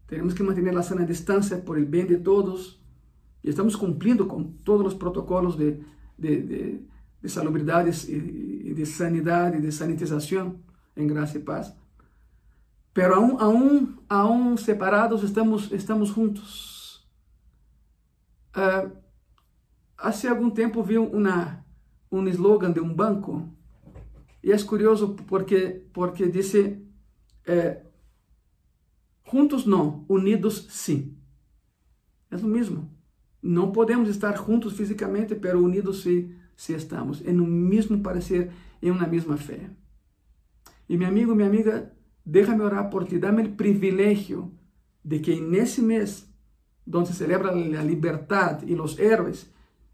Tenemos 0.05 0.35
que 0.35 0.43
mantener 0.43 0.75
la 0.75 0.83
sana 0.83 1.07
distancia 1.07 1.65
por 1.65 1.79
el 1.79 1.87
bien 1.87 2.07
de 2.07 2.19
todos. 2.19 2.85
Y 3.43 3.49
estamos 3.49 3.79
cumpliendo 3.79 4.29
con 4.29 4.59
todos 4.59 4.85
los 4.85 4.95
protocolos 4.95 5.57
de, 5.57 5.83
de, 6.19 6.43
de 6.43 6.92
de 7.23 7.29
salubridade 7.29 7.91
e 8.11 8.75
de 8.75 8.85
sanidade, 8.85 9.61
de 9.61 9.71
sanitização, 9.71 10.59
em 10.97 11.07
graça 11.07 11.39
e 11.39 11.41
paz. 11.41 11.73
Pero 12.93 13.15
aún, 13.15 13.37
aún, 13.39 14.03
aún 14.09 14.59
separados 14.59 15.23
estamos, 15.23 15.71
estamos 15.73 16.09
juntos. 16.11 17.07
Uh, 18.55 18.91
há 19.97 20.13
algum 20.29 20.51
tempo 20.51 20.83
vi 20.83 20.99
uma, 20.99 21.65
um 22.11 22.27
slogan 22.29 22.73
de 22.73 22.81
um 22.81 22.93
banco 22.93 23.49
e 24.43 24.51
é 24.51 24.63
curioso 24.63 25.15
porque, 25.29 25.87
porque 25.93 26.29
disse 26.29 26.85
eh, 27.47 27.81
juntos 29.31 29.65
não, 29.65 30.05
unidos 30.09 30.67
sim. 30.69 31.17
É 32.29 32.37
o 32.37 32.45
mesmo. 32.45 32.91
Não 33.41 33.71
podemos 33.71 34.09
estar 34.09 34.37
juntos 34.37 34.73
fisicamente, 34.73 35.37
pero 35.37 35.63
unidos 35.63 36.03
sim 36.03 36.35
se 36.57 36.75
estamos 36.75 37.23
em 37.27 37.41
um 37.41 37.47
mesmo 37.47 38.01
parecer, 38.01 38.51
em 38.83 38.91
uma 38.91 39.07
mesma 39.07 39.37
fé. 39.37 39.71
E 40.89 40.97
meu 40.97 41.09
amigo, 41.09 41.35
minha 41.35 41.49
amiga, 41.49 41.93
déjame 42.25 42.63
orar 42.63 42.91
por 42.91 43.07
ti, 43.07 43.19
dame 43.19 43.43
o 43.43 43.53
privilégio 43.53 44.53
de 45.05 45.19
que 45.19 45.41
nesse 45.41 45.83
mês, 45.83 46.29
onde 46.93 47.09
se 47.09 47.15
celebra 47.15 47.51
a 47.51 47.83
liberdade 47.83 48.67
e 48.71 48.75
os 48.75 48.99
heróis 48.99 49.51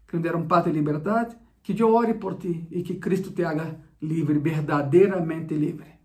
que 0.07 0.15
nos 0.15 0.23
deram 0.23 0.47
paz 0.47 0.65
e 0.67 0.71
liberdade, 0.71 1.35
que 1.61 1.79
eu 1.81 1.93
ore 1.93 2.15
por 2.15 2.35
ti 2.35 2.67
e 2.71 2.81
que 2.81 2.95
Cristo 2.95 3.31
te 3.31 3.43
haga 3.43 3.79
livre, 4.01 4.39
verdadeiramente 4.39 5.53
livre. 5.53 5.99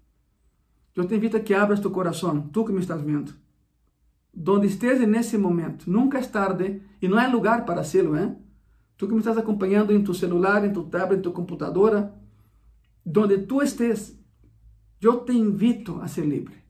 Eu 0.95 1.07
te 1.07 1.15
invito 1.15 1.37
a 1.37 1.41
que 1.41 1.55
abras 1.55 1.81
tu 1.81 1.91
coração, 1.91 2.43
tu 2.53 2.65
que 2.65 2.73
me 2.73 2.81
estás 2.81 3.01
vendo. 3.01 3.33
Donde 4.33 4.67
esteja 4.67 5.07
nesse 5.07 5.39
momento, 5.39 5.91
nunca 5.91 6.19
é 6.19 6.23
tarde 6.23 6.83
e 7.01 7.09
não 7.09 7.19
é 7.19 7.27
lugar 7.27 7.65
para 7.65 7.81
hacerlo, 7.81 8.17
¿eh? 8.17 8.37
Tu 8.97 9.07
que 9.07 9.13
me 9.13 9.21
estás 9.21 9.37
acompanhando 9.37 9.93
em 9.93 10.03
tu 10.03 10.15
celular, 10.15 10.65
em 10.65 10.73
tu 10.73 10.85
tablet, 10.85 11.19
em 11.19 11.23
tu 11.23 11.33
computadora, 11.33 12.15
donde 13.05 13.39
tú 13.39 13.61
estés, 13.61 14.17
yo 15.01 15.19
te 15.19 15.33
invito 15.33 16.01
a 16.01 16.09
ser 16.09 16.27
libre. 16.27 16.65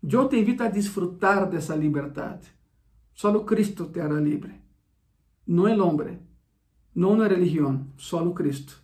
Yo 0.00 0.28
te 0.28 0.38
invito 0.38 0.64
a 0.64 0.70
disfrutar 0.70 1.50
de 1.50 1.58
esa 1.58 1.76
libertad. 1.76 2.40
Solo 3.12 3.44
Cristo 3.44 3.86
te 3.86 4.00
hará 4.00 4.20
libre. 4.20 4.60
No 5.46 5.66
el 5.68 5.80
hombre, 5.80 6.20
no 6.94 7.10
una 7.10 7.28
religión, 7.28 7.92
solo 7.96 8.34
Cristo. 8.34 8.74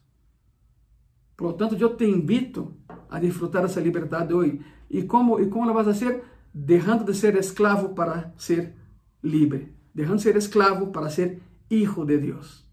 Por 1.37 1.49
lo 1.49 1.55
tanto, 1.57 1.77
yo 1.77 1.93
te 1.93 2.07
invito 2.07 2.77
a 3.11 3.19
disfrutar 3.19 3.63
de 3.63 3.69
esa 3.69 3.81
libertad 3.81 4.27
de 4.27 4.35
hoy. 4.35 4.61
¿Y 4.89 5.05
cómo, 5.05 5.41
¿Y 5.41 5.49
cómo 5.49 5.67
lo 5.67 5.75
vas 5.75 5.89
a 5.89 5.91
hacer? 5.91 6.23
Dejando 6.53 7.05
de 7.05 7.15
ser 7.15 7.37
esclavo 7.37 7.95
para 7.95 8.33
ser 8.37 8.77
libre. 9.23 9.75
Dejando 9.93 10.19
de 10.19 10.23
ser 10.23 10.37
esclavo 10.37 10.93
para 10.93 11.11
ser 11.11 11.41
hijo 11.69 12.05
de 12.05 12.19
Dios. 12.19 12.64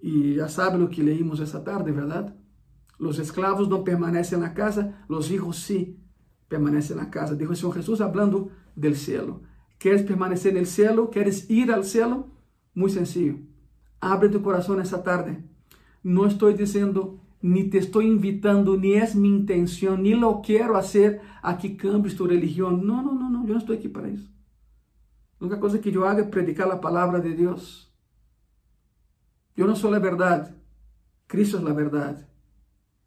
Y 0.00 0.34
ya 0.34 0.48
sabe 0.48 0.78
lo 0.78 0.88
que 0.88 1.02
leímos 1.02 1.40
esta 1.40 1.62
tarde, 1.62 1.92
¿verdad? 1.92 2.34
Los 2.98 3.18
esclavos 3.18 3.68
no 3.68 3.84
permanecen 3.84 4.38
en 4.38 4.44
la 4.44 4.54
casa, 4.54 5.04
los 5.08 5.30
hijos 5.30 5.56
sí 5.56 5.98
permanecen 6.48 6.98
en 6.98 7.04
la 7.04 7.10
casa. 7.10 7.34
Dijo 7.34 7.52
el 7.52 7.56
Señor 7.56 7.74
Jesús 7.74 8.00
hablando 8.00 8.50
del 8.76 8.96
cielo. 8.96 9.42
¿Quieres 9.78 10.02
permanecer 10.02 10.52
en 10.52 10.58
el 10.58 10.66
cielo? 10.66 11.10
¿Quieres 11.10 11.48
ir 11.48 11.72
al 11.72 11.84
cielo? 11.84 12.28
Muy 12.74 12.90
sencillo. 12.90 13.36
Abre 14.00 14.28
tu 14.28 14.42
corazón 14.42 14.80
esta 14.80 15.02
tarde. 15.02 15.42
No 16.02 16.26
estoy 16.26 16.54
diciendo, 16.54 17.20
ni 17.40 17.64
te 17.64 17.78
estoy 17.78 18.06
invitando, 18.06 18.76
ni 18.76 18.94
es 18.94 19.14
mi 19.14 19.28
intención, 19.28 20.02
ni 20.02 20.14
lo 20.14 20.42
quiero 20.42 20.76
hacer 20.76 21.20
a 21.42 21.56
que 21.56 21.76
cambies 21.76 22.16
tu 22.16 22.26
religión. 22.26 22.86
No, 22.86 23.02
no, 23.02 23.12
no, 23.12 23.30
no, 23.30 23.46
yo 23.46 23.54
no 23.54 23.60
estoy 23.60 23.78
aquí 23.78 23.88
para 23.88 24.08
eso. 24.08 24.28
La 25.38 25.46
única 25.46 25.60
cosa 25.60 25.80
que 25.80 25.90
yo 25.90 26.06
hago 26.06 26.20
es 26.20 26.26
predicar 26.26 26.68
la 26.68 26.80
palabra 26.80 27.20
de 27.20 27.34
Dios. 27.34 27.89
Yo 29.60 29.66
no 29.66 29.76
soy 29.76 29.90
la 29.90 29.98
verdad, 29.98 30.56
Cristo 31.26 31.58
es 31.58 31.64
la 31.64 31.74
verdad. 31.74 32.26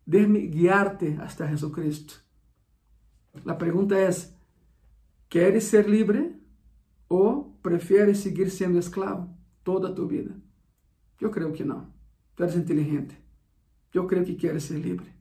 Déjame 0.06 0.41
guiarte 0.41 1.18
hasta 1.20 1.47
Jesucristo. 1.47 2.14
La 3.43 3.58
pregunta 3.58 3.99
es, 3.99 4.38
¿quieres 5.30 5.68
ser 5.68 5.89
libre 5.89 6.39
o 7.08 7.58
prefieres 7.64 8.20
seguir 8.20 8.51
siendo 8.51 8.78
esclavo 8.78 9.36
toda 9.64 9.95
tu 9.95 10.08
vida? 10.08 10.36
Yo 11.18 11.32
creo 11.32 11.54
que 11.54 11.66
no. 11.66 11.91
Tú 12.36 12.43
eres 12.43 12.56
inteligente. 12.56 13.18
Yo 13.91 14.06
creo 14.06 14.24
que 14.24 14.38
quieres 14.38 14.66
ser 14.66 14.78
libre. 14.78 15.12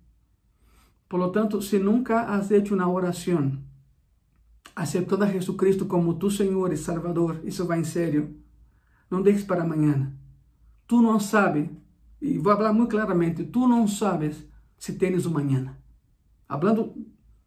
Por 1.08 1.18
lo 1.18 1.30
tanto, 1.30 1.62
si 1.62 1.78
nunca 1.78 2.34
has 2.34 2.50
hecho 2.50 2.74
una 2.74 2.90
oración 2.90 3.64
aceptando 4.74 5.24
a 5.24 5.30
Jesucristo 5.30 5.88
como 5.88 6.18
tu 6.18 6.30
Señor 6.30 6.74
y 6.74 6.76
Salvador, 6.76 7.40
eso 7.46 7.66
va 7.66 7.78
en 7.78 7.86
serio. 7.86 8.28
No 9.08 9.22
dejes 9.22 9.44
para 9.44 9.64
mañana. 9.64 10.18
Tú 10.92 11.00
no 11.00 11.18
sabes, 11.20 11.70
voy 12.20 12.52
a 12.52 12.54
hablar 12.54 12.74
muy 12.74 12.86
claramente, 12.86 13.44
tú 13.44 13.66
no 13.66 13.88
sabes 13.88 14.46
si 14.76 14.98
tienes 14.98 15.24
un 15.24 15.32
mañana. 15.32 15.78
Hablando 16.46 16.94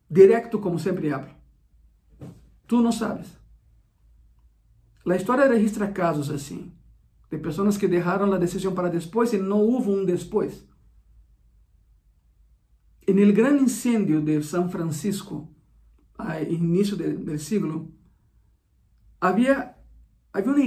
directo 0.10 0.60
como 0.60 0.80
siempre 0.80 1.14
hablo. 1.14 1.32
Tú 2.66 2.82
no 2.82 2.92
sabes. 2.92 3.38
La 5.04 5.16
historia 5.16 5.48
registra 5.48 5.94
casos 5.94 6.32
así, 6.32 6.74
de 7.30 7.38
personas 7.38 7.78
que 7.78 7.88
dejaron 7.88 8.32
la 8.32 8.40
decisión 8.40 8.74
para 8.74 8.90
después 8.90 9.32
y 9.32 9.38
no 9.38 9.58
hubo 9.58 9.94
un 9.94 10.08
después. 10.08 10.68
En 13.02 13.20
el 13.20 13.32
gran 13.32 13.60
incendio 13.60 14.22
de 14.22 14.42
San 14.42 14.72
Francisco, 14.72 15.48
a 16.18 16.38
de, 16.38 17.16
del 17.16 17.40
siglo, 17.40 17.92
había, 19.20 19.78
había 20.34 20.52
una 20.52 20.66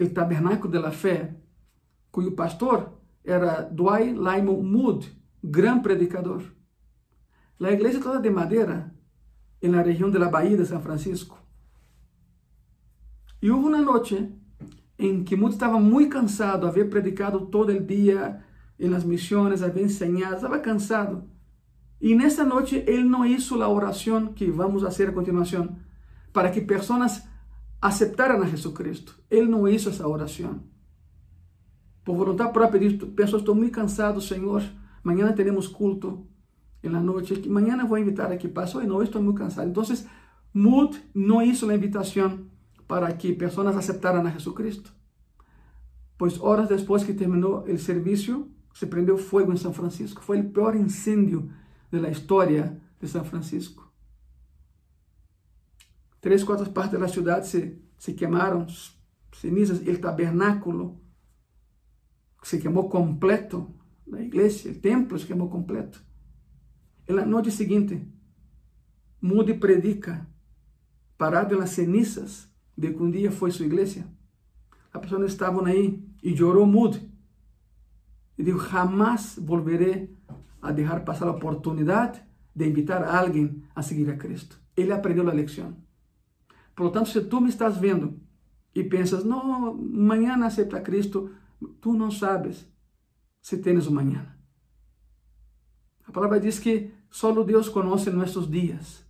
el 0.00 0.14
Tabernáculo 0.14 0.72
de 0.72 0.80
la 0.80 0.90
Fe, 0.90 1.36
cuyo 2.10 2.34
pastor 2.34 2.98
era 3.22 3.68
Dwight 3.70 4.16
Lyman 4.16 4.72
Moody, 4.72 5.06
gran 5.42 5.82
predicador. 5.82 6.42
La 7.58 7.70
iglesia 7.70 8.00
toda 8.00 8.18
de 8.18 8.30
madera 8.30 8.94
en 9.60 9.72
la 9.72 9.82
región 9.82 10.10
de 10.10 10.18
la 10.18 10.30
de 10.40 10.64
San 10.64 10.82
Francisco. 10.82 11.38
Y 13.42 13.50
hubo 13.50 13.66
una 13.66 13.82
noche 13.82 14.32
en 14.96 15.24
que 15.24 15.36
Moody 15.36 15.52
estaba 15.52 15.78
muy 15.78 16.08
cansado, 16.08 16.66
había 16.66 16.88
predicado 16.88 17.48
todo 17.48 17.70
el 17.70 17.86
día 17.86 18.46
en 18.78 18.90
las 18.92 19.04
misiones, 19.04 19.60
había 19.60 19.82
enseñado, 19.82 20.36
estaba 20.36 20.62
cansado. 20.62 21.26
Y 22.00 22.12
en 22.12 22.22
esa 22.22 22.44
noche 22.44 22.86
él 22.88 23.10
no 23.10 23.26
hizo 23.26 23.56
la 23.56 23.68
oración 23.68 24.34
que 24.34 24.50
vamos 24.50 24.82
a 24.82 24.88
hacer 24.88 25.10
a 25.10 25.14
continuación 25.14 25.84
para 26.32 26.50
que 26.50 26.62
personas 26.62 27.29
aceptaran 27.80 28.42
a 28.42 28.46
Jesucristo. 28.46 29.12
Él 29.30 29.50
no 29.50 29.68
hizo 29.68 29.90
esa 29.90 30.06
oración. 30.06 30.62
Por 32.04 32.16
voluntad 32.16 32.52
propia, 32.52 32.80
pensó, 33.14 33.36
estoy 33.36 33.54
muy 33.54 33.70
cansado, 33.70 34.20
Señor, 34.20 34.62
mañana 35.02 35.34
tenemos 35.34 35.68
culto 35.68 36.26
en 36.82 36.92
la 36.92 37.00
noche, 37.00 37.42
mañana 37.48 37.84
voy 37.84 38.00
a 38.00 38.04
invitar 38.04 38.32
a 38.32 38.38
que 38.38 38.48
pase, 38.48 38.78
hoy 38.78 38.86
no, 38.86 39.02
estoy 39.02 39.22
muy 39.22 39.34
cansado. 39.34 39.66
Entonces, 39.66 40.06
Mood 40.52 40.96
no 41.14 41.42
hizo 41.42 41.66
la 41.66 41.74
invitación 41.74 42.50
para 42.86 43.16
que 43.18 43.32
personas 43.34 43.76
aceptaran 43.76 44.26
a 44.26 44.32
Jesucristo. 44.32 44.90
Pues 46.16 46.38
horas 46.40 46.68
después 46.68 47.04
que 47.04 47.14
terminó 47.14 47.64
el 47.66 47.78
servicio, 47.78 48.48
se 48.72 48.86
prendió 48.86 49.16
fuego 49.16 49.52
en 49.52 49.58
San 49.58 49.74
Francisco. 49.74 50.22
Fue 50.22 50.38
el 50.38 50.50
peor 50.50 50.76
incendio 50.76 51.48
de 51.90 52.00
la 52.00 52.10
historia 52.10 52.78
de 53.00 53.08
San 53.08 53.24
Francisco. 53.24 53.89
Tres 56.20 56.44
cuartas 56.44 56.68
partes 56.68 56.92
de 56.92 56.98
la 56.98 57.08
ciudad 57.08 57.42
se, 57.42 57.80
se 57.96 58.14
quemaron, 58.14 58.66
cenizas, 59.32 59.80
el 59.86 60.00
tabernáculo 60.00 61.00
se 62.42 62.60
quemó 62.60 62.88
completo, 62.88 63.74
la 64.06 64.22
iglesia, 64.22 64.70
el 64.70 64.80
templo 64.80 65.18
se 65.18 65.26
quemó 65.26 65.50
completo. 65.50 65.98
En 67.06 67.16
la 67.16 67.26
noche 67.26 67.50
siguiente, 67.50 68.06
Moody 69.20 69.54
predica, 69.54 70.28
parado 71.16 71.54
en 71.54 71.60
las 71.60 71.74
cenizas 71.74 72.50
de 72.76 72.94
que 72.94 73.02
un 73.02 73.12
día 73.12 73.30
fue 73.30 73.50
su 73.50 73.64
iglesia. 73.64 74.06
Las 74.92 75.00
personas 75.02 75.30
estaban 75.30 75.66
ahí 75.66 76.06
y 76.22 76.34
lloró 76.34 76.66
Moody. 76.66 77.10
Y 78.36 78.42
dijo, 78.42 78.58
jamás 78.58 79.38
volveré 79.38 80.16
a 80.62 80.72
dejar 80.72 81.04
pasar 81.04 81.28
la 81.28 81.34
oportunidad 81.34 82.26
de 82.54 82.66
invitar 82.66 83.04
a 83.04 83.18
alguien 83.18 83.68
a 83.74 83.82
seguir 83.82 84.10
a 84.10 84.18
Cristo. 84.18 84.56
Él 84.76 84.92
aprendió 84.92 85.22
la 85.22 85.34
lección. 85.34 85.84
Por 86.74 86.86
lo 86.86 86.92
tanto, 86.92 87.10
si 87.10 87.20
tú 87.22 87.40
me 87.40 87.48
estás 87.48 87.80
viendo 87.80 88.14
y 88.72 88.84
piensas, 88.84 89.24
no, 89.24 89.74
mañana 89.74 90.46
acepta 90.46 90.78
a 90.78 90.82
Cristo, 90.82 91.30
tú 91.80 91.94
no 91.94 92.10
sabes 92.10 92.70
si 93.40 93.60
tienes 93.60 93.86
un 93.86 93.94
mañana. 93.94 94.38
La 96.06 96.12
palabra 96.12 96.38
dice 96.38 96.62
que 96.62 96.94
solo 97.10 97.44
Dios 97.44 97.70
conoce 97.70 98.12
nuestros 98.12 98.50
días. 98.50 99.06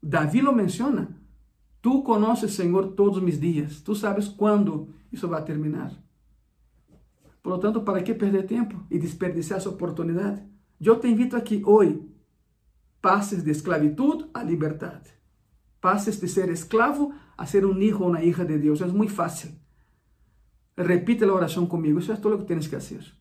David 0.00 0.42
lo 0.42 0.52
menciona. 0.52 1.08
Tú 1.80 2.02
conoces, 2.04 2.54
Señor, 2.54 2.94
todos 2.94 3.22
mis 3.22 3.40
días. 3.40 3.82
Tú 3.82 3.94
sabes 3.94 4.28
cuándo 4.28 4.88
eso 5.10 5.28
va 5.28 5.38
a 5.38 5.44
terminar. 5.44 6.02
Por 7.42 7.54
lo 7.54 7.60
tanto, 7.60 7.84
¿para 7.84 8.04
qué 8.04 8.14
perder 8.14 8.46
tiempo 8.46 8.86
y 8.88 8.98
desperdiciar 8.98 9.58
esa 9.58 9.68
oportunidad? 9.68 10.44
Yo 10.78 10.98
te 10.98 11.08
invito 11.08 11.36
a 11.36 11.44
que 11.44 11.62
hoy 11.64 12.08
pases 13.00 13.44
de 13.44 13.52
esclavitud 13.52 14.26
a 14.32 14.44
libertad. 14.44 15.02
Pases 15.82 16.20
de 16.20 16.28
ser 16.28 16.48
esclavo 16.48 17.10
a 17.36 17.44
ser 17.46 17.66
un 17.66 17.82
hijo 17.82 18.04
o 18.04 18.08
una 18.08 18.22
hija 18.22 18.44
de 18.44 18.58
Dios. 18.58 18.80
Es 18.80 18.92
muy 18.92 19.08
fácil. 19.08 19.58
Repite 20.76 21.26
la 21.26 21.32
oración 21.34 21.66
conmigo. 21.66 21.98
Eso 21.98 22.12
es 22.12 22.20
todo 22.20 22.34
lo 22.34 22.38
que 22.38 22.44
tienes 22.44 22.68
que 22.68 22.76
hacer. 22.76 23.18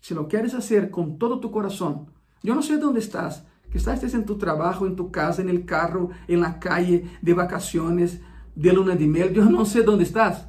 Si 0.00 0.14
lo 0.14 0.26
quieres 0.26 0.54
hacer 0.54 0.90
con 0.90 1.18
todo 1.18 1.40
tu 1.40 1.50
corazón, 1.50 2.10
yo 2.42 2.54
no 2.54 2.62
sé 2.62 2.78
dónde 2.78 3.00
estás, 3.00 3.46
que 3.70 3.76
estás 3.76 4.02
en 4.14 4.24
tu 4.24 4.38
trabajo, 4.38 4.86
en 4.86 4.96
tu 4.96 5.10
casa, 5.10 5.42
en 5.42 5.50
el 5.50 5.66
carro, 5.66 6.08
en 6.26 6.40
la 6.40 6.58
calle, 6.58 7.04
de 7.20 7.34
vacaciones, 7.34 8.20
de 8.54 8.72
luna 8.72 8.96
de 8.96 9.06
miel, 9.06 9.34
yo 9.34 9.44
no 9.44 9.66
sé 9.66 9.82
dónde 9.82 10.04
estás. 10.04 10.48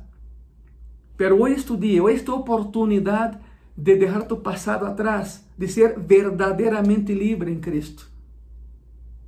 Pero 1.17 1.35
hoy 1.37 1.51
es 1.51 1.65
tu 1.65 1.75
día, 1.75 2.01
hoy 2.01 2.13
es 2.13 2.23
tu 2.23 2.33
oportunidad 2.33 3.41
de 3.75 3.97
dejar 3.97 4.27
tu 4.27 4.41
pasado 4.41 4.87
atrás, 4.87 5.45
de 5.57 5.67
ser 5.67 5.99
verdaderamente 5.99 7.13
libre 7.13 7.51
en 7.51 7.59
Cristo. 7.59 8.03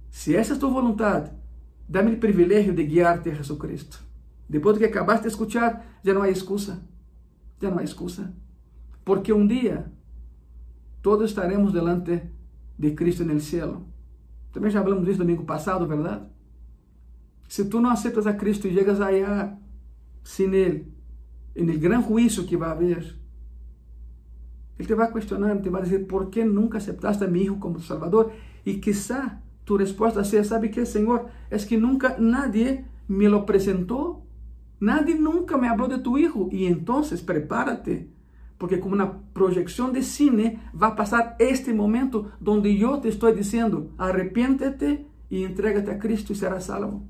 Si 0.10 0.36
esa 0.36 0.54
es 0.54 0.60
tu 0.60 0.70
voluntad, 0.70 1.32
dame 1.88 2.12
el 2.12 2.20
privilegio 2.20 2.74
de 2.74 2.86
guiarte 2.86 3.32
a 3.32 3.36
Jesucristo. 3.36 3.98
Después 4.48 4.76
de 4.76 4.86
que 4.86 4.92
acabaste 4.92 5.24
de 5.24 5.30
escuchar, 5.30 6.00
ya 6.04 6.14
no 6.14 6.22
hay 6.22 6.32
excusa. 6.32 6.82
Ya 7.60 7.70
no 7.70 7.80
hay 7.80 7.86
excusa. 7.86 8.34
Porque 9.04 9.34
un 9.34 9.48
día 9.48 9.92
todos 11.02 11.30
estaremos 11.30 11.74
delante 11.74 12.32
de 12.78 12.96
Cristo 12.96 13.24
cielo. 13.40 13.86
También 14.52 14.74
ya 14.74 14.80
hablamos 14.80 15.06
de 15.06 15.12
eso 15.12 15.20
domingo 15.20 15.46
pasado, 15.46 15.88
¿verdad? 15.88 16.30
Si 17.48 17.68
tú 17.70 17.80
no 17.80 17.90
aceptas 17.90 18.28
a 18.28 18.38
Cristo 18.38 18.68
y 18.68 18.72
llegas 18.72 19.00
allá 19.00 19.60
sin 20.24 20.54
Él, 20.54 20.94
en 21.56 21.70
el 21.70 21.80
gran 21.80 22.02
juicio 22.02 22.46
que 22.46 22.58
va 22.58 22.68
a 22.68 22.72
haber, 22.72 23.16
Él 24.78 24.88
te 24.88 24.94
va 24.94 25.06
a 25.06 25.12
cuestionar, 25.12 25.62
te 25.62 25.70
va 25.70 25.80
a 25.80 25.84
decir, 25.84 26.08
¿por 26.08 26.30
qué 26.30 26.46
nunca 26.46 26.78
aceptaste 26.78 27.26
a 27.26 27.28
mi 27.28 27.42
Hijo 27.42 27.60
como 27.60 27.80
Salvador? 27.80 28.32
Y 28.66 28.82
quizá 28.82 29.42
tu 29.68 29.78
respuesta 29.78 30.24
sea, 30.24 30.46
¿sabe 30.46 30.72
qué, 30.72 30.86
Señor? 30.86 31.28
Es 31.50 31.66
que 31.66 31.78
nunca 31.78 32.16
nadie 32.18 32.86
me 33.10 33.28
lo 33.28 33.46
presentó 33.46 34.24
Nadie 34.80 35.16
nunca 35.16 35.58
me 35.58 35.68
habló 35.68 35.88
de 35.88 36.00
tu 36.00 36.18
hijo. 36.18 36.50
Y 36.52 36.66
entonces 36.66 37.22
prepárate, 37.22 38.12
porque 38.58 38.80
como 38.80 38.94
una 38.94 39.22
proyección 39.34 39.94
de 39.94 40.04
cine 40.04 40.62
va 40.80 40.88
a 40.88 40.96
pasar 40.96 41.36
este 41.40 41.74
momento 41.74 42.32
donde 42.40 42.78
yo 42.78 43.00
te 43.00 43.10
estoy 43.10 43.34
diciendo, 43.34 43.92
arrepiéntete 43.98 45.08
y 45.30 45.44
entrégate 45.44 45.92
a 45.92 46.00
Cristo 46.00 46.34
y 46.34 46.36
serás 46.36 46.66
salvo. 46.66 47.04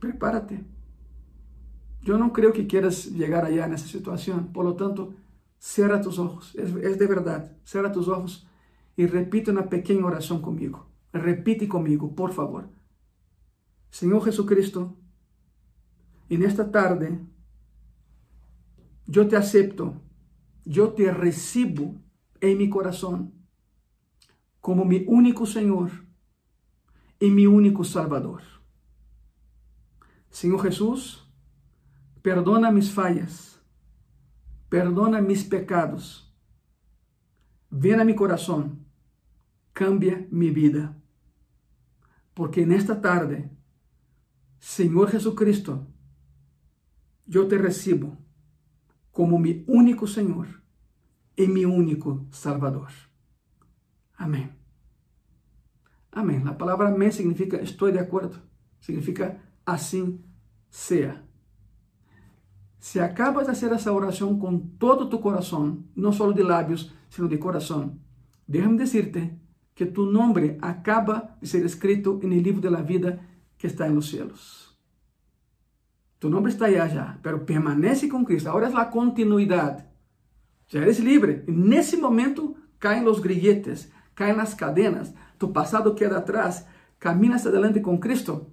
Prepárate. 0.00 0.64
Yo 2.02 2.16
no 2.16 2.32
creo 2.32 2.52
que 2.52 2.66
quieras 2.66 3.06
llegar 3.06 3.44
allá 3.44 3.66
en 3.66 3.74
esa 3.74 3.86
situación, 3.86 4.52
por 4.52 4.64
lo 4.64 4.74
tanto, 4.74 5.12
cierra 5.58 6.00
tus 6.00 6.18
ojos, 6.18 6.54
es, 6.56 6.74
es 6.76 6.98
de 6.98 7.06
verdad, 7.06 7.58
cierra 7.62 7.92
tus 7.92 8.08
ojos 8.08 8.48
y 8.96 9.06
repite 9.06 9.50
una 9.50 9.68
pequeña 9.68 10.06
oración 10.06 10.40
conmigo. 10.40 10.89
Repite 11.12 11.68
conmigo, 11.68 12.14
por 12.14 12.32
favor. 12.32 12.70
Señor 13.90 14.24
Jesucristo, 14.24 14.96
en 16.28 16.42
esta 16.42 16.70
tarde 16.70 17.20
yo 19.06 19.26
te 19.26 19.36
acepto 19.36 20.00
yo 20.64 20.92
te 20.92 21.10
recibo 21.12 22.00
en 22.40 22.58
mi 22.58 22.68
corazón 22.68 23.34
como 24.60 24.84
mi 24.84 25.04
único 25.06 25.46
Señor 25.46 25.90
y 27.18 27.30
mi 27.30 27.46
único 27.46 27.82
Salvador. 27.82 28.42
Señor 30.28 30.62
Jesús, 30.62 31.28
perdona 32.22 32.70
mis 32.70 32.92
fallas, 32.92 33.60
perdona 34.68 35.20
mis 35.20 35.44
pecados, 35.44 36.32
ven 37.68 38.00
a 38.00 38.04
mi 38.04 38.14
corazón, 38.14 38.86
cambia 39.72 40.26
mi 40.30 40.50
vida. 40.50 40.99
Porque 42.34 42.62
en 42.62 42.72
esta 42.72 43.00
tarde, 43.00 43.50
Señor 44.58 45.10
Jesucristo, 45.10 45.86
yo 47.26 47.46
te 47.48 47.58
recibo 47.58 48.18
como 49.10 49.38
mi 49.38 49.64
único 49.66 50.06
Señor 50.06 50.46
y 51.36 51.46
mi 51.46 51.64
único 51.64 52.26
Salvador. 52.30 52.90
Amén. 54.16 54.56
Amén. 56.12 56.44
La 56.44 56.58
palabra 56.58 56.88
amén 56.88 57.12
significa 57.12 57.56
estoy 57.56 57.92
de 57.92 58.00
acuerdo. 58.00 58.38
Significa 58.80 59.42
así 59.64 60.24
sea. 60.68 61.24
Si 62.78 62.98
acabas 62.98 63.46
de 63.46 63.52
hacer 63.52 63.72
esa 63.72 63.92
oración 63.92 64.38
con 64.38 64.78
todo 64.78 65.08
tu 65.08 65.20
corazón, 65.20 65.90
no 65.94 66.12
solo 66.12 66.32
de 66.32 66.44
labios, 66.44 66.94
sino 67.10 67.28
de 67.28 67.38
corazón, 67.38 68.00
déjame 68.46 68.78
decirte 68.78 69.39
que 69.80 69.86
tu 69.86 70.04
nombre 70.04 70.58
acaba 70.60 71.38
de 71.40 71.46
ser 71.46 71.64
escrito 71.64 72.20
en 72.22 72.34
el 72.34 72.42
libro 72.42 72.60
de 72.60 72.82
vida 72.82 73.26
que 73.56 73.66
está 73.66 73.88
los 73.88 74.08
cielos. 74.08 74.78
Tu 76.18 76.28
nombre 76.28 76.52
está 76.52 76.66
allá 76.66 76.86
ya, 76.86 77.18
pero 77.22 77.46
permanece 77.46 78.06
con 78.06 78.26
Cristo. 78.26 78.50
Ahora 78.50 78.68
es 78.68 78.74
la 78.74 78.90
continuidad. 78.90 79.88
Ya 80.68 80.82
eres 80.82 81.00
libre. 81.00 81.44
En 81.46 81.72
ese 81.72 81.96
momento 81.96 82.56
caen 82.78 83.06
los 83.06 83.22
grilletes, 83.22 83.90
caen 84.12 84.36
las 84.36 84.54
cadenas. 84.54 85.14
Tu 85.38 85.50
pasado 85.50 85.94
queda 85.94 86.18
atrás. 86.18 86.66
Caminas 86.98 87.46
adelante 87.46 87.80
con 87.80 87.96
Cristo. 88.00 88.52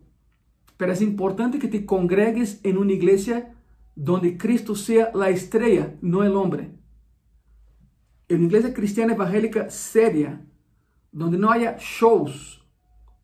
Pero 0.78 0.94
es 0.94 1.02
importante 1.02 1.60
que 1.60 1.68
te 1.68 1.86
congregues 1.86 2.62
en 2.64 2.78
una 2.78 2.94
iglesia 2.94 3.54
donde 3.96 4.38
Cristo 4.38 4.76
sea 4.76 5.12
la 5.14 5.30
estrella, 5.30 5.94
no 6.00 6.24
el 6.24 6.38
hombre. 6.38 6.72
En 8.30 8.38
una 8.38 8.46
iglesia 8.46 8.74
cristiana 8.74 9.12
evangélica 9.12 9.70
seria, 9.70 10.42
donde 11.18 11.38
no 11.38 11.50
haya 11.50 11.78
shows, 11.80 12.64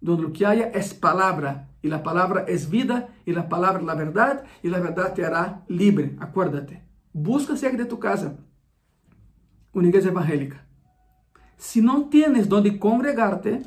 donde 0.02 0.24
lo 0.24 0.34
que 0.34 0.46
haya 0.46 0.70
es 0.70 0.94
palabra, 0.94 1.70
y 1.82 1.90
la 1.90 2.02
palabra 2.02 2.46
es 2.48 2.70
vida, 2.70 3.10
y 3.26 3.34
la 3.34 3.48
palabra 3.48 3.84
la 3.84 3.94
verdad, 3.94 4.46
y 4.64 4.70
la 4.70 4.80
verdad 4.80 5.14
te 5.14 5.24
hará 5.24 5.64
libre. 5.68 6.16
Acuérdate. 6.20 6.82
Busca 7.12 7.56
cerca 7.56 7.78
de 7.78 7.86
tu 7.86 8.00
casa 8.00 8.36
una 9.74 9.88
iglesia 9.88 10.12
evangélica. 10.12 10.66
Si 11.58 11.82
no 11.82 12.10
tienes 12.10 12.50
donde 12.50 12.80
congregarte, 12.80 13.62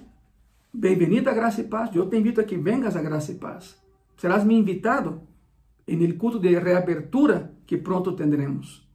bienvenida 0.73 1.31
a 1.31 1.35
Gracia 1.35 1.65
y 1.65 1.69
Paz. 1.69 1.91
Yo 1.93 2.09
te 2.09 2.17
invito 2.17 2.41
a 2.41 2.45
que 2.45 2.57
vengas 2.57 2.97
a 2.97 3.03
Gracia 3.03 3.35
y 3.35 3.39
Paz. 3.39 3.81
Serás 4.17 4.45
mi 4.45 4.57
invitado 4.59 5.23
en 5.87 6.03
el 6.03 6.17
culto 6.17 6.39
de 6.39 6.59
reapertura 6.59 7.53
que 7.67 7.79
pronto 7.79 8.15
tendremos. 8.17 8.89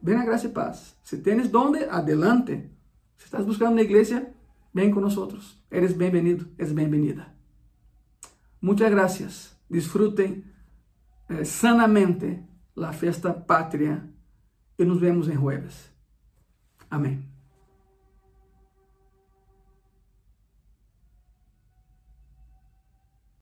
Ven 0.00 0.18
a 0.18 0.24
Gracia 0.24 0.50
y 0.50 0.52
Paz. 0.52 0.96
Si 1.02 1.20
tienes 1.20 1.50
donde, 1.50 1.88
adelante. 1.90 2.77
Si 3.18 3.24
estás 3.24 3.44
buscando 3.44 3.74
una 3.74 3.82
iglesia, 3.82 4.32
ven 4.72 4.90
con 4.90 5.02
nosotros. 5.02 5.62
Eres 5.70 5.98
bienvenido, 5.98 6.46
es 6.56 6.74
bienvenida. 6.74 7.34
Muchas 8.60 8.90
gracias. 8.90 9.60
Disfruten 9.68 10.54
eh, 11.28 11.44
sanamente 11.44 12.46
la 12.74 12.92
fiesta 12.92 13.44
patria 13.44 14.08
y 14.78 14.84
nos 14.84 15.00
vemos 15.00 15.28
en 15.28 15.40
jueves. 15.40 15.92
Amén. 16.88 17.37